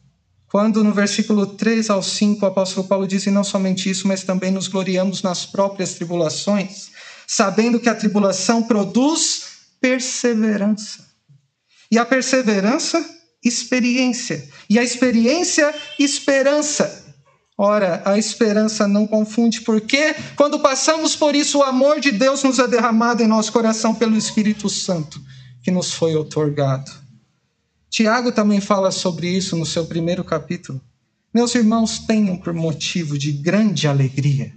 quando 0.49 0.85
no 0.85 0.93
versículo 0.93 1.47
3 1.47 1.89
ao 1.89 2.03
5 2.03 2.45
o 2.45 2.47
apóstolo 2.47 2.87
Paulo 2.87 3.09
diz: 3.09 3.25
E 3.25 3.31
não 3.31 3.43
somente 3.43 3.89
isso, 3.89 4.07
mas 4.07 4.23
também 4.23 4.51
nos 4.51 4.69
gloriamos 4.69 5.23
nas 5.23 5.47
próprias 5.47 5.95
tribulações, 5.95 6.91
sabendo 7.27 7.81
que 7.81 7.89
a 7.89 7.95
tribulação 7.95 8.63
produz 8.65 9.45
perseverança. 9.81 11.07
E 11.91 11.97
a 11.97 12.05
perseverança, 12.05 13.03
experiência. 13.43 14.47
E 14.69 14.79
a 14.79 14.85
experiência, 14.85 15.75
esperança. 15.99 17.02
Ora, 17.57 18.03
a 18.05 18.19
esperança 18.19 18.89
não 18.89 19.07
confunde, 19.07 19.61
porque 19.61 20.15
quando 20.37 20.61
passamos 20.61 21.15
por 21.15 21.35
isso, 21.35 21.59
o 21.59 21.63
amor 21.63 22.01
de 22.01 22.11
Deus 22.11 22.43
nos 22.43 22.59
é 22.59 22.67
derramado 22.67 23.23
em 23.23 23.27
nosso 23.27 23.53
coração 23.53 23.95
pelo 23.95 24.17
Espírito 24.17 24.69
Santo 24.69 25.21
que 25.63 25.71
nos 25.71 25.93
foi 25.93 26.17
otorgado. 26.17 26.91
Tiago 27.89 28.33
também 28.33 28.61
fala 28.61 28.91
sobre 28.91 29.29
isso 29.29 29.57
no 29.57 29.67
seu 29.67 29.87
primeiro 29.87 30.25
capítulo. 30.25 30.81
Meus 31.33 31.55
irmãos, 31.55 31.99
tenham 32.01 32.37
por 32.37 32.53
motivo 32.53 33.19
de 33.19 33.33
grande 33.33 33.87
alegria 33.87 34.53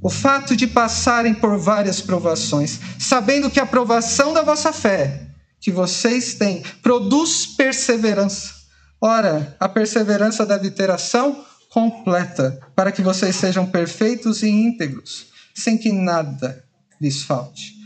o 0.00 0.08
fato 0.08 0.56
de 0.56 0.66
passarem 0.66 1.34
por 1.34 1.58
várias 1.58 2.00
provações, 2.00 2.78
sabendo 2.98 3.50
que 3.50 3.58
a 3.58 3.66
provação 3.66 4.32
da 4.32 4.42
vossa 4.42 4.72
fé 4.72 5.28
que 5.60 5.72
vocês 5.72 6.34
têm 6.34 6.62
produz 6.82 7.46
perseverança. 7.46 8.54
Ora, 9.00 9.56
a 9.58 9.68
perseverança 9.68 10.46
deve 10.46 10.70
ter 10.70 10.90
ação 10.90 11.44
completa, 11.68 12.60
para 12.74 12.90
que 12.90 13.02
vocês 13.02 13.36
sejam 13.36 13.66
perfeitos 13.66 14.42
e 14.42 14.48
íntegros, 14.48 15.26
sem 15.54 15.76
que 15.76 15.92
nada 15.92 16.64
lhes 17.00 17.22
falte. 17.22 17.76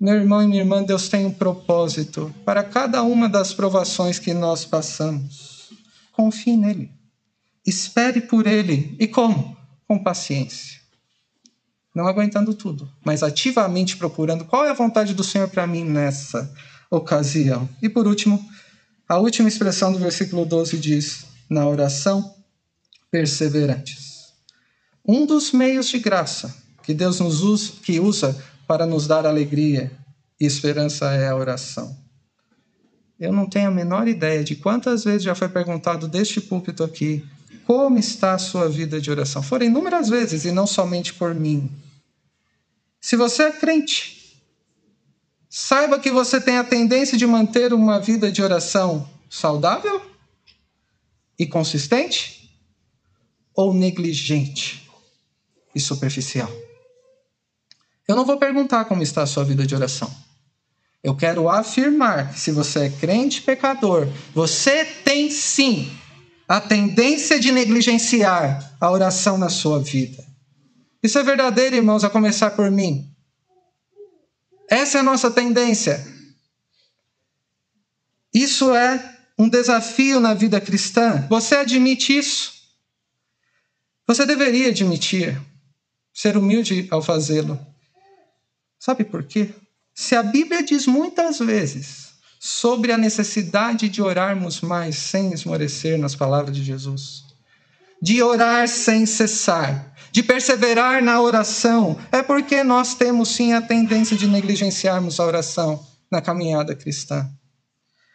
Meu 0.00 0.16
irmão 0.16 0.42
e 0.42 0.46
minha 0.46 0.62
irmã, 0.62 0.82
Deus 0.82 1.08
tem 1.08 1.24
um 1.24 1.32
propósito 1.32 2.34
para 2.44 2.64
cada 2.64 3.02
uma 3.02 3.28
das 3.28 3.54
provações 3.54 4.18
que 4.18 4.34
nós 4.34 4.64
passamos. 4.64 5.70
Confie 6.10 6.56
nele. 6.56 6.90
Espere 7.64 8.20
por 8.20 8.46
ele. 8.46 8.96
E 8.98 9.06
como? 9.06 9.56
Com 9.86 10.02
paciência. 10.02 10.80
Não 11.94 12.08
aguentando 12.08 12.54
tudo, 12.54 12.90
mas 13.04 13.22
ativamente 13.22 13.96
procurando 13.96 14.44
qual 14.44 14.64
é 14.64 14.70
a 14.70 14.74
vontade 14.74 15.14
do 15.14 15.22
Senhor 15.22 15.48
para 15.48 15.66
mim 15.66 15.84
nessa 15.84 16.52
ocasião. 16.90 17.68
E 17.80 17.88
por 17.88 18.08
último, 18.08 18.44
a 19.08 19.18
última 19.18 19.48
expressão 19.48 19.92
do 19.92 19.98
versículo 19.98 20.44
12 20.44 20.78
diz: 20.78 21.26
na 21.48 21.68
oração 21.68 22.34
perseverantes. 23.12 24.32
Um 25.06 25.26
dos 25.26 25.52
meios 25.52 25.88
de 25.88 25.98
graça 25.98 26.56
que 26.82 26.94
Deus 26.94 27.20
nos 27.20 27.42
usa, 27.42 27.72
que 27.82 28.00
usa 28.00 28.42
para 28.66 28.86
nos 28.86 29.06
dar 29.06 29.26
alegria 29.26 29.92
e 30.40 30.46
esperança 30.46 31.12
é 31.12 31.28
a 31.28 31.36
oração. 31.36 31.94
Eu 33.20 33.30
não 33.32 33.46
tenho 33.46 33.68
a 33.68 33.70
menor 33.70 34.08
ideia 34.08 34.42
de 34.42 34.56
quantas 34.56 35.04
vezes 35.04 35.22
já 35.22 35.34
foi 35.34 35.48
perguntado 35.48 36.08
deste 36.08 36.40
púlpito 36.40 36.82
aqui 36.82 37.24
como 37.66 37.98
está 37.98 38.34
a 38.34 38.38
sua 38.38 38.68
vida 38.68 39.00
de 39.00 39.10
oração. 39.10 39.42
Foram 39.42 39.66
inúmeras 39.66 40.08
vezes 40.08 40.44
e 40.44 40.50
não 40.50 40.66
somente 40.66 41.12
por 41.14 41.34
mim. 41.34 41.70
Se 43.00 43.14
você 43.14 43.44
é 43.44 43.52
crente, 43.52 44.42
saiba 45.48 46.00
que 46.00 46.10
você 46.10 46.40
tem 46.40 46.56
a 46.56 46.64
tendência 46.64 47.16
de 47.16 47.26
manter 47.26 47.72
uma 47.72 48.00
vida 48.00 48.32
de 48.32 48.42
oração 48.42 49.08
saudável 49.28 50.02
e 51.38 51.46
consistente 51.46 52.41
ou 53.54 53.72
negligente 53.72 54.88
e 55.74 55.80
superficial? 55.80 56.50
Eu 58.06 58.16
não 58.16 58.24
vou 58.24 58.36
perguntar 58.36 58.84
como 58.84 59.02
está 59.02 59.22
a 59.22 59.26
sua 59.26 59.44
vida 59.44 59.66
de 59.66 59.74
oração. 59.74 60.12
Eu 61.02 61.16
quero 61.16 61.48
afirmar 61.48 62.32
que 62.32 62.38
se 62.38 62.52
você 62.52 62.86
é 62.86 62.90
crente 62.90 63.42
pecador, 63.42 64.08
você 64.34 64.84
tem 64.84 65.30
sim 65.30 65.90
a 66.46 66.60
tendência 66.60 67.40
de 67.40 67.50
negligenciar 67.50 68.76
a 68.80 68.90
oração 68.90 69.38
na 69.38 69.48
sua 69.48 69.80
vida. 69.80 70.24
Isso 71.02 71.18
é 71.18 71.22
verdadeiro, 71.22 71.74
irmãos, 71.74 72.04
a 72.04 72.10
começar 72.10 72.50
por 72.50 72.70
mim. 72.70 73.10
Essa 74.68 74.98
é 74.98 75.00
a 75.00 75.04
nossa 75.04 75.30
tendência. 75.30 76.06
Isso 78.32 78.74
é 78.74 79.18
um 79.38 79.48
desafio 79.48 80.20
na 80.20 80.34
vida 80.34 80.60
cristã. 80.60 81.26
Você 81.28 81.56
admite 81.56 82.16
isso? 82.16 82.61
Você 84.12 84.26
deveria 84.26 84.68
admitir, 84.68 85.40
ser 86.12 86.36
humilde 86.36 86.86
ao 86.90 87.00
fazê-lo. 87.00 87.58
Sabe 88.78 89.04
por 89.04 89.22
quê? 89.22 89.48
Se 89.94 90.14
a 90.14 90.22
Bíblia 90.22 90.62
diz 90.62 90.86
muitas 90.86 91.38
vezes 91.38 92.08
sobre 92.38 92.92
a 92.92 92.98
necessidade 92.98 93.88
de 93.88 94.02
orarmos 94.02 94.60
mais 94.60 94.96
sem 94.96 95.32
esmorecer 95.32 95.98
nas 95.98 96.14
palavras 96.14 96.54
de 96.54 96.62
Jesus, 96.62 97.24
de 98.02 98.22
orar 98.22 98.68
sem 98.68 99.06
cessar, 99.06 99.94
de 100.12 100.22
perseverar 100.22 101.02
na 101.02 101.18
oração, 101.18 101.98
é 102.12 102.22
porque 102.22 102.62
nós 102.62 102.94
temos 102.94 103.30
sim 103.30 103.54
a 103.54 103.62
tendência 103.62 104.14
de 104.14 104.26
negligenciarmos 104.26 105.18
a 105.18 105.24
oração 105.24 105.82
na 106.10 106.20
caminhada 106.20 106.76
cristã. 106.76 107.26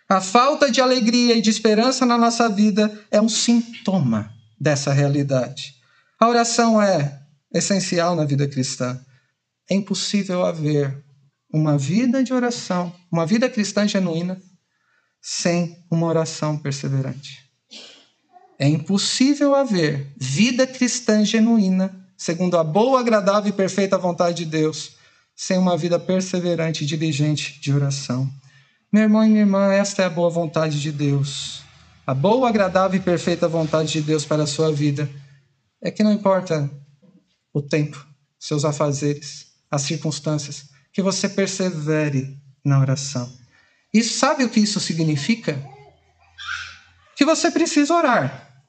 A 0.07 0.21
falta 0.21 0.69
de 0.69 0.79
alegria 0.79 1.33
e 1.33 1.41
de 1.41 1.49
esperança 1.49 2.05
na 2.05 2.19
nossa 2.19 2.47
vida 2.47 3.03
é 3.09 3.19
um 3.19 3.27
sintoma 3.27 4.31
dessa 4.61 4.93
realidade. 4.93 5.76
A 6.19 6.27
oração 6.27 6.81
é 6.81 7.21
essencial 7.53 8.15
na 8.15 8.25
vida 8.25 8.47
cristã. 8.47 8.99
É 9.69 9.75
impossível 9.75 10.43
haver 10.43 11.03
uma 11.53 11.77
vida 11.77 12.23
de 12.23 12.33
oração, 12.33 12.91
uma 13.11 13.25
vida 13.25 13.47
cristã 13.47 13.87
genuína, 13.87 14.41
sem 15.21 15.77
uma 15.91 16.07
oração 16.07 16.57
perseverante. 16.57 17.47
É 18.57 18.67
impossível 18.67 19.53
haver 19.53 20.11
vida 20.17 20.65
cristã 20.65 21.23
genuína, 21.23 21.95
segundo 22.17 22.57
a 22.57 22.63
boa, 22.63 22.99
agradável 22.99 23.49
e 23.49 23.53
perfeita 23.53 23.97
vontade 23.97 24.37
de 24.37 24.45
Deus, 24.45 24.97
sem 25.35 25.59
uma 25.59 25.77
vida 25.77 25.99
perseverante 25.99 26.83
e 26.83 26.87
diligente 26.87 27.61
de 27.61 27.71
oração. 27.71 28.27
Meu 28.91 29.03
irmão 29.03 29.23
e 29.23 29.29
minha 29.29 29.41
irmã, 29.41 29.71
esta 29.71 30.01
é 30.01 30.05
a 30.05 30.09
boa 30.09 30.31
vontade 30.31 30.81
de 30.81 30.91
Deus. 30.91 31.61
A 32.07 32.13
boa, 32.15 32.49
agradável 32.49 32.99
e 32.99 33.03
perfeita 33.03 33.47
vontade 33.47 33.91
de 33.91 34.01
Deus 34.01 34.25
para 34.25 34.43
a 34.43 34.47
sua 34.47 34.71
vida 34.71 35.07
é 35.81 35.91
que 35.91 36.03
não 36.03 36.11
importa 36.11 36.69
o 37.53 37.61
tempo, 37.61 38.05
seus 38.39 38.65
afazeres, 38.65 39.47
as 39.69 39.83
circunstâncias, 39.83 40.69
que 40.91 41.01
você 41.01 41.29
persevere 41.29 42.39
na 42.63 42.79
oração. 42.79 43.31
E 43.93 44.03
sabe 44.03 44.43
o 44.43 44.49
que 44.49 44.59
isso 44.59 44.79
significa? 44.79 45.63
Que 47.15 47.25
você 47.25 47.49
precisa 47.49 47.93
orar. 47.93 48.65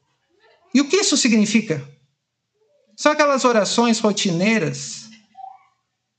E 0.75 0.81
o 0.81 0.89
que 0.89 0.97
isso 0.97 1.17
significa? 1.17 1.87
São 2.97 3.13
aquelas 3.13 3.45
orações 3.45 4.01
rotineiras 4.01 5.09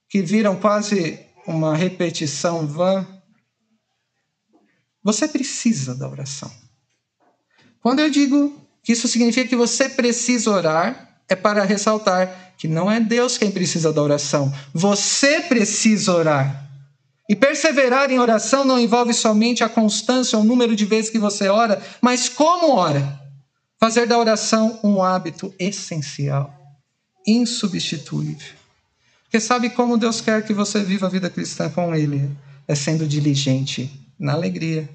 que 0.10 0.22
viram 0.22 0.60
quase 0.60 1.20
uma 1.46 1.76
repetição 1.76 2.66
vã. 2.66 3.06
Você 5.04 5.28
precisa 5.28 5.96
da 5.96 6.10
oração. 6.10 6.52
Quando 7.82 8.00
eu 8.00 8.10
digo 8.10 8.69
isso 8.88 9.08
significa 9.08 9.48
que 9.48 9.56
você 9.56 9.90
precisa 9.90 10.50
orar, 10.50 11.10
é 11.28 11.36
para 11.36 11.64
ressaltar 11.64 12.54
que 12.58 12.68
não 12.68 12.92
é 12.92 13.00
Deus 13.00 13.38
quem 13.38 13.52
precisa 13.52 13.94
da 13.94 14.02
oração, 14.02 14.54
você 14.74 15.40
precisa 15.42 16.14
orar. 16.14 16.68
E 17.30 17.36
perseverar 17.36 18.12
em 18.12 18.20
oração 18.20 18.66
não 18.66 18.80
envolve 18.80 19.14
somente 19.14 19.64
a 19.64 19.70
constância, 19.70 20.38
o 20.38 20.44
número 20.44 20.76
de 20.76 20.84
vezes 20.84 21.12
que 21.12 21.20
você 21.20 21.48
ora, 21.48 21.82
mas 22.02 22.28
como 22.28 22.74
ora. 22.74 23.20
Fazer 23.80 24.08
da 24.08 24.18
oração 24.18 24.78
um 24.84 25.02
hábito 25.02 25.54
essencial, 25.58 26.54
insubstituível. 27.26 28.58
Porque 29.24 29.40
sabe 29.40 29.70
como 29.70 29.98
Deus 29.98 30.20
quer 30.20 30.44
que 30.44 30.54
você 30.54 30.84
viva 30.84 31.06
a 31.06 31.10
vida 31.10 31.30
cristã 31.30 31.70
com 31.70 31.96
Ele? 31.96 32.30
É 32.68 32.76
sendo 32.76 33.08
diligente 33.08 33.90
na 34.20 34.34
alegria, 34.34 34.90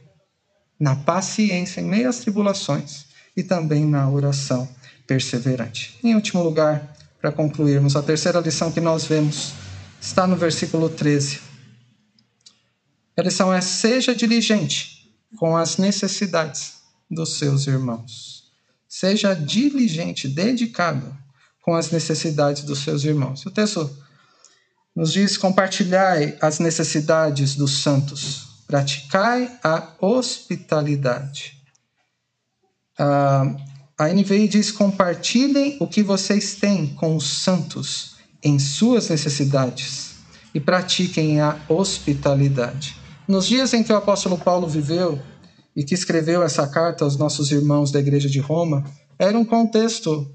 na 0.79 0.97
paciência 0.97 1.81
em 1.81 1.85
meio 1.85 2.11
às 2.11 2.19
tribulações 2.19 3.04
e 3.37 3.43
também 3.43 3.85
na 3.85 4.09
oração 4.09 4.69
perseverante. 5.07 5.99
Em 6.03 6.15
último 6.15 6.43
lugar, 6.43 6.95
para 7.21 7.33
concluirmos, 7.33 7.97
a 7.97 8.03
terceira 8.03 8.41
lição 8.41 8.71
que 8.71 8.81
nós 8.81 9.05
vemos 9.07 9.53
está 10.01 10.27
no 10.27 10.37
versículo 10.37 10.89
13. 10.89 11.41
A 13.17 13.23
lição 13.23 13.53
é: 13.53 13.61
seja 13.61 14.15
diligente 14.15 15.11
com 15.37 15.57
as 15.57 15.79
necessidades 15.79 16.75
dos 17.11 17.39
seus 17.39 17.67
irmãos. 17.67 18.45
Seja 18.89 19.35
diligente, 19.35 20.29
dedicado 20.29 21.17
com 21.63 21.75
as 21.75 21.91
necessidades 21.91 22.63
dos 22.63 22.81
seus 22.81 23.05
irmãos. 23.05 23.45
O 23.47 23.51
texto 23.51 23.91
nos 24.95 25.13
diz: 25.13 25.37
compartilhai 25.37 26.37
as 26.41 26.59
necessidades 26.59 27.57
dos 27.57 27.83
santos, 27.83 28.65
praticai 28.67 29.51
a 29.63 29.95
hospitalidade. 30.01 31.64
A 32.99 34.09
NVI 34.13 34.49
diz: 34.49 34.71
compartilhem 34.71 35.77
o 35.81 35.87
que 35.87 36.03
vocês 36.03 36.57
têm 36.57 36.89
com 36.95 37.17
os 37.17 37.43
santos 37.43 38.17
em 38.43 38.59
suas 38.59 39.09
necessidades 39.09 40.17
e 40.55 40.61
pratiquem 40.61 41.41
a 41.41 41.59
hospitalidade. 41.69 42.97
Nos 43.27 43.47
dias 43.47 43.73
em 43.73 43.83
que 43.83 43.93
o 43.93 43.97
apóstolo 43.97 44.39
Paulo 44.39 44.69
viveu 44.69 45.21
e 45.75 45.83
que 45.83 45.95
escreveu 45.95 46.43
essa 46.43 46.67
carta 46.67 47.05
aos 47.05 47.17
nossos 47.17 47.51
irmãos 47.51 47.91
da 47.91 47.99
igreja 47.99 48.29
de 48.29 48.39
Roma, 48.39 48.85
era 49.19 49.37
um 49.37 49.45
contexto 49.45 50.31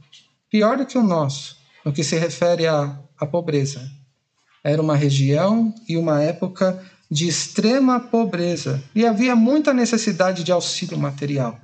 pior 0.50 0.78
do 0.78 0.86
que 0.86 0.98
o 0.98 1.04
nosso, 1.04 1.56
no 1.86 1.94
que 1.94 2.04
se 2.04 2.18
refere 2.18 2.68
à, 2.68 3.00
à 3.18 3.26
pobreza 3.26 4.00
era 4.64 4.82
uma 4.82 4.96
região 4.96 5.74
e 5.88 5.98
uma 5.98 6.22
época 6.22 6.82
de 7.10 7.28
extrema 7.28 8.00
pobreza 8.00 8.84
e 8.94 9.06
havia 9.06 9.36
muita 9.36 9.74
necessidade 9.74 10.44
de 10.44 10.52
auxílio 10.52 10.98
material. 10.98 11.60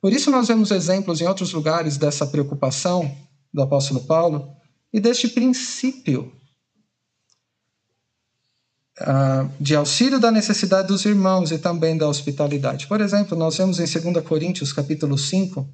Por 0.00 0.12
isso, 0.12 0.30
nós 0.30 0.48
vemos 0.48 0.70
exemplos 0.70 1.20
em 1.20 1.26
outros 1.26 1.52
lugares 1.52 1.96
dessa 1.96 2.26
preocupação 2.26 3.14
do 3.52 3.62
apóstolo 3.62 4.00
Paulo 4.06 4.48
e 4.92 4.98
deste 4.98 5.28
princípio 5.28 6.32
uh, 9.00 9.50
de 9.60 9.74
auxílio 9.74 10.18
da 10.18 10.30
necessidade 10.30 10.88
dos 10.88 11.04
irmãos 11.04 11.50
e 11.50 11.58
também 11.58 11.96
da 11.96 12.08
hospitalidade. 12.08 12.86
Por 12.86 13.00
exemplo, 13.00 13.36
nós 13.36 13.56
vemos 13.56 13.78
em 13.78 13.84
2 13.84 14.24
Coríntios, 14.24 14.72
capítulo 14.72 15.18
5, 15.18 15.68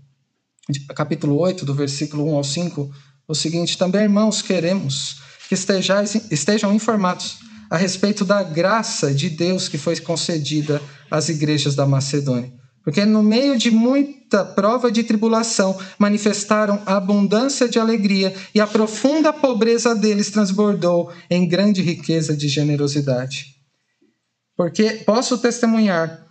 capítulo 0.95 1.39
8, 1.39 1.65
do 1.65 1.75
versículo 1.75 2.29
1 2.33 2.35
ao 2.35 2.45
5, 2.45 2.91
o 3.29 3.35
seguinte: 3.35 3.79
Também, 3.79 4.03
irmãos, 4.03 4.43
queremos 4.43 5.21
que 5.49 5.55
estejais, 5.55 6.15
estejam 6.31 6.75
informados 6.75 7.39
a 7.71 7.77
respeito 7.77 8.25
da 8.25 8.43
graça 8.43 9.13
de 9.13 9.31
Deus 9.31 9.69
que 9.69 9.79
foi 9.79 9.99
concedida 10.01 10.81
às 11.11 11.29
igrejas 11.29 11.75
da 11.75 11.87
Macedônia. 11.87 12.53
Porque 12.87 13.05
no 13.05 13.21
meio 13.21 13.59
de 13.59 13.69
muita 13.69 14.45
prova 14.45 14.93
de 14.93 15.03
tribulação, 15.03 15.77
manifestaram 15.99 16.81
abundância 16.87 17.69
de 17.69 17.81
alegria 17.81 18.33
e 18.55 18.61
a 18.61 18.67
profunda 18.67 19.33
pobreza 19.33 19.93
deles 19.93 20.31
transbordou 20.31 21.13
em 21.29 21.49
grande 21.49 21.83
riqueza 21.83 22.37
de 22.37 22.47
generosidade. 22.47 23.57
Porque 24.57 25.03
posso 25.05 25.37
testemunhar 25.39 26.29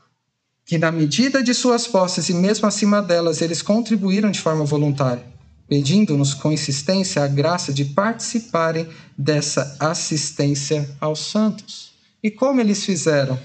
que, 0.66 0.78
na 0.78 0.94
medida 0.94 1.44
de 1.44 1.54
suas 1.54 1.88
posses 1.88 2.30
e 2.30 2.34
mesmo 2.34 2.66
acima 2.66 3.02
delas, 3.02 3.42
eles 3.42 3.62
contribuíram 3.62 4.32
de 4.32 4.40
forma 4.40 4.64
voluntária 4.64 5.36
pedindo-nos 5.68 6.34
com 6.34 6.52
insistência 6.52 7.24
a 7.24 7.28
graça 7.28 7.74
de 7.74 7.86
participarem 7.86 8.88
dessa 9.18 9.76
assistência 9.80 10.88
aos 11.02 11.20
santos. 11.32 11.92
E 12.22 12.30
como 12.30 12.62
eles 12.62 12.86
fizeram? 12.86 13.38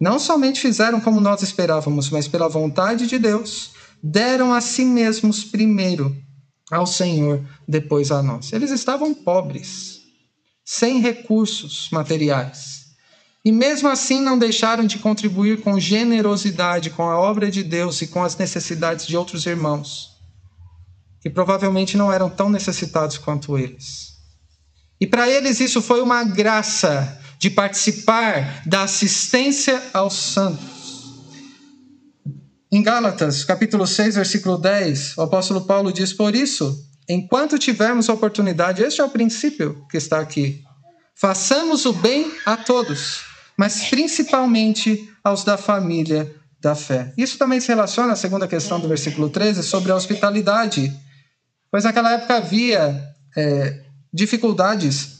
Não 0.00 0.18
somente 0.18 0.60
fizeram 0.60 1.00
como 1.00 1.20
nós 1.20 1.42
esperávamos, 1.42 2.08
mas 2.08 2.26
pela 2.26 2.48
vontade 2.48 3.06
de 3.06 3.18
Deus, 3.18 3.72
deram 4.02 4.52
a 4.52 4.60
si 4.60 4.84
mesmos 4.84 5.44
primeiro 5.44 6.16
ao 6.70 6.86
Senhor, 6.86 7.44
depois 7.68 8.10
a 8.10 8.22
nós. 8.22 8.52
Eles 8.52 8.70
estavam 8.70 9.12
pobres, 9.12 10.00
sem 10.64 11.00
recursos 11.00 11.88
materiais. 11.92 12.80
E 13.44 13.52
mesmo 13.52 13.88
assim 13.88 14.20
não 14.20 14.38
deixaram 14.38 14.86
de 14.86 14.98
contribuir 14.98 15.60
com 15.60 15.78
generosidade 15.80 16.90
com 16.90 17.02
a 17.02 17.18
obra 17.18 17.50
de 17.50 17.62
Deus 17.62 18.00
e 18.02 18.06
com 18.06 18.22
as 18.22 18.36
necessidades 18.36 19.06
de 19.06 19.16
outros 19.16 19.46
irmãos 19.46 20.10
que 21.20 21.28
provavelmente 21.28 21.96
não 21.96 22.10
eram 22.10 22.30
tão 22.30 22.48
necessitados 22.48 23.18
quanto 23.18 23.58
eles. 23.58 24.14
E 25.00 25.06
para 25.06 25.28
eles 25.28 25.60
isso 25.60 25.82
foi 25.82 26.00
uma 26.00 26.24
graça 26.24 27.18
de 27.40 27.48
participar 27.48 28.62
da 28.66 28.82
assistência 28.82 29.82
aos 29.94 30.12
santos. 30.12 30.68
Em 32.70 32.82
Gálatas, 32.82 33.42
capítulo 33.42 33.86
6, 33.86 34.16
versículo 34.16 34.58
10, 34.58 35.16
o 35.16 35.22
apóstolo 35.22 35.62
Paulo 35.62 35.92
diz: 35.92 36.12
Por 36.12 36.36
isso, 36.36 36.86
enquanto 37.08 37.58
tivermos 37.58 38.08
oportunidade, 38.08 38.82
este 38.82 39.00
é 39.00 39.04
o 39.04 39.08
princípio 39.08 39.84
que 39.90 39.96
está 39.96 40.20
aqui, 40.20 40.62
façamos 41.16 41.86
o 41.86 41.92
bem 41.94 42.30
a 42.44 42.56
todos, 42.56 43.22
mas 43.56 43.88
principalmente 43.88 45.08
aos 45.24 45.42
da 45.42 45.56
família 45.56 46.32
da 46.60 46.74
fé. 46.74 47.12
Isso 47.16 47.38
também 47.38 47.58
se 47.58 47.68
relaciona 47.68 48.12
à 48.12 48.16
segunda 48.16 48.46
questão 48.46 48.78
do 48.78 48.86
versículo 48.86 49.30
13 49.30 49.62
sobre 49.62 49.90
a 49.90 49.96
hospitalidade 49.96 50.94
Pois 51.70 51.84
naquela 51.84 52.12
época 52.12 52.36
havia 52.36 53.14
é, 53.36 53.84
dificuldades 54.12 55.19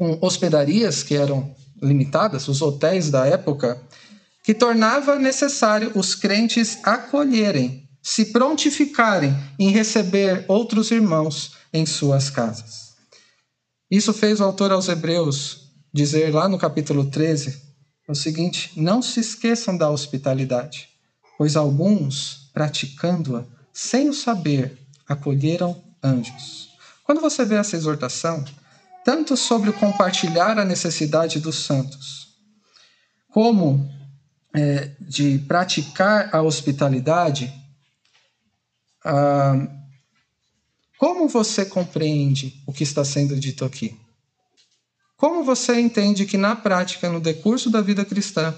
com 0.00 0.16
hospedarias 0.22 1.02
que 1.02 1.14
eram 1.14 1.54
limitadas, 1.82 2.48
os 2.48 2.62
hotéis 2.62 3.10
da 3.10 3.26
época, 3.26 3.78
que 4.42 4.54
tornava 4.54 5.18
necessário 5.18 5.92
os 5.94 6.14
crentes 6.14 6.78
acolherem, 6.82 7.86
se 8.02 8.32
prontificarem 8.32 9.36
em 9.58 9.68
receber 9.68 10.46
outros 10.48 10.90
irmãos 10.90 11.52
em 11.70 11.84
suas 11.84 12.30
casas. 12.30 12.94
Isso 13.90 14.14
fez 14.14 14.40
o 14.40 14.44
autor 14.44 14.72
aos 14.72 14.88
Hebreus 14.88 15.70
dizer 15.92 16.34
lá 16.34 16.48
no 16.48 16.56
capítulo 16.56 17.10
13 17.10 17.60
o 18.08 18.14
seguinte: 18.14 18.72
Não 18.76 19.02
se 19.02 19.20
esqueçam 19.20 19.76
da 19.76 19.90
hospitalidade, 19.90 20.88
pois 21.36 21.56
alguns, 21.56 22.50
praticando-a 22.54 23.44
sem 23.70 24.08
o 24.08 24.14
saber, 24.14 24.78
acolheram 25.06 25.78
anjos. 26.02 26.70
Quando 27.04 27.20
você 27.20 27.44
vê 27.44 27.56
essa 27.56 27.76
exortação, 27.76 28.42
tanto 29.10 29.36
sobre 29.36 29.72
compartilhar 29.72 30.56
a 30.56 30.64
necessidade 30.64 31.40
dos 31.40 31.64
santos, 31.64 32.28
como 33.28 33.90
é, 34.54 34.92
de 35.00 35.36
praticar 35.48 36.32
a 36.32 36.40
hospitalidade, 36.40 37.52
ah, 39.04 39.66
como 40.96 41.26
você 41.26 41.64
compreende 41.64 42.62
o 42.68 42.72
que 42.72 42.84
está 42.84 43.04
sendo 43.04 43.34
dito 43.34 43.64
aqui? 43.64 43.98
Como 45.16 45.42
você 45.42 45.80
entende 45.80 46.24
que 46.24 46.36
na 46.36 46.54
prática, 46.54 47.10
no 47.10 47.20
decurso 47.20 47.68
da 47.68 47.80
vida 47.80 48.04
cristã, 48.04 48.54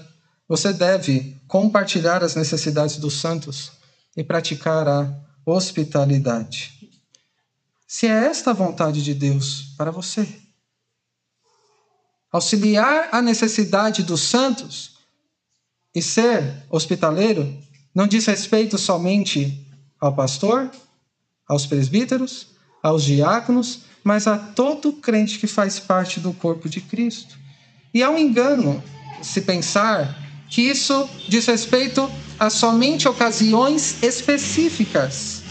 você 0.47 0.71
deve 0.71 1.35
compartilhar 1.47 2.23
as 2.23 2.35
necessidades 2.35 2.97
dos 2.97 3.15
santos 3.15 3.71
e 4.15 4.23
praticar 4.23 4.87
a 4.87 5.19
hospitalidade. 5.47 6.73
Se 7.87 8.05
é 8.05 8.27
esta 8.27 8.51
a 8.51 8.53
vontade 8.53 9.03
de 9.03 9.15
Deus 9.15 9.73
para 9.75 9.89
você, 9.89 10.42
auxiliar 12.33 13.09
a 13.11 13.21
necessidade 13.21 14.01
dos 14.01 14.21
santos 14.21 14.97
e 15.93 16.01
ser 16.01 16.65
hospitaleiro 16.67 17.55
não 17.93 18.07
diz 18.07 18.25
respeito 18.25 18.75
somente 18.75 19.67
ao 20.01 20.15
pastor, 20.15 20.71
aos 21.47 21.67
presbíteros, 21.67 22.47
aos 22.81 23.03
diáconos, 23.03 23.83
mas 24.03 24.25
a 24.25 24.35
todo 24.35 24.93
crente 24.93 25.37
que 25.37 25.45
faz 25.45 25.79
parte 25.79 26.19
do 26.19 26.33
corpo 26.33 26.67
de 26.67 26.81
Cristo. 26.81 27.37
E 27.93 28.01
é 28.01 28.09
um 28.09 28.17
engano 28.17 28.83
se 29.21 29.41
pensar 29.41 30.17
que 30.49 30.61
isso 30.61 31.07
diz 31.29 31.45
respeito 31.45 32.11
a 32.39 32.49
somente 32.49 33.07
ocasiões 33.07 34.01
específicas 34.01 35.43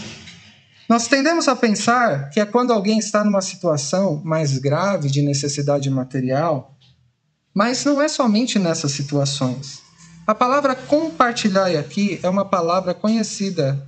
Nós 0.87 1.07
tendemos 1.07 1.47
a 1.47 1.55
pensar 1.55 2.29
que 2.29 2.39
é 2.39 2.45
quando 2.45 2.71
alguém 2.71 2.99
está 2.99 3.23
numa 3.23 3.41
situação 3.41 4.21
mais 4.23 4.57
grave 4.57 5.09
de 5.09 5.21
necessidade 5.21 5.89
material, 5.89 6.72
mas 7.53 7.85
não 7.85 8.01
é 8.01 8.07
somente 8.07 8.57
nessas 8.57 8.91
situações. 8.91 9.81
A 10.25 10.33
palavra 10.33 10.75
compartilhar 10.75 11.67
aqui 11.77 12.19
é 12.23 12.29
uma 12.29 12.45
palavra 12.45 12.93
conhecida 12.93 13.85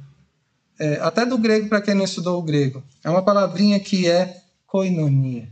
é, 0.77 0.99
até 1.01 1.25
do 1.25 1.37
grego 1.37 1.69
para 1.69 1.81
quem 1.81 1.95
não 1.95 2.03
estudou 2.03 2.37
o 2.37 2.43
grego. 2.43 2.83
É 3.03 3.09
uma 3.09 3.21
palavrinha 3.21 3.79
que 3.79 4.09
é 4.09 4.41
koinonia. 4.67 5.49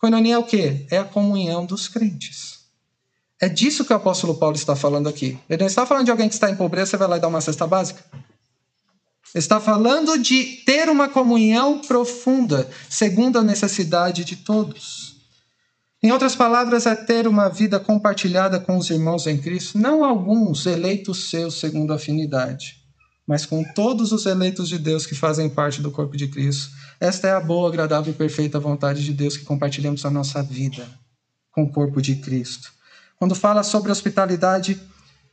Koinonia 0.00 0.34
é 0.34 0.38
o 0.38 0.44
quê? 0.44 0.86
É 0.90 0.98
a 0.98 1.04
comunhão 1.04 1.66
dos 1.66 1.88
crentes. 1.88 2.60
É 3.40 3.48
disso 3.48 3.84
que 3.84 3.92
o 3.92 3.96
apóstolo 3.96 4.36
Paulo 4.36 4.56
está 4.56 4.74
falando 4.74 5.08
aqui. 5.08 5.38
Ele 5.48 5.60
não 5.60 5.66
está 5.66 5.86
falando 5.86 6.06
de 6.06 6.10
alguém 6.10 6.28
que 6.28 6.34
está 6.34 6.50
em 6.50 6.56
pobreza, 6.56 6.92
você 6.92 6.96
vai 6.96 7.08
lá 7.08 7.16
e 7.18 7.20
dar 7.20 7.28
uma 7.28 7.40
cesta 7.40 7.66
básica. 7.66 8.02
Ele 9.34 9.42
está 9.42 9.60
falando 9.60 10.18
de 10.18 10.62
ter 10.64 10.88
uma 10.88 11.08
comunhão 11.08 11.80
profunda, 11.80 12.68
segundo 12.88 13.38
a 13.38 13.42
necessidade 13.42 14.24
de 14.24 14.36
todos. 14.36 14.97
Em 16.00 16.12
outras 16.12 16.36
palavras, 16.36 16.86
é 16.86 16.94
ter 16.94 17.26
uma 17.26 17.48
vida 17.48 17.80
compartilhada 17.80 18.60
com 18.60 18.78
os 18.78 18.88
irmãos 18.88 19.26
em 19.26 19.36
Cristo, 19.36 19.76
não 19.76 20.04
alguns 20.04 20.64
eleitos 20.64 21.28
seus 21.28 21.58
segundo 21.58 21.92
afinidade, 21.92 22.76
mas 23.26 23.44
com 23.44 23.64
todos 23.74 24.12
os 24.12 24.24
eleitos 24.24 24.68
de 24.68 24.78
Deus 24.78 25.04
que 25.04 25.16
fazem 25.16 25.50
parte 25.50 25.82
do 25.82 25.90
corpo 25.90 26.16
de 26.16 26.28
Cristo. 26.28 26.70
Esta 27.00 27.26
é 27.26 27.32
a 27.32 27.40
boa, 27.40 27.68
agradável 27.68 28.12
e 28.12 28.16
perfeita 28.16 28.60
vontade 28.60 29.04
de 29.04 29.12
Deus 29.12 29.36
que 29.36 29.44
compartilhamos 29.44 30.04
a 30.04 30.10
nossa 30.10 30.40
vida 30.40 30.88
com 31.50 31.64
o 31.64 31.72
corpo 31.72 32.00
de 32.00 32.14
Cristo. 32.14 32.72
Quando 33.16 33.34
fala 33.34 33.64
sobre 33.64 33.90
hospitalidade, 33.90 34.80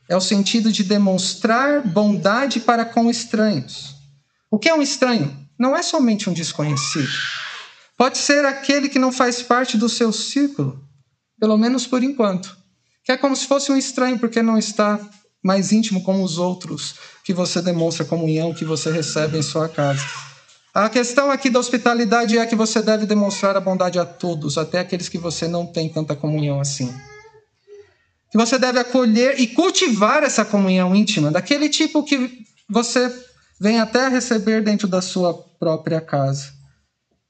é 0.08 0.16
o 0.16 0.20
sentido 0.20 0.72
de 0.72 0.82
demonstrar 0.82 1.86
bondade 1.86 2.58
para 2.58 2.84
com 2.84 3.08
estranhos. 3.08 3.94
O 4.50 4.58
que 4.58 4.68
é 4.68 4.74
um 4.74 4.82
estranho? 4.82 5.46
Não 5.56 5.76
é 5.76 5.82
somente 5.82 6.28
um 6.28 6.32
desconhecido. 6.32 7.08
Pode 7.96 8.18
ser 8.18 8.44
aquele 8.44 8.88
que 8.88 8.98
não 8.98 9.10
faz 9.10 9.42
parte 9.42 9.76
do 9.78 9.88
seu 9.88 10.12
círculo, 10.12 10.78
pelo 11.40 11.56
menos 11.56 11.86
por 11.86 12.02
enquanto. 12.02 12.56
Que 13.02 13.12
é 13.12 13.16
como 13.16 13.34
se 13.34 13.46
fosse 13.46 13.72
um 13.72 13.76
estranho, 13.76 14.18
porque 14.18 14.42
não 14.42 14.58
está 14.58 15.00
mais 15.42 15.72
íntimo 15.72 16.02
como 16.02 16.22
os 16.22 16.38
outros 16.38 16.96
que 17.24 17.32
você 17.32 17.62
demonstra 17.62 18.04
comunhão, 18.04 18.52
que 18.52 18.64
você 18.64 18.90
recebe 18.90 19.38
em 19.38 19.42
sua 19.42 19.68
casa. 19.68 20.02
A 20.74 20.90
questão 20.90 21.30
aqui 21.30 21.48
da 21.48 21.58
hospitalidade 21.58 22.36
é 22.36 22.44
que 22.44 22.54
você 22.54 22.82
deve 22.82 23.06
demonstrar 23.06 23.56
a 23.56 23.60
bondade 23.60 23.98
a 23.98 24.04
todos, 24.04 24.58
até 24.58 24.80
aqueles 24.80 25.08
que 25.08 25.16
você 25.16 25.48
não 25.48 25.66
tem 25.66 25.88
tanta 25.88 26.14
comunhão 26.14 26.60
assim. 26.60 26.92
Que 28.30 28.36
você 28.36 28.58
deve 28.58 28.78
acolher 28.78 29.40
e 29.40 29.46
cultivar 29.46 30.22
essa 30.22 30.44
comunhão 30.44 30.94
íntima, 30.94 31.30
daquele 31.30 31.70
tipo 31.70 32.02
que 32.02 32.44
você 32.68 33.10
vem 33.58 33.80
até 33.80 34.08
receber 34.08 34.62
dentro 34.62 34.86
da 34.86 35.00
sua 35.00 35.32
própria 35.58 36.00
casa. 36.00 36.55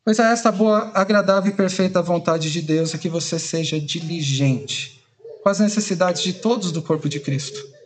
Pois 0.07 0.19
é 0.19 0.33
esta 0.33 0.51
boa, 0.51 0.91
agradável 0.95 1.53
e 1.53 1.55
perfeita 1.55 2.01
vontade 2.01 2.51
de 2.51 2.63
Deus 2.63 2.95
é 2.95 2.99
que 2.99 3.11
você 3.11 3.39
seja 3.39 3.79
diligente 3.79 5.05
com 5.43 5.51
as 5.51 5.61
necessidades 5.61 6.23
de 6.23 6.33
todos 6.33 6.73
do 6.73 6.81
corpo 6.81 7.11
de 7.11 7.21
Cristo 7.21 7.77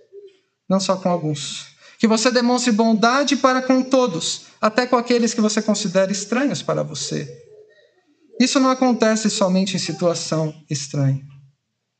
não 0.71 0.79
só 0.79 0.97
com 0.97 1.09
alguns. 1.09 1.66
Que 1.99 2.07
você 2.07 2.31
demonstre 2.31 2.71
bondade 2.71 3.37
para 3.37 3.61
com 3.61 3.83
todos, 3.83 4.43
até 4.61 4.87
com 4.87 4.97
aqueles 4.97 5.35
que 5.35 5.41
você 5.41 5.61
considera 5.61 6.12
estranhos 6.12 6.62
para 6.62 6.85
você. 6.85 7.29
Isso 8.39 8.61
não 8.61 8.71
acontece 8.71 9.29
somente 9.29 9.75
em 9.75 9.81
situação 9.81 10.55
estranha. 10.71 11.21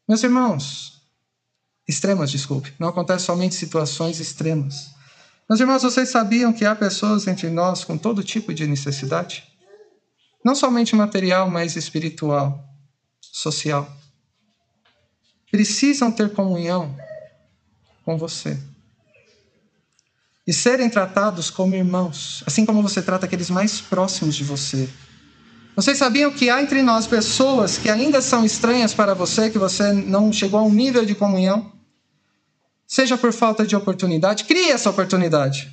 Meus 0.09 0.23
irmãos, 0.23 1.03
extremas, 1.87 2.31
desculpe, 2.31 2.73
não 2.79 2.89
acontece 2.89 3.25
somente 3.25 3.57
em 3.57 3.59
situações 3.59 4.21
extremas. 4.21 4.91
Meus 5.49 5.61
irmãos, 5.61 5.83
vocês 5.83 6.09
sabiam 6.09 6.53
que 6.53 6.65
há 6.65 6.75
pessoas 6.77 7.27
entre 7.27 7.51
nós 7.51 7.83
com 7.83 7.99
todo 7.99 8.23
tipo 8.23 8.55
de 8.55 8.67
necessidade? 8.69 9.50
Não 10.45 10.55
somente 10.55 10.97
material, 10.97 11.51
mas 11.51 11.77
espiritual, 11.77 12.65
social. 13.21 13.91
Precisam 15.51 16.11
ter 16.11 16.33
comunhão 16.33 16.97
com 18.05 18.17
você. 18.17 18.59
E 20.47 20.53
serem 20.53 20.89
tratados 20.89 21.51
como 21.51 21.75
irmãos, 21.75 22.43
assim 22.47 22.65
como 22.65 22.83
você 22.83 23.03
trata 23.03 23.27
aqueles 23.27 23.51
mais 23.51 23.81
próximos 23.81 24.35
de 24.35 24.43
você. 24.43 24.89
Vocês 25.77 25.99
sabiam 25.99 26.33
que 26.33 26.51
há 26.51 26.61
entre 26.61 26.83
nós 26.83 27.07
pessoas 27.07 27.79
que 27.79 27.89
ainda 27.89 28.21
são 28.21 28.45
estranhas 28.45 28.93
para 28.93 29.15
você, 29.15 29.51
que 29.51 29.59
você 29.59 29.93
não 29.93 30.33
chegou 30.33 30.59
a 30.59 30.63
um 30.63 30.73
nível 30.73 31.05
de 31.05 31.15
comunhão? 31.15 31.73
Seja 32.87 33.17
por 33.17 33.33
falta 33.33 33.67
de 33.67 33.77
oportunidade, 33.77 34.45
crie 34.45 34.71
essa 34.71 34.91
oportunidade. 34.91 35.73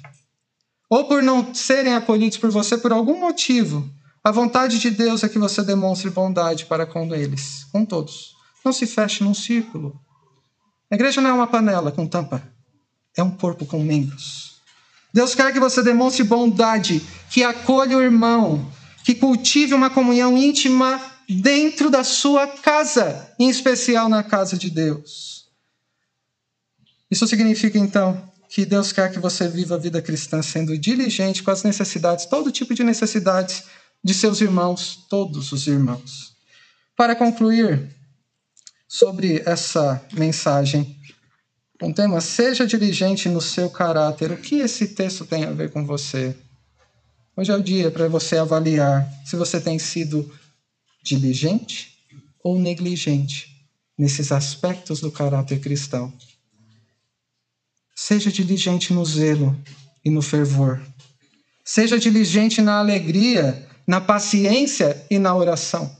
Ou 0.89 1.05
por 1.05 1.24
não 1.24 1.53
serem 1.53 1.95
acolhidos 1.95 2.38
por 2.38 2.51
você 2.51 2.78
por 2.78 2.91
algum 2.91 3.20
motivo. 3.20 3.89
A 4.28 4.32
vontade 4.32 4.78
de 4.78 4.92
Deus 4.92 5.24
é 5.24 5.30
que 5.30 5.40
você 5.40 5.64
demonstre 5.64 6.10
bondade 6.10 6.66
para 6.66 6.86
com 6.86 7.16
eles, 7.16 7.66
com 7.72 7.86
todos. 7.86 8.36
Não 8.66 8.74
se 8.74 8.86
feche 8.86 9.24
num 9.24 9.34
círculo. 9.34 9.98
A 10.92 10.96
igreja 10.96 11.22
não 11.22 11.30
é 11.30 11.34
uma 11.34 11.48
panela 11.48 11.94
com 11.94 12.06
tampa, 12.06 12.44
é 13.16 13.24
um 13.24 13.32
corpo 13.32 13.66
com 13.66 13.82
membros. 13.82 14.60
Deus 15.14 15.34
quer 15.34 15.54
que 15.54 15.62
você 15.62 15.82
demonstre 15.82 16.26
bondade, 16.26 17.02
que 17.32 17.42
acolha 17.42 17.98
o 17.98 18.02
irmão, 18.02 18.70
que 19.06 19.16
cultive 19.16 19.74
uma 19.74 19.90
comunhão 19.90 20.38
íntima 20.38 21.02
dentro 21.30 21.90
da 21.90 22.04
sua 22.04 22.48
casa, 22.48 23.34
em 23.40 23.50
especial 23.50 24.10
na 24.10 24.24
casa 24.24 24.58
de 24.58 24.70
Deus. 24.70 25.46
Isso 27.10 27.26
significa 27.30 27.78
então 27.78 28.30
que 28.50 28.66
Deus 28.66 28.92
quer 28.92 29.10
que 29.10 29.20
você 29.20 29.48
viva 29.48 29.76
a 29.76 29.78
vida 29.78 30.02
cristã 30.02 30.42
sendo 30.42 30.78
diligente 30.78 31.42
com 31.42 31.52
as 31.52 31.64
necessidades, 31.64 32.26
todo 32.26 32.52
tipo 32.52 32.74
de 32.74 32.84
necessidades 32.84 33.64
de 34.04 34.14
seus 34.14 34.41
irmãos, 34.41 35.06
todos 35.10 35.52
os 35.52 35.68
irmãos. 35.68 36.36
Para 36.95 37.16
concluir, 37.16 37.95
sobre 38.88 39.43
essa 39.45 40.04
mensagem. 40.14 40.98
Um 41.82 41.93
tema: 41.93 42.22
seja 42.22 42.66
diligente 42.66 43.28
no 43.30 43.41
seu 43.41 43.70
caráter. 43.70 44.32
O 44.32 44.38
que 44.38 44.56
esse 44.56 44.89
texto 44.89 45.26
tem 45.26 45.43
a 45.43 45.52
ver 45.52 45.72
com 45.72 45.86
você? 45.86 46.36
Hoje 47.36 47.52
é 47.52 47.56
o 47.56 47.62
dia 47.62 47.91
para 47.91 48.08
você 48.08 48.38
avaliar 48.38 49.08
se 49.26 49.36
você 49.36 49.62
tem 49.62 49.78
sido 49.78 50.32
diligente 51.04 51.95
ou 52.43 52.58
negligente 52.58 53.68
nesses 53.95 54.32
aspectos 54.32 55.00
do 55.00 55.12
caráter 55.12 55.60
cristão. 55.60 56.12
Seja 57.95 58.32
diligente 58.32 58.93
no 58.93 59.06
zelo 59.06 59.56
e 60.04 60.10
no 60.10 60.22
fervor. 60.22 60.82
Seja 61.64 62.00
diligente 62.00 62.62
na 62.62 62.80
alegria, 62.80 63.66
na 63.88 64.02
paciência 64.02 65.06
e 65.10 65.18
na 65.18 65.34
oração. 65.34 65.96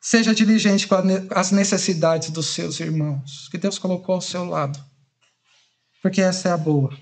Seja 0.00 0.34
diligente 0.34 0.86
com 0.86 0.96
as 1.30 1.50
necessidades 1.50 2.30
dos 2.30 2.46
seus 2.46 2.80
irmãos, 2.80 3.48
que 3.50 3.58
Deus 3.58 3.78
colocou 3.78 4.14
ao 4.14 4.20
seu 4.20 4.44
lado. 4.44 4.82
Porque 6.00 6.20
essa 6.20 6.48
é 6.48 6.52
a 6.52 6.56
boa, 6.56 6.96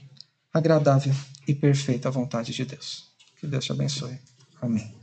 agradável 0.53 1.15
e 1.47 1.55
perfeita 1.55 2.11
vontade 2.11 2.53
de 2.53 2.65
Deus. 2.65 3.05
Que 3.39 3.47
Deus 3.47 3.65
te 3.65 3.73
abençoe. 3.73 4.19
Amém. 4.61 5.00